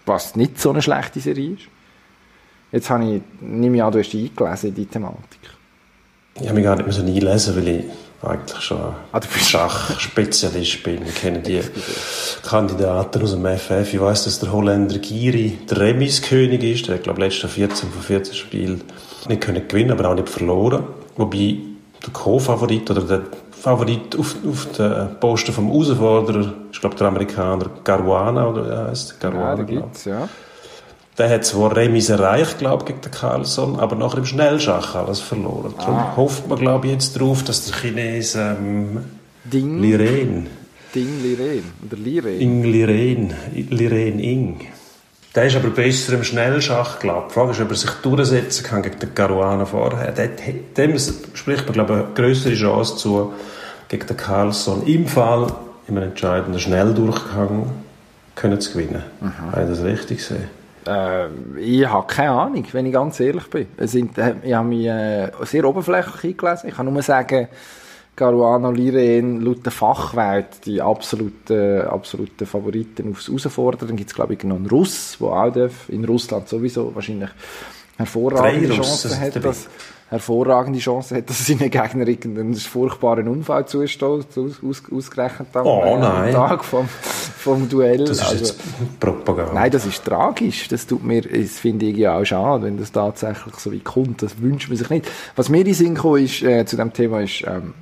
Was 0.06 0.36
nicht 0.36 0.60
so 0.60 0.70
eine 0.70 0.82
schlechte 0.82 1.20
Serie 1.20 1.54
ist. 1.54 1.64
Jetzt 2.72 2.90
habe 2.90 3.04
ich, 3.04 3.22
nehme 3.42 3.78
ich 3.78 3.84
an, 3.84 3.92
du 3.92 4.00
hast 4.00 4.14
eingelesen 4.14 4.70
in 4.70 4.76
die 4.76 4.86
Thematik. 4.86 5.40
Ich 6.36 6.44
habe 6.44 6.54
mich 6.54 6.64
gar 6.64 6.76
nicht 6.76 6.86
mehr 6.86 6.94
so 6.94 7.02
einlesen, 7.02 7.56
weil 7.56 7.68
ich 7.68 7.86
eigentlich 8.22 8.62
schon 8.62 8.80
Ah, 9.12 9.20
du 9.20 9.28
bist- 9.28 9.50
Schachspezialist 9.50 10.84
bin. 10.84 11.06
Wir 11.06 11.12
kennen 11.12 11.44
die 11.44 11.62
Kandidaten 12.44 13.22
aus 13.22 13.32
dem 13.32 13.46
FF. 13.46 13.94
Ich 13.94 14.02
weiss, 14.02 14.24
dass 14.24 14.40
der 14.40 14.52
Holländer 14.52 14.98
Giri 15.00 15.58
der 15.70 15.80
Remis-König 15.80 16.64
ist. 16.64 16.88
Der 16.88 16.96
hat, 16.96 17.04
glaube 17.04 17.20
ich, 17.26 17.34
letzte 17.34 17.48
14 17.48 17.90
von 17.90 18.02
14 18.02 18.34
Spielen 18.36 18.82
nicht 19.28 19.42
können 19.42 19.68
gewinnen, 19.68 19.92
aber 19.92 20.10
auch 20.10 20.16
nicht 20.16 20.30
verloren. 20.30 20.84
Wobei 21.16 21.58
der 22.06 22.14
Co-Favorit 22.14 22.90
oder 22.92 23.02
der 23.02 23.22
Favorit 23.52 24.18
auf, 24.18 24.36
auf 24.48 24.68
den 24.78 25.20
Posten 25.20 25.52
vom 25.52 25.68
Herausforderer 25.72 26.54
ist, 26.72 26.80
glaube 26.80 26.94
ich, 26.96 27.00
der 27.00 27.08
Amerikaner 27.08 27.66
Caruana, 27.84 28.48
oder 28.48 28.66
wie 28.70 28.90
heißt. 28.90 29.16
Ja, 29.22 29.30
Caruana, 29.30 29.56
da 29.56 29.64
glaub 29.64 29.84
gibt's, 29.84 30.06
ja. 30.06 30.30
Der 31.18 31.30
hat 31.30 31.46
zwar 31.46 31.76
Remis 31.76 32.10
erreicht, 32.10 32.60
glaube 32.60 32.84
ich, 32.84 32.88
gegen 32.88 33.02
den 33.02 33.12
Carlson, 33.12 33.80
aber 33.80 33.96
nachher 33.96 34.20
im 34.20 34.26
Schnellschach 34.26 34.96
alles 34.96 35.20
verloren. 35.20 35.74
Darum 35.78 36.16
hofft 36.16 36.48
man, 36.48 36.60
glaube 36.60 36.88
ich, 36.88 36.94
jetzt 36.94 37.16
darauf, 37.16 37.44
dass 37.44 37.66
der 37.66 37.76
Chines 37.76 38.36
ähm, 38.36 39.04
Ding, 39.44 39.82
Liren, 39.82 40.48
Ding 40.94 41.22
Liren. 41.24 41.64
Oder 41.86 41.98
Liren. 41.98 42.40
Ing 42.40 42.64
Liren, 42.64 43.34
Liren 43.70 44.20
Ing. 44.20 44.68
Der 45.34 45.46
ist 45.46 45.56
aber 45.56 45.70
besser 45.70 46.14
im 46.14 46.24
Schnellschach, 46.24 47.00
glaube 47.00 47.26
ich. 47.28 47.28
Die 47.28 47.34
Frage 47.34 47.52
ist, 47.52 47.62
ob 47.62 47.70
er 47.70 47.76
sich 47.76 47.92
durchsetzen 48.02 48.64
kann 48.66 48.82
gegen 48.82 49.00
den 49.00 49.14
Caruana 49.14 49.66
vorher. 49.66 50.12
Dem 50.12 50.98
spricht 51.34 51.66
man, 51.66 51.74
glaube 51.74 51.94
ich, 51.94 52.00
eine 52.00 52.14
größere 52.16 52.56
Chance 52.56 52.98
zu 52.98 53.34
gegen 53.88 54.08
den 54.08 54.18
Carlson. 54.18 54.86
Im 54.86 55.08
Fall, 55.08 55.48
im 55.88 55.98
entscheidenden 55.98 56.60
Schnelldurchgang, 56.60 57.70
können 58.36 58.60
zu 58.60 58.74
gewinnen. 58.74 59.04
Habe 59.52 59.64
ich 59.64 59.70
das 59.70 59.84
richtig 59.84 60.18
gesehen? 60.18 60.57
Äh, 60.88 61.28
ich 61.60 61.86
habe 61.86 62.08
keine 62.08 62.32
Ahnung, 62.32 62.66
wenn 62.72 62.86
ich 62.86 62.94
ganz 62.94 63.20
ehrlich 63.20 63.50
bin. 63.50 63.68
Es 63.78 63.92
sind, 63.92 64.18
äh, 64.18 64.36
ich 64.44 64.54
habe 64.54 64.68
mich 64.68 64.86
äh, 64.86 65.32
sehr 65.44 65.66
oberflächlich 65.66 66.24
eingelesen. 66.24 66.70
Ich 66.70 66.76
kann 66.76 66.92
nur 66.92 67.02
sagen, 67.02 67.48
Caruana 68.16 68.72
Liren 68.72 69.42
laut 69.42 69.64
der 69.64 69.72
Fachwelt 69.72 70.66
die 70.66 70.82
absoluten, 70.82 71.82
absoluten 71.82 72.48
Favoriten 72.48 73.12
aufs 73.12 73.28
Herausfordern. 73.28 73.88
Dann 73.90 73.98
gibt 73.98 74.10
es, 74.10 74.16
glaube 74.16 74.34
ich, 74.34 74.44
noch 74.44 74.56
einen 74.56 74.68
Russ, 74.68 75.18
der 75.20 75.28
auch 75.28 75.52
darf, 75.52 75.90
in 75.90 76.04
Russland 76.04 76.50
sowieso 76.50 76.96
wahrscheinlich 76.96 77.30
hervorragende 77.98 78.70
Drei 78.70 78.76
Chancen 78.76 79.20
hat, 79.20 79.36
dabei. 79.36 79.54
Hervorragende 80.10 80.80
Chancen 80.80 81.18
hat, 81.18 81.30
dass 81.30 81.46
seine 81.46 81.70
Gegner 81.70 82.08
irgendeinen 82.08 82.56
furchtbaren 82.56 83.28
Unfall 83.28 83.66
zustößt, 83.68 84.38
aus, 84.38 84.64
aus, 84.64 84.82
ausgerechnet 84.92 85.48
am, 85.54 85.66
Oh, 85.66 85.98
äh. 85.98 86.32
Tag 86.32 86.64
vom, 86.64 86.88
vom 86.88 87.68
Duell. 87.68 88.00
Das 88.06 88.12
ist 88.18 88.22
Also- 88.24 88.36
jetzt 88.36 89.00
Propaganda. 89.00 89.54
Nein, 89.54 89.72
das 89.72 89.86
ist 89.86 90.06
tragisch. 90.06 90.68
Das 90.70 90.88
tut 90.88 91.04
mir, 91.04 91.22
das 91.24 91.60
finde 91.60 91.88
ich 91.88 91.98
ja 91.98 92.18
auch 92.18 92.24
schade, 92.26 92.64
wenn 92.66 92.78
das 92.78 92.92
tatsächlich 92.92 93.56
so 93.56 93.74
weit 93.74 93.84
kommt. 93.84 94.22
Das 94.22 94.40
wünscht 94.42 94.70
man 94.70 94.78
sich 94.78 94.90
nicht. 94.90 95.10
Was 95.36 95.50
mir 95.50 95.60
in 95.60 95.66
den 95.66 95.74
Sinn 95.74 95.96
gekommen 95.96 96.24
ist, 96.24 96.42
äh, 96.42 96.66
zu 96.66 96.78
dem 96.78 96.94
Thema 96.94 97.22
ist, 97.22 97.44
ähm, 97.46 97.74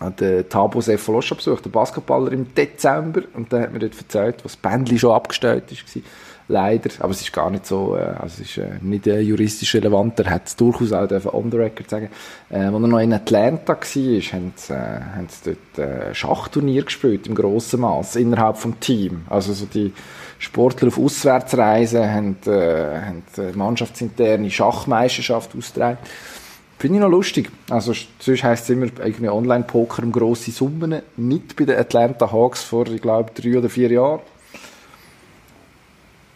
hat 0.00 0.20
der 0.20 0.48
Thabo 0.48 0.80
Sefoloscha 0.80 1.34
besucht, 1.34 1.64
der 1.66 1.70
Basketballer 1.70 2.32
im 2.32 2.54
Dezember. 2.54 3.22
Und 3.34 3.52
der 3.52 3.62
hat 3.62 3.72
mir 3.72 3.78
dort 3.78 3.96
erzählt, 3.98 4.36
was 4.42 4.52
das 4.52 4.56
Bändli 4.56 4.98
schon 4.98 5.12
abgestellt 5.12 5.64
ist. 5.70 5.84
Leider. 6.52 6.90
Aber 6.98 7.12
es 7.12 7.22
ist 7.22 7.32
gar 7.32 7.48
nicht 7.48 7.64
so, 7.64 7.96
äh, 7.96 8.00
also 8.00 8.34
es 8.34 8.40
ist 8.40 8.58
äh, 8.58 8.72
nicht 8.82 9.06
äh, 9.06 9.20
juristisch 9.20 9.74
relevant. 9.74 10.20
Er 10.20 10.28
hat 10.28 10.48
es 10.48 10.54
durchaus 10.54 10.92
auch 10.92 11.08
dürfen 11.08 11.30
on 11.30 11.50
the 11.50 11.56
record 11.56 11.88
sagen. 11.88 12.10
Äh, 12.50 12.58
als 12.58 12.74
er 12.74 12.78
noch 12.78 12.98
in 12.98 13.14
Atlanta 13.14 13.72
war, 13.72 13.76
haben 13.76 13.82
sie, 13.86 14.18
äh, 14.18 14.74
haben 14.74 15.28
sie 15.30 15.56
dort 15.74 15.78
äh, 15.78 16.14
Schachturnier 16.14 16.84
gespielt, 16.84 17.26
im 17.26 17.34
grossen 17.34 17.80
Maß, 17.80 18.16
innerhalb 18.16 18.58
vom 18.58 18.78
Team. 18.80 19.22
Also 19.30 19.54
so 19.54 19.64
die 19.64 19.94
Sportler 20.38 20.88
auf 20.88 20.98
Auswärtsreisen 20.98 22.06
haben, 22.06 22.36
äh, 22.44 23.00
haben 23.00 23.22
mannschaftsinterne 23.54 24.50
Schachmeisterschaft 24.50 25.56
ausgetragen. 25.56 25.96
Finde 26.78 26.98
ich 26.98 27.00
noch 27.00 27.10
lustig. 27.10 27.50
Also, 27.70 27.94
sonst 28.18 28.42
heisst 28.42 28.64
es 28.64 28.70
immer 28.70 28.88
irgendwie 29.02 29.30
Online-Poker 29.30 30.02
um 30.02 30.12
grosse 30.12 30.50
Summen. 30.50 31.00
Nicht 31.16 31.56
bei 31.56 31.64
den 31.64 31.78
Atlanta 31.78 32.30
Hawks 32.30 32.62
vor, 32.62 32.88
ich 32.88 33.00
glaube, 33.00 33.30
drei 33.34 33.56
oder 33.56 33.70
vier 33.70 33.90
Jahren. 33.90 34.20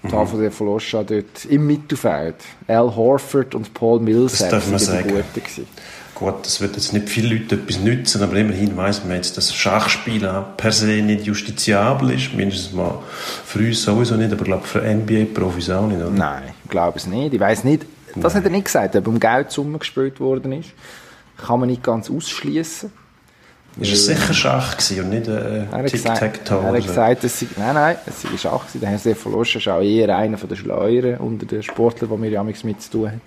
Mhm. 0.06 0.10
Tafel 0.10 0.40
der 0.40 0.52
Foloscha 0.52 1.02
dort 1.02 1.44
im 1.48 1.66
Mittelfeld. 1.66 2.36
Al 2.66 2.94
Horford 2.94 3.54
und 3.54 3.72
Paul 3.74 4.00
Millsap 4.00 4.50
darf 4.50 4.70
man 4.70 4.78
sagen. 4.78 5.08
Gewesen. 5.08 5.66
Gut, 6.14 6.34
das 6.44 6.62
wird 6.62 6.76
jetzt 6.76 6.94
nicht 6.94 7.10
viele 7.10 7.34
Leute 7.34 7.56
etwas 7.56 7.78
nützen, 7.78 8.22
aber 8.22 8.36
immerhin 8.36 8.74
weiss 8.74 9.04
man 9.04 9.16
jetzt, 9.16 9.36
dass 9.36 9.54
Schachspielen 9.54 10.26
auch 10.26 10.56
per 10.56 10.72
se 10.72 11.02
nicht 11.02 11.26
justiziabel 11.26 12.12
ist. 12.12 12.32
Mindestens 12.32 12.72
mal 12.72 13.00
für 13.44 13.58
uns 13.58 13.82
sowieso 13.82 14.16
nicht, 14.16 14.32
aber 14.32 14.40
ich 14.40 14.46
glaube 14.46 14.66
für 14.66 14.80
NBA-Profis 14.80 15.68
auch 15.68 15.86
nicht. 15.86 16.00
Oder? 16.00 16.08
Nein, 16.08 16.44
ich 16.64 16.70
glaube 16.70 16.96
es 16.96 17.06
nicht. 17.06 17.34
Ich 17.34 17.40
weiß 17.40 17.64
nicht, 17.64 17.84
das 18.14 18.34
hat 18.34 18.44
er 18.44 18.50
nicht 18.50 18.64
gesagt, 18.64 18.96
ob 18.96 19.06
um 19.06 19.20
Geldsumme 19.20 19.78
gespielt 19.78 20.18
worden 20.18 20.52
ist. 20.52 20.70
Kann 21.36 21.60
man 21.60 21.68
nicht 21.68 21.82
ganz 21.82 22.10
ausschließen. 22.10 22.90
Ist 23.78 23.92
es 23.92 24.06
sicher 24.06 24.32
Schach 24.32 24.76
gewesen 24.78 25.04
und 25.04 25.10
nicht 25.10 25.28
äh, 25.28 25.66
Tic-Tac-Toe? 25.86 26.62
er 26.62 26.72
hat 26.72 26.82
so? 26.82 26.88
gesagt 26.88 27.24
es 27.24 27.40
sei, 27.40 27.46
nein, 27.58 27.74
nein, 27.74 27.96
es 28.06 28.22
sei 28.22 28.28
Schach 28.38 28.60
gewesen. 28.66 28.80
Der 28.80 28.88
Herr 28.90 28.98
Sefoloscha 28.98 29.58
ist 29.58 29.68
auch 29.68 29.82
eher 29.82 30.16
einer 30.16 30.38
von 30.38 30.48
den 30.48 30.56
Schleuern 30.56 31.18
unter 31.18 31.44
den 31.44 31.62
Sportlern, 31.62 32.10
die 32.16 32.22
wir 32.22 32.30
ja 32.30 32.42
mit 32.42 32.56
zu 32.82 32.90
tun 32.90 33.08
haben. 33.08 33.20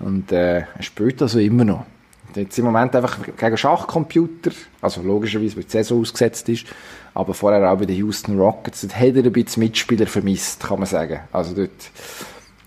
Und 0.00 0.30
äh, 0.30 0.58
er 0.58 0.82
spielt 0.82 1.22
also 1.22 1.38
immer 1.38 1.64
noch. 1.64 1.86
Jetzt 2.34 2.58
im 2.58 2.66
Moment 2.66 2.94
einfach 2.94 3.18
gegen 3.38 3.56
Schachcomputer, 3.56 4.50
also 4.82 5.00
logischerweise, 5.02 5.56
weil 5.56 5.64
die 5.64 5.70
Saison 5.70 6.02
ausgesetzt 6.02 6.48
ist, 6.50 6.66
aber 7.14 7.32
vorher 7.32 7.72
auch 7.72 7.78
bei 7.78 7.86
den 7.86 7.96
Houston 7.96 8.38
Rockets, 8.38 8.82
dort 8.82 8.94
hat 8.94 9.16
er 9.16 9.24
ein 9.24 9.32
bisschen 9.32 9.62
Mitspieler 9.62 10.06
vermisst, 10.06 10.60
kann 10.64 10.78
man 10.78 10.86
sagen. 10.86 11.20
Also 11.32 11.54
dort, 11.54 11.70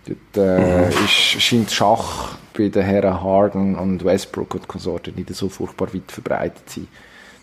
dort 0.07 0.37
äh, 0.37 0.87
Mhm. 0.87 1.05
ist, 1.05 1.11
scheint 1.41 1.71
Schach 1.71 2.35
bei 2.57 2.69
den 2.69 2.81
Herren 2.81 3.21
Harden 3.21 3.75
und 3.75 4.03
Westbrook 4.03 4.55
und 4.55 4.67
Konsorten 4.67 5.13
nicht 5.15 5.33
so 5.35 5.47
furchtbar 5.47 5.93
weit 5.93 6.11
verbreitet 6.11 6.67
zu 6.67 6.79
sein. 6.81 6.87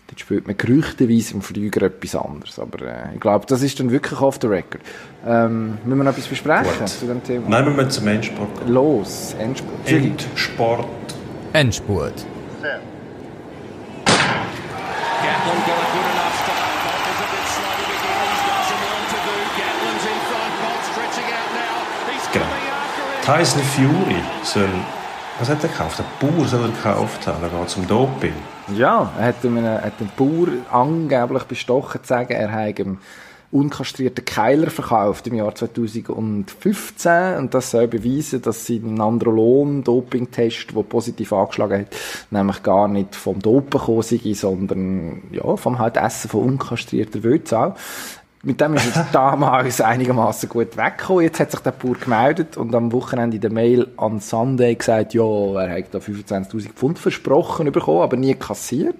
Dort 0.09 0.19
spielt 0.21 0.47
man 0.47 0.57
gerüchteweise 0.57 1.35
im 1.35 1.41
Flüger 1.43 1.83
etwas 1.83 2.15
anderes. 2.15 2.57
Aber 2.57 2.81
äh, 2.81 3.13
ich 3.13 3.19
glaube, 3.19 3.45
das 3.45 3.61
ist 3.61 3.79
dann 3.79 3.91
wirklich 3.91 4.19
off 4.19 4.39
the 4.41 4.47
record. 4.47 4.81
Ähm, 5.23 5.77
müssen 5.85 5.99
wir 5.99 6.03
noch 6.03 6.11
etwas 6.13 6.25
besprechen 6.27 6.87
zu 6.87 7.05
dem 7.05 7.23
Thema? 7.23 7.47
Nein, 7.47 7.65
wir 7.65 7.73
müssen 7.73 7.91
zum 7.91 8.07
Endsport 8.07 8.59
gehen. 8.59 8.73
Los, 8.73 9.35
Endspurt. 9.37 9.87
Endsport. 9.87 10.87
Endspurt. 11.53 12.25
Out 21.29 21.53
now. 21.53 22.11
He's 22.11 22.27
Genau. 22.33 22.45
Tyson 23.23 23.61
Fury 23.61 24.15
soll, 24.43 24.69
was 25.39 25.49
hat 25.49 25.61
er 25.63 25.69
gekauft? 25.69 25.99
Ein 25.99 26.05
Bauer 26.19 26.47
soll 26.47 26.61
er 26.61 26.69
gekauft 26.69 27.27
haben. 27.27 27.43
Er 27.43 27.49
geht 27.49 27.69
zum 27.69 27.87
Doping. 27.87 28.33
Ja, 28.77 29.11
er 29.17 29.25
hat 29.25 29.45
einen, 29.45 29.65
hat 29.65 29.93
Bauer 30.15 30.47
angeblich 30.71 31.43
bestochen 31.43 32.01
zu 32.03 32.07
sagen, 32.07 32.33
er 32.33 32.51
habe 32.51 32.75
einen 32.81 32.99
unkastrierten 33.51 34.25
Keiler 34.25 34.69
verkauft 34.69 35.25
im 35.27 35.35
Jahr 35.35 35.55
2015 35.55 37.37
und 37.37 37.53
das 37.53 37.71
soll 37.71 37.87
beweisen, 37.87 38.43
dass 38.43 38.67
sein 38.67 39.01
Androlon-Doping-Test, 39.01 40.75
der 40.75 40.83
positiv 40.83 41.33
angeschlagen 41.33 41.79
hat, 41.79 41.95
nämlich 42.29 42.61
gar 42.61 42.87
nicht 42.87 43.15
vom 43.15 43.39
Dopen 43.39 43.79
gekommen 43.79 44.03
sondern 44.35 45.23
ja, 45.31 45.55
vom 45.55 45.79
halt 45.79 45.97
Essen 45.97 46.29
von 46.29 46.43
unkastrierter 46.43 47.23
Wildsau. 47.23 47.75
Mit 48.41 48.61
dem 48.61 48.75
ist 48.75 48.95
er 48.95 49.07
damals 49.11 49.81
einigermaßen 49.81 50.47
gut 50.47 50.77
weggekommen. 50.77 51.23
Jetzt 51.23 51.39
hat 51.41 51.51
sich 51.51 51.59
der 51.59 51.71
Bauer 51.71 51.95
gemeldet 51.95 52.55
und 52.55 52.73
am 52.73 52.91
Wochenende 52.93 53.35
in 53.35 53.41
der 53.41 53.51
Mail 53.51 53.87
an 53.97 54.19
Sunday 54.21 54.75
gesagt, 54.75 55.13
ja, 55.13 55.23
er 55.23 55.77
hat 55.77 55.93
da 55.93 55.99
25.000 55.99 56.69
Pfund 56.69 56.99
versprochen 56.99 57.69
bekommen, 57.71 58.01
aber 58.01 58.15
nie 58.15 58.35
kassiert. 58.35 58.95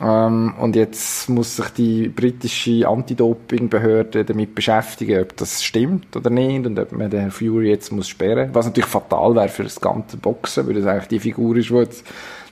Ähm, 0.00 0.54
und 0.58 0.74
jetzt 0.74 1.28
muss 1.28 1.56
sich 1.56 1.68
die 1.70 2.08
britische 2.08 2.88
Anti-Doping-Behörde 2.88 4.24
damit 4.24 4.54
beschäftigen, 4.54 5.20
ob 5.20 5.36
das 5.36 5.62
stimmt 5.62 6.16
oder 6.16 6.30
nicht 6.30 6.66
und 6.66 6.78
ob 6.78 6.92
man 6.92 7.10
den 7.10 7.30
Fury 7.30 7.68
jetzt 7.68 7.92
muss 7.92 8.08
sperren. 8.08 8.50
Was 8.54 8.64
natürlich 8.64 8.88
fatal 8.88 9.34
wäre 9.34 9.48
für 9.48 9.64
das 9.64 9.80
ganze 9.80 10.16
Boxen, 10.16 10.66
weil 10.66 10.74
das 10.74 10.86
eigentlich 10.86 11.08
die 11.08 11.20
Figur 11.20 11.56
ist, 11.56 11.68
die 11.68 11.74
jetzt 11.74 12.06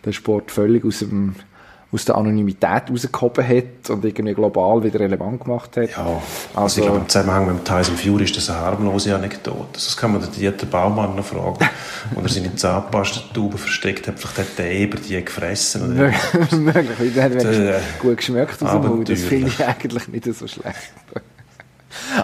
den 0.04 0.12
Sport 0.12 0.50
völlig 0.50 0.84
aus 0.84 0.98
dem 0.98 1.34
aus 1.92 2.04
der 2.04 2.14
Anonymität 2.16 2.84
rausgehoben 2.88 3.46
hat 3.46 3.90
und 3.90 4.04
irgendwie 4.04 4.34
global 4.34 4.82
wieder 4.84 5.00
relevant 5.00 5.42
gemacht 5.42 5.76
hat. 5.76 5.90
Ja, 5.90 6.22
also, 6.54 6.80
ich 6.80 6.86
glaube, 6.86 7.00
im 7.00 7.08
Zusammenhang 7.08 7.46
mit 7.46 7.58
dem 7.58 7.64
Tyson 7.64 7.96
Fury 7.96 8.24
ist 8.24 8.36
das 8.36 8.48
eine 8.48 8.60
harmlose 8.60 9.14
Anekdote. 9.14 9.56
Also, 9.74 9.86
Das 9.86 9.96
kann 9.96 10.12
man 10.12 10.22
den 10.22 10.32
Dieter 10.32 10.66
Baumann 10.66 11.16
noch 11.16 11.24
fragen. 11.24 11.58
Und 12.14 12.22
er 12.22 12.28
seine 12.28 12.54
Zahnpastatube 12.54 13.58
versteckt 13.58 14.06
hat, 14.06 14.18
vielleicht 14.18 14.38
hat 14.38 14.58
der 14.58 14.70
Eber 14.70 14.98
die 14.98 15.24
gefressen. 15.24 15.92
Oder 15.92 16.12
Möglich, 16.56 17.14
der 17.14 17.24
hat 17.24 17.34
Äh, 17.34 17.80
gut 18.00 18.18
geschmeckt 18.18 18.62
aus 18.62 18.70
dem 18.70 18.86
Mund. 18.86 19.08
Das 19.08 19.20
finde 19.20 19.48
ich 19.48 19.64
eigentlich 19.64 20.08
nicht 20.08 20.24
so 20.24 20.46
schlecht. 20.46 20.92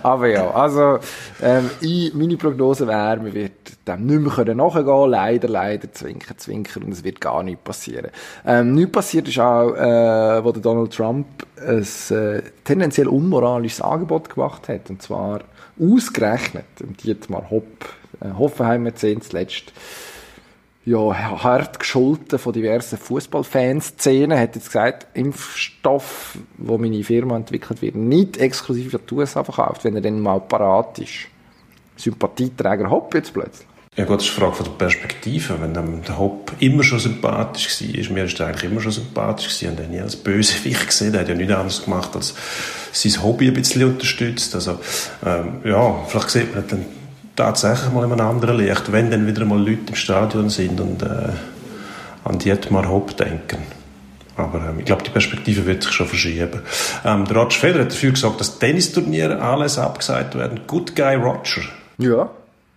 Aber 0.02 0.28
ja, 0.28 0.50
also 0.50 0.98
ähm, 1.42 1.70
ich, 1.80 2.14
meine 2.14 2.36
Prognose 2.36 2.86
wäre, 2.86 3.16
man 3.16 3.34
wird 3.34 3.52
dem 3.86 4.06
nicht 4.06 4.20
mehr 4.20 4.32
können 4.32 4.56
nachgehen. 4.58 5.10
Leider, 5.10 5.48
leider, 5.48 5.92
zwinken, 5.92 6.38
zwinken 6.38 6.84
und 6.84 6.92
es 6.92 7.04
wird 7.04 7.20
gar 7.20 7.42
nichts 7.42 7.62
passieren. 7.62 8.10
Ähm, 8.44 8.74
nichts 8.74 8.92
passiert 8.92 9.28
ist 9.28 9.38
auch, 9.38 9.74
äh, 9.74 10.44
wo 10.44 10.52
der 10.52 10.62
Donald 10.62 10.94
Trump 10.94 11.26
ein 11.60 11.86
äh, 12.16 12.42
tendenziell 12.64 13.08
unmoralisches 13.08 13.80
Angebot 13.80 14.30
gemacht 14.30 14.68
hat. 14.68 14.90
Und 14.90 15.02
zwar 15.02 15.40
ausgerechnet 15.80 16.66
Dietmar 17.02 17.50
Hopp, 17.50 17.86
äh, 18.20 18.32
Hoffenheimer 18.38 18.94
10 18.94 19.22
zuletzt, 19.22 19.72
ja, 20.86 21.42
hart 21.42 21.80
gescholten 21.80 22.38
von 22.38 22.52
diversen 22.52 22.96
Fußballfanszenen, 22.96 24.38
hat 24.38 24.54
jetzt 24.54 24.66
gesagt, 24.66 25.08
Impfstoff, 25.14 26.38
wo 26.58 26.78
meine 26.78 27.02
Firma 27.02 27.36
entwickelt 27.36 27.82
wird, 27.82 27.96
nicht 27.96 28.36
exklusiv 28.36 28.94
an 28.94 29.00
die 29.10 29.14
USA 29.14 29.42
verkauft, 29.42 29.84
wenn 29.84 29.96
er 29.96 30.00
dann 30.00 30.20
mal 30.20 30.40
parat 30.40 31.00
ist. 31.00 31.26
Sympathieträger 31.96 32.88
Hopp 32.88 33.14
jetzt 33.14 33.34
plötzlich. 33.34 33.66
Ja 33.96 34.04
gut, 34.04 34.18
das 34.20 34.26
ist 34.26 34.32
eine 34.32 34.40
Frage 34.40 34.56
von 34.56 34.66
der 34.66 34.72
Perspektive. 34.72 35.60
Wenn 35.60 35.74
ähm, 35.74 36.02
der 36.06 36.18
Hopp 36.18 36.52
immer 36.60 36.84
schon 36.84 36.98
sympathisch 36.98 37.80
war, 37.80 38.14
mir 38.14 38.24
ist 38.24 38.38
er 38.38 38.48
eigentlich 38.48 38.70
immer 38.70 38.80
schon 38.80 38.92
sympathisch 38.92 39.58
gewesen 39.58 39.70
und 39.70 39.80
er 39.80 39.88
nie 39.88 40.00
als 40.00 40.16
Bösewicht 40.16 40.86
gesehen. 40.86 41.14
Er 41.14 41.20
hat 41.20 41.28
ja 41.30 41.34
nichts 41.34 41.54
anderes 41.54 41.84
gemacht, 41.84 42.14
als 42.14 42.34
sein 42.92 43.22
Hobby 43.22 43.48
ein 43.48 43.54
bisschen 43.54 43.84
unterstützt. 43.84 44.54
Also, 44.54 44.78
ähm, 45.24 45.62
ja, 45.64 46.04
vielleicht 46.06 46.30
sieht 46.30 46.54
man 46.54 46.64
dann 46.68 46.84
tatsächlich 47.36 47.92
mal 47.92 48.04
in 48.04 48.12
einem 48.12 48.26
anderen 48.26 48.56
Licht, 48.56 48.90
wenn 48.90 49.10
dann 49.10 49.26
wieder 49.26 49.44
mal 49.44 49.58
Leute 49.58 49.90
im 49.90 49.94
Stadion 49.94 50.48
sind 50.48 50.80
und 50.80 51.02
äh, 51.02 51.28
an 52.24 52.38
Dietmar 52.38 52.88
Hopp 52.88 53.16
denken. 53.16 53.58
Aber 54.36 54.58
ähm, 54.58 54.80
ich 54.80 54.84
glaube, 54.84 55.02
die 55.02 55.10
Perspektive 55.10 55.66
wird 55.66 55.82
sich 55.82 55.92
schon 55.92 56.06
verschieben. 56.06 56.62
Ähm, 57.04 57.24
der 57.24 57.36
Roger 57.36 57.58
Federer 57.58 57.84
hat 57.84 57.92
dafür 57.92 58.10
gesagt, 58.10 58.40
dass 58.40 58.58
Tennisturniere 58.58 59.40
alles 59.40 59.78
abgesagt 59.78 60.34
werden. 60.34 60.60
Good 60.66 60.96
Guy 60.96 61.14
Roger. 61.14 61.62
Ja, 61.98 62.30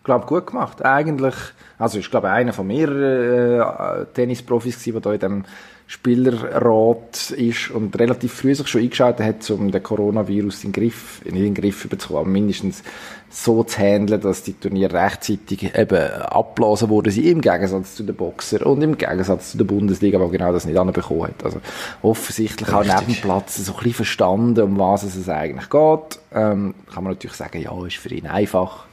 glaube 0.03 0.25
gut 0.25 0.47
gemacht. 0.47 0.83
Eigentlich, 0.83 1.35
also 1.77 1.99
ich 1.99 2.09
glaube 2.09 2.29
einer 2.29 2.53
von 2.53 2.67
mehreren 2.67 3.61
äh, 3.61 4.05
Tennisprofis 4.13 4.83
der 4.83 4.99
da 4.99 5.13
in 5.13 5.19
dem 5.19 5.45
Spielerrat 5.91 7.31
ist 7.31 7.71
und 7.71 7.97
relativ 7.97 8.31
früh 8.31 8.53
sich 8.53 8.67
schon 8.67 8.81
eingeschaltet 8.81 9.25
hat, 9.25 9.49
um 9.49 9.71
den 9.71 9.81
Coronavirus 9.81 10.63
in 10.63 10.71
den 10.71 10.83
Griff, 10.83 11.19
in 11.25 11.33
den 11.33 11.55
Griff 11.55 11.89
bekommen, 11.89 12.31
mindestens 12.31 12.83
so 13.31 13.63
zu 13.63 13.79
handeln, 13.79 14.21
dass 14.21 14.43
die 14.43 14.53
Turniere 14.53 14.93
rechtzeitig 14.93 15.75
eben 15.75 16.11
abblasen 16.11 16.89
wurden, 16.89 17.11
sie 17.11 17.31
im 17.31 17.41
Gegensatz 17.41 17.95
zu 17.95 18.03
den 18.03 18.15
Boxern 18.15 18.61
und 18.61 18.83
im 18.83 18.99
Gegensatz 18.99 19.53
zu 19.53 19.57
der 19.57 19.65
Bundesliga, 19.65 20.19
die 20.19 20.37
genau 20.37 20.53
das 20.53 20.65
nicht 20.65 20.77
anbekommen 20.77 21.23
hat. 21.23 21.43
Also 21.43 21.59
offensichtlich 22.03 22.71
auch 22.71 22.83
neben 22.83 23.11
dem 23.11 23.21
Platz 23.21 23.55
so 23.55 23.71
ein 23.71 23.77
bisschen 23.77 23.93
verstanden, 23.93 24.61
um 24.61 24.77
was 24.77 25.01
es 25.01 25.27
eigentlich 25.27 25.71
geht. 25.71 26.19
Ähm, 26.31 26.75
kann 26.93 27.03
man 27.03 27.13
natürlich 27.13 27.35
sagen, 27.35 27.63
ja, 27.63 27.71
ist 27.87 27.97
für 27.97 28.13
ihn 28.13 28.27
einfach 28.27 28.85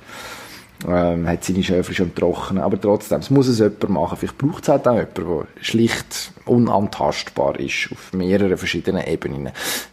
ähm, 0.86 1.28
hat 1.28 1.44
seine 1.44 1.62
Schäfer 1.62 1.94
schon 1.94 2.14
im. 2.14 2.58
Aber 2.58 2.80
trotzdem, 2.80 3.20
es 3.20 3.30
muss 3.30 3.48
es 3.48 3.58
jemand 3.58 3.88
machen. 3.88 4.18
Vielleicht 4.18 4.38
braucht 4.38 4.64
es 4.64 4.68
halt 4.68 4.86
auch 4.86 4.94
jemanden, 4.94 5.46
der 5.56 5.64
schlicht 5.64 6.32
unantastbar 6.44 7.58
ist 7.58 7.88
auf 7.92 8.12
mehreren 8.12 8.56
verschiedenen 8.56 9.06
Ebenen. 9.06 9.50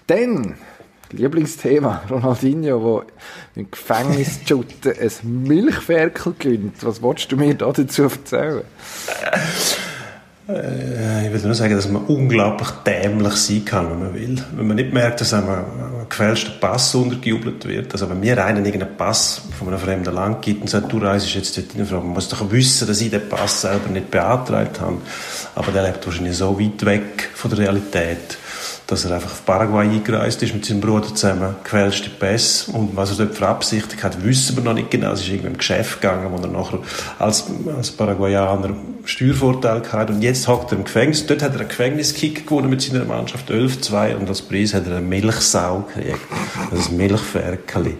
Dann, 0.07 0.55
Lieblingsthema, 1.11 2.03
Ronaldinho, 2.09 3.03
der 3.55 3.61
im 3.63 3.71
Gefängnis 3.71 4.39
ein 4.45 5.43
Milchferkel 5.43 6.33
gewinnt. 6.37 6.83
Was 6.83 7.01
wolltest 7.01 7.31
du 7.31 7.37
mir 7.37 7.53
da 7.53 7.71
dazu 7.71 8.03
erzählen? 8.03 8.63
Äh, 10.47 11.27
ich 11.27 11.33
will 11.33 11.41
nur 11.41 11.55
sagen, 11.55 11.75
dass 11.75 11.87
man 11.87 12.03
unglaublich 12.05 12.69
dämlich 12.85 13.33
sein 13.35 13.63
kann, 13.63 13.89
wenn 13.89 13.99
man 13.99 14.13
will. 14.13 14.43
Wenn 14.55 14.67
man 14.67 14.75
nicht 14.75 14.93
merkt, 14.93 15.21
dass 15.21 15.33
einem 15.33 15.49
ein 15.49 16.09
gefälschter 16.09 16.51
Pass 16.59 16.93
untergejubelt 16.95 17.65
wird. 17.65 17.91
Also 17.93 18.09
wenn 18.09 18.19
mir 18.19 18.43
einen 18.43 18.65
irgendeinen 18.65 18.97
Pass 18.97 19.41
von 19.57 19.69
einem 19.69 19.79
fremden 19.79 20.13
Land 20.13 20.41
gibt 20.41 20.61
und 20.61 20.69
sagt, 20.69 20.91
du 20.91 20.97
reist 20.97 21.33
jetzt 21.33 21.57
dort 21.57 21.67
rein, 21.75 21.87
man 21.89 22.13
muss 22.13 22.27
doch 22.27 22.51
wissen, 22.51 22.87
dass 22.87 22.99
ich 23.01 23.09
den 23.09 23.27
Pass 23.29 23.61
selber 23.61 23.89
nicht 23.89 24.11
beantragt 24.11 24.81
habe. 24.81 24.97
Aber 25.55 25.71
der 25.71 25.83
lebt 25.83 26.05
wahrscheinlich 26.05 26.35
so 26.35 26.59
weit 26.59 26.85
weg 26.85 27.29
von 27.33 27.49
der 27.51 27.59
Realität, 27.59 28.37
dass 28.87 29.05
er 29.05 29.15
einfach 29.15 29.31
auf 29.31 29.45
Paraguay 29.45 29.87
eingereist 29.87 30.43
ist 30.43 30.53
mit 30.53 30.65
seinem 30.65 30.81
Bruder 30.81 31.07
zusammen, 31.13 31.55
gefälschte 31.63 32.09
Pässe. 32.09 32.71
Und 32.71 32.95
was 32.95 33.11
er 33.11 33.25
dort 33.25 33.37
für 33.37 33.47
Absicht 33.47 34.03
hat, 34.03 34.23
wissen 34.23 34.57
wir 34.57 34.63
noch 34.63 34.73
nicht 34.73 34.91
genau. 34.91 35.11
Es 35.11 35.21
ist 35.21 35.29
irgendwie 35.29 35.47
im 35.47 35.57
Geschäft 35.57 36.01
gegangen, 36.01 36.29
wo 36.31 36.41
er 36.41 36.49
nachher 36.49 36.79
als, 37.19 37.45
als 37.75 37.91
Paraguayaner 37.91 38.75
Steuervorteil 39.05 39.81
hatte. 39.91 40.13
Und 40.13 40.21
jetzt 40.21 40.47
hockt 40.47 40.71
er 40.71 40.77
im 40.77 40.83
Gefängnis. 40.83 41.25
Dort 41.25 41.41
hat 41.41 41.53
er 41.53 41.61
einen 41.61 41.69
Gefängniskick 41.69 42.47
gewonnen 42.47 42.69
mit 42.69 42.81
seiner 42.81 43.05
Mannschaft 43.05 43.49
11-2 43.49 44.15
und 44.15 44.29
als 44.29 44.41
Preis 44.41 44.73
hat 44.73 44.85
er 44.85 44.97
eine 44.97 45.05
Milchsau 45.05 45.87
gekriegt. 45.93 46.19
Also 46.71 46.89
ein 46.89 46.97
Milchferkeli. 46.97 47.97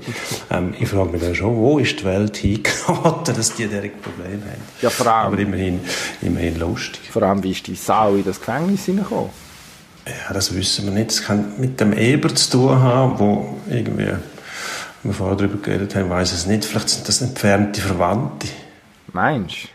Ähm, 0.50 0.74
ich 0.80 0.88
frage 0.88 1.10
mich 1.12 1.22
dann 1.22 1.36
schon, 1.36 1.56
wo 1.56 1.80
ist 1.80 2.00
die 2.00 2.06
Welt 2.06 2.38
hingeraten, 2.38 3.36
dass 3.36 3.56
die 3.56 3.67
derige 3.67 3.96
Probleme 3.98 4.43
haben. 4.43 4.62
Ja, 4.82 4.89
vor 4.89 5.08
allem. 5.08 5.34
Aber 5.34 5.39
immerhin, 5.39 5.82
immerhin 6.22 6.60
lustig. 6.60 7.02
Vor 7.12 7.24
allem, 7.24 7.43
wie 7.43 7.52
ist 7.52 7.67
die 7.67 7.76
Sau 7.76 8.15
in 8.15 8.26
das 8.26 8.39
Gefängnis 8.39 8.86
hineingekommen? 8.86 9.42
Ja, 10.06 10.34
das 10.34 10.54
wissen 10.54 10.86
wir 10.86 10.92
nicht. 10.92 11.12
Das 11.12 11.24
kann 11.24 11.54
mit 11.60 11.80
dem 11.80 11.94
Eber 11.94 12.34
zu 12.36 12.52
tun 12.52 12.80
haben, 12.82 13.20
wo 13.20 13.58
irgendwie, 13.70 14.10
wir 15.04 15.13
vorher 15.13 15.38
darüber 15.38 15.58
geredet 15.58 15.96
haben, 15.96 16.10
weiß 16.10 16.34
es 16.34 16.46
nicht. 16.46 16.66
Vielleicht 16.66 16.89
sind 16.89 17.08
das 17.08 17.22
entfernte 17.22 17.82
Verwandte. 17.82 18.48
Meinst 19.12 19.63
du? 19.63 19.73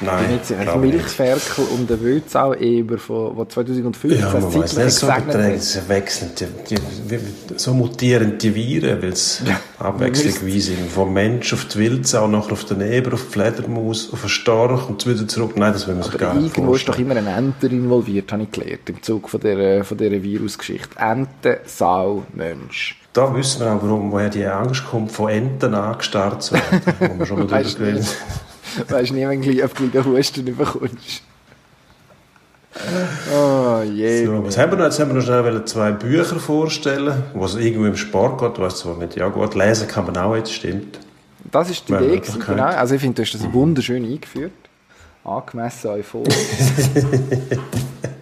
Nein, 0.00 0.26
bin 0.26 0.36
jetzt 0.36 0.52
ein 0.52 0.60
ich 0.68 0.74
nicht. 0.74 0.94
Milchferkel 0.94 1.64
und 1.74 1.90
der 1.90 2.00
Wildsau-Eber, 2.00 2.98
von- 2.98 3.36
der 3.36 3.48
2015 3.48 4.20
Ja, 4.20 4.32
man 4.32 4.42
das 4.42 4.54
weiß 4.54 4.76
nicht, 4.76 4.90
so 4.92 5.06
sie 5.80 5.88
wechseln, 5.88 6.30
die, 6.70 6.74
die, 6.76 7.18
so 7.56 7.74
mutieren 7.74 8.38
die 8.38 8.54
Viren, 8.54 9.02
weil 9.02 9.12
es 9.12 9.42
abwechslungsweise 9.78 10.72
vom 10.94 11.12
Mensch 11.12 11.52
auf 11.52 11.64
die 11.66 11.78
Wildsau, 11.78 12.28
nachher 12.28 12.52
auf 12.52 12.64
den 12.64 12.80
Eber, 12.80 13.14
auf 13.14 13.24
die 13.26 13.32
Fledermaus, 13.32 14.12
auf 14.12 14.20
den 14.20 14.28
Storch 14.28 14.88
und 14.88 15.06
wieder 15.06 15.26
zurück. 15.26 15.52
Nein, 15.56 15.72
das 15.72 15.86
will 15.88 15.94
man 15.94 16.04
sich 16.04 16.16
gar 16.18 16.34
nicht 16.34 16.56
irgendwo 16.56 16.74
ist 16.74 16.88
doch 16.88 16.94
vorstellen. 16.94 17.18
immer 17.18 17.32
ein 17.32 17.44
Enter 17.44 17.70
involviert, 17.70 18.30
habe 18.32 18.42
ich 18.44 18.50
gelernt, 18.52 18.88
im 18.88 19.02
Zug 19.02 19.28
von 19.28 19.40
dieser, 19.40 19.84
von 19.84 19.98
dieser 19.98 20.22
Virusgeschichte. 20.22 20.96
Ente, 20.98 21.60
Sau, 21.66 22.22
Mensch. 22.34 23.00
Da 23.12 23.34
wissen 23.34 23.60
wir 23.62 23.72
auch, 23.72 23.82
warum, 23.82 24.12
woher 24.12 24.28
die 24.28 24.44
Angst 24.44 24.84
kommt, 24.88 25.10
von 25.10 25.28
Enten 25.30 25.74
angestarrt 25.74 26.42
zu 26.42 26.54
werden, 26.54 26.82
wo 27.00 27.18
wir 27.18 27.26
schon 27.26 27.38
mal 27.40 27.46
drüber 27.46 27.62
geredet. 27.62 28.16
Weißt 28.88 29.12
nie, 29.12 29.26
wenn 29.26 29.40
du 29.42 29.50
gleich- 29.50 29.64
ob 29.64 29.74
du 29.76 29.88
gleich 29.88 30.04
den 30.04 30.12
Husten 30.16 30.44
bekommst. 30.56 31.22
Oh 33.34 33.82
je. 33.82 34.26
So, 34.26 34.44
was 34.44 34.56
haben 34.58 34.70
wir 34.72 34.78
noch? 34.78 34.84
Jetzt 34.84 35.00
haben 35.00 35.08
wir 35.08 35.14
noch 35.14 35.22
schnell 35.24 35.64
zwei 35.64 35.90
Bücher 35.92 36.36
vorstellen, 36.38 37.24
was 37.34 37.54
irgendwo 37.56 37.86
im 37.86 37.96
Sport 37.96 38.40
geht. 38.40 38.56
Du 38.58 38.62
weißt 38.62 38.78
zwar 38.78 38.96
nicht, 38.98 39.16
ja 39.16 39.28
gut, 39.28 39.54
lesen 39.54 39.88
kann 39.88 40.04
man 40.06 40.16
auch 40.16 40.36
jetzt, 40.36 40.52
stimmt. 40.52 40.98
Das 41.50 41.70
ist 41.70 41.88
die 41.88 41.94
Idee, 41.94 42.18
gewesen, 42.18 42.42
genau. 42.46 42.64
Also 42.64 42.94
ich 42.94 43.00
finde, 43.00 43.16
du 43.16 43.22
hast 43.22 43.34
das 43.34 43.52
wunderschön 43.52 44.04
eingeführt. 44.04 44.52
Angemessen 45.24 45.88
euphorisch. 45.90 46.34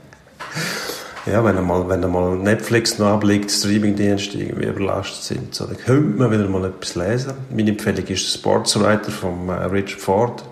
Ja, 1.27 1.45
wenn 1.45 1.59
einmal, 1.59 1.89
wenn 1.89 2.05
einmal 2.05 2.37
Netflix 2.37 2.99
noch 2.99 3.09
abliegt, 3.09 3.51
Streamingdienste 3.51 4.39
irgendwie 4.39 4.67
überlastet 4.67 5.25
sind, 5.25 5.55
so, 5.55 5.67
dann 5.67 5.77
könnte 5.77 6.19
man 6.19 6.31
wieder 6.31 6.49
mal 6.49 6.65
etwas 6.67 6.95
lesen. 6.95 7.33
Meine 7.51 7.71
Empfehlung 7.71 8.07
ist 8.07 8.09
der 8.09 8.39
Sportswriter 8.39 9.11
von 9.11 9.49
äh, 9.49 9.65
Richard 9.65 10.01
Ford. 10.01 10.45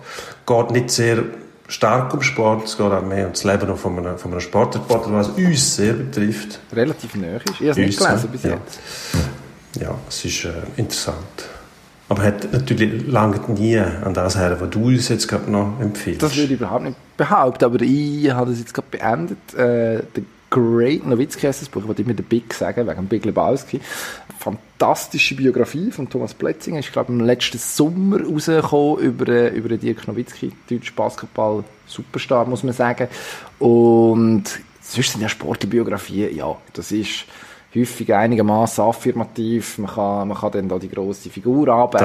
Geht 0.45 0.71
nicht 0.71 0.91
sehr 0.91 1.23
stark 1.69 2.13
um 2.13 2.21
Sport, 2.21 2.65
es 2.65 2.77
geht 2.77 2.91
auch 2.91 3.01
mehr 3.01 3.25
um 3.25 3.31
das 3.31 3.45
Leben 3.45 3.67
noch 3.67 3.77
von 3.77 3.97
einem, 3.97 4.17
von 4.17 4.31
einem 4.31 4.41
Sportreporter, 4.41 5.13
was 5.13 5.29
uns 5.29 5.77
sehr 5.77 5.93
betrifft. 5.93 6.59
Relativ 6.73 7.15
nahe 7.15 7.37
ist. 7.37 7.61
Ich 7.61 7.69
habe 7.69 7.69
es 7.69 7.77
nicht 7.77 8.01
Uns, 8.01 8.07
gelesen 8.07 8.25
ne? 8.25 8.31
bis 8.31 8.43
ja. 8.43 8.49
jetzt. 8.51 8.79
Ja, 9.81 9.95
es 10.09 10.25
ist 10.25 10.45
äh, 10.45 10.51
interessant. 10.75 11.45
Aber 12.07 12.21
hat 12.21 12.51
natürlich 12.51 13.07
lange 13.07 13.39
nie 13.47 13.79
an 13.79 14.13
das 14.13 14.37
her, 14.37 14.57
was 14.59 14.69
du 14.69 14.87
uns 14.87 15.09
jetzt 15.09 15.27
gerade 15.27 15.49
noch 15.49 15.79
empfiehlst. 15.79 16.21
Das 16.21 16.35
würde 16.35 16.53
ich 16.53 16.59
überhaupt 16.59 16.83
nicht 16.83 16.97
behaupten, 17.17 17.65
aber 17.65 17.81
ich 17.81 18.29
habe 18.29 18.51
das 18.51 18.59
jetzt 18.59 18.73
gerade 18.73 18.87
beendet. 18.91 19.53
Äh, 19.55 20.03
Great 20.55 21.05
Nowitzki 21.05 21.47
heisst 21.47 21.61
das 21.63 21.67
Buch, 21.67 21.83
ich 21.83 21.99
immer 21.99 22.13
den 22.13 22.25
Big 22.25 22.53
sagen, 22.53 22.87
wegen 22.87 23.07
Big 23.07 23.25
Lebowski. 23.25 23.81
Fantastische 24.39 25.35
Biografie 25.35 25.91
von 25.91 26.09
Thomas 26.09 26.33
Pletzinger. 26.33 26.79
Ist, 26.79 26.93
glaube 26.93 27.11
ich, 27.11 27.19
im 27.19 27.25
letzten 27.25 27.57
Sommer 27.57 28.21
rausgekommen 28.21 28.99
über, 28.99 29.27
äh, 29.27 29.49
über 29.49 29.75
Dirk 29.75 30.07
Nowitzki, 30.07 30.53
deutscher 30.69 30.93
Basketball-Superstar, 30.95 32.45
muss 32.45 32.63
man 32.63 32.71
sagen. 32.71 33.09
Und 33.59 34.43
sonst 34.79 35.11
sind 35.11 35.21
ja 35.21 35.27
Sportbiografien, 35.27 36.33
ja, 36.33 36.55
das 36.71 36.93
ist 36.93 37.25
häufig 37.75 38.13
einigermaßen 38.13 38.83
affirmativ. 38.83 39.77
Man 39.77 39.91
kann, 39.91 40.27
man 40.29 40.37
kann 40.37 40.51
dann 40.51 40.69
da 40.69 40.79
die 40.79 40.89
grosse 40.89 41.29
Figur 41.29 41.67
arbeiten 41.69 42.03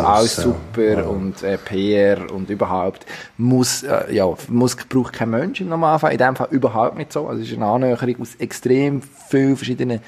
und 0.00 0.06
alles 0.06 0.36
super 0.36 0.98
Ja. 1.00 1.02
und 1.04 1.42
äh, 1.42 1.56
PR 1.58 2.30
und 2.32 2.50
überhaupt 2.50 3.06
muss, 3.36 3.82
äh, 3.82 4.12
ja, 4.14 4.26
muss 4.48 4.76
braucht 4.76 5.12
kein 5.12 5.30
Mensch 5.30 5.60
im 5.60 5.68
Normalfall, 5.68 6.12
in 6.12 6.18
dem 6.18 6.36
Fall 6.36 6.48
überhaupt 6.50 6.96
nicht 6.98 7.12
so. 7.12 7.26
Also 7.28 7.42
es 7.42 7.48
ist 7.48 7.56
eine 7.56 7.66
Annäherung 7.66 8.16
aus 8.20 8.34
extrem 8.36 9.02
vielen 9.28 9.56
verschiedenen 9.56 10.00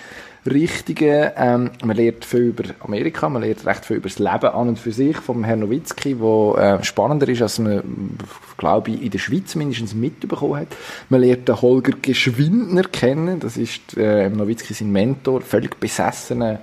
Richtungen. 0.50 1.30
Ähm, 1.36 1.70
man 1.84 1.96
lernt 1.96 2.24
viel 2.24 2.40
über 2.40 2.64
Amerika, 2.80 3.28
man 3.28 3.42
lernt 3.42 3.66
recht 3.66 3.84
viel 3.84 3.96
über 3.96 4.08
das 4.08 4.18
Leben 4.18 4.46
an 4.46 4.68
und 4.68 4.78
für 4.78 4.92
sich 4.92 5.16
vom 5.16 5.44
Herrn 5.44 5.60
Nowitzki, 5.60 6.18
wo 6.20 6.54
äh, 6.54 6.82
spannender 6.82 7.28
ist, 7.28 7.42
als 7.42 7.58
man, 7.58 7.82
glaube 8.56 8.90
ich, 8.90 9.02
in 9.02 9.10
der 9.10 9.18
Schweiz 9.18 9.54
mindestens 9.54 9.94
mitbekommen 9.94 10.60
hat. 10.60 10.68
Man 11.08 11.20
lernt 11.20 11.48
den 11.48 11.60
Holger 11.60 11.92
Geschwindner 12.00 12.84
kennen, 12.84 13.40
das 13.40 13.56
ist 13.56 13.96
äh, 13.96 14.28
Nowitzki 14.28 14.74
sein 14.74 14.92
Mentor, 14.92 15.40
völlig 15.40 15.78
besessener 15.78 16.60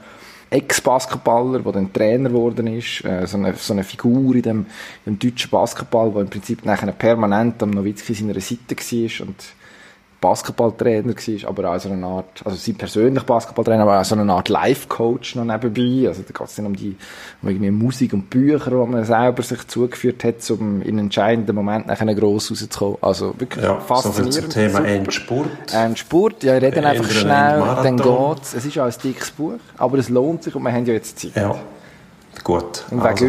Ex-Basketballer, 0.53 1.59
der 1.59 1.71
dann 1.71 1.91
Trainer 1.91 2.29
geworden 2.29 2.67
ist, 2.67 3.03
äh, 3.03 3.25
so, 3.25 3.37
eine, 3.37 3.55
so 3.55 3.73
eine 3.73 3.83
Figur 3.83 4.35
in 4.35 4.41
dem, 4.43 4.65
im 5.05 5.17
deutschen 5.17 5.49
Basketball, 5.49 6.11
der 6.11 6.21
im 6.21 6.29
Prinzip 6.29 6.63
nachher 6.63 6.91
permanent 6.91 7.61
am 7.63 7.71
Nowitzki 7.71 8.13
seiner 8.13 8.39
Seite 8.39 8.75
war 8.75 9.27
und 9.27 9.35
Basketballtrainer 10.23 11.13
war, 11.13 11.49
aber 11.49 11.75
auch 11.75 11.79
so 11.79 11.89
eine 11.89 12.05
Art, 12.05 12.41
also 12.45 12.57
sein 12.57 12.75
persönlich 12.75 13.23
Basketballtrainer, 13.23 13.83
aber 13.83 13.99
auch 13.99 14.05
so 14.05 14.15
eine 14.15 14.31
Art 14.33 14.47
Life-Coach 14.49 15.35
noch 15.35 15.43
nebenbei. 15.43 16.07
Also 16.07 16.21
da 16.21 16.31
geht 16.37 16.47
es 16.47 16.55
dann 16.55 16.65
um 16.67 16.75
die 16.75 16.95
um 17.41 17.49
irgendwie 17.49 17.71
Musik 17.71 18.13
und 18.13 18.29
Bücher, 18.29 18.71
die 18.71 18.75
man 18.91 19.03
selber 19.03 19.43
sich 19.43 19.67
zugeführt 19.67 20.23
hat, 20.23 20.49
um 20.51 20.81
in 20.81 20.97
entscheidenden 20.97 21.55
Momenten 21.55 21.89
nachher 21.91 22.15
gross 22.15 22.49
rauszukommen. 22.49 22.97
Also 23.01 23.33
wirklich 23.37 23.63
ja, 23.63 23.73
so 23.73 23.79
viel 23.79 23.95
faszinierend. 23.95 24.33
zum 24.33 24.49
Thema 24.49 24.77
super. 24.77 24.87
Endspurt. 24.87 25.73
Endspurt, 25.73 26.43
ja, 26.43 26.53
reden 26.53 26.85
einfach 26.85 27.11
schnell, 27.11 27.59
dann 27.83 27.97
geht's. 27.97 28.53
Es 28.53 28.65
ist 28.65 28.79
auch 28.79 28.85
ein 28.85 28.93
dickes 29.03 29.31
Buch, 29.31 29.59
aber 29.77 29.97
es 29.97 30.09
lohnt 30.09 30.43
sich 30.43 30.55
und 30.55 30.63
wir 30.63 30.71
haben 30.71 30.85
ja 30.85 30.93
jetzt 30.93 31.19
Zeit. 31.19 31.35
Ja, 31.35 31.55
gut. 32.43 32.85
Und 32.89 33.03
wer 33.03 33.11
Also? 33.11 33.25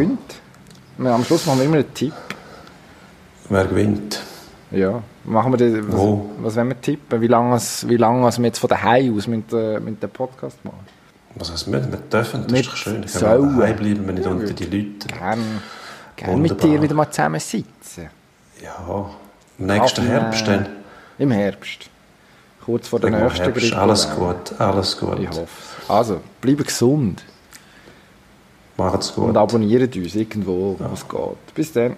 Wir- 0.97 1.11
Am 1.11 1.25
Schluss 1.25 1.45
machen 1.45 1.59
wir 1.59 1.65
immer 1.65 1.75
einen 1.75 1.93
Tipp. 1.93 2.13
Wer 3.49 3.65
gewinnt? 3.65 4.21
Ja, 4.71 5.01
machen 5.23 5.53
wir 5.53 5.57
den, 5.57 5.87
was, 5.87 5.95
Wo? 5.99 6.29
was 6.41 6.55
wollen 6.55 6.69
wir 6.69 6.81
tippen? 6.81 7.21
Wie 7.21 7.27
lange, 7.27 7.55
es- 7.55 7.87
wie 7.87 7.97
lange 7.97 8.27
es 8.27 8.37
wir 8.39 8.45
jetzt 8.47 8.59
von 8.59 8.69
daheim 8.69 9.15
aus 9.15 9.27
mit, 9.27 9.53
äh, 9.53 9.79
mit 9.79 10.01
dem 10.01 10.09
Podcast 10.09 10.63
machen? 10.65 10.85
Was 11.35 11.51
heißt 11.51 11.71
wir? 11.71 11.81
Wir 11.91 11.97
dürfen, 11.99 12.43
das 12.43 12.51
Wir 12.51 12.59
ist 12.61 12.69
doch 12.69 12.75
schön. 12.75 13.03
Ich 13.03 13.13
kann 13.13 13.21
daheim 13.57 13.75
bleiben, 13.77 14.07
wenn 14.07 14.15
nicht 14.15 14.27
unter 14.27 14.53
die 14.53 14.63
Leute. 14.65 15.07
Gern, 15.07 15.61
gern 16.15 16.41
mit 16.41 16.61
dir 16.63 16.81
wieder 16.81 16.95
mal 16.95 17.09
zusammen 17.11 17.39
sitzen. 17.39 18.09
Ja, 18.63 19.05
im 19.59 19.65
nächsten 19.67 20.01
Ab, 20.01 20.07
Herbst 20.07 20.47
dann. 20.47 20.65
Im 21.19 21.31
Herbst. 21.31 21.89
Kurz 22.65 22.87
vor 22.87 22.99
der 22.99 23.11
nächsten 23.11 23.43
Herbst. 23.43 23.61
Grippe. 23.61 23.77
Alles 23.77 24.09
gut, 24.15 24.59
alles 24.59 24.97
gut. 24.97 25.19
Ich 25.19 25.29
hoffe 25.29 25.47
Also, 25.87 26.19
bleiben 26.41 26.63
gesund 26.63 27.23
Macht's 28.77 29.13
gut. 29.13 29.25
und 29.29 29.37
abonniert 29.37 29.95
uns 29.95 30.15
irgendwo, 30.15 30.75
wo 30.79 30.93
es 30.93 31.07
geht. 31.07 31.53
Bis 31.55 31.71
dann. 31.71 31.95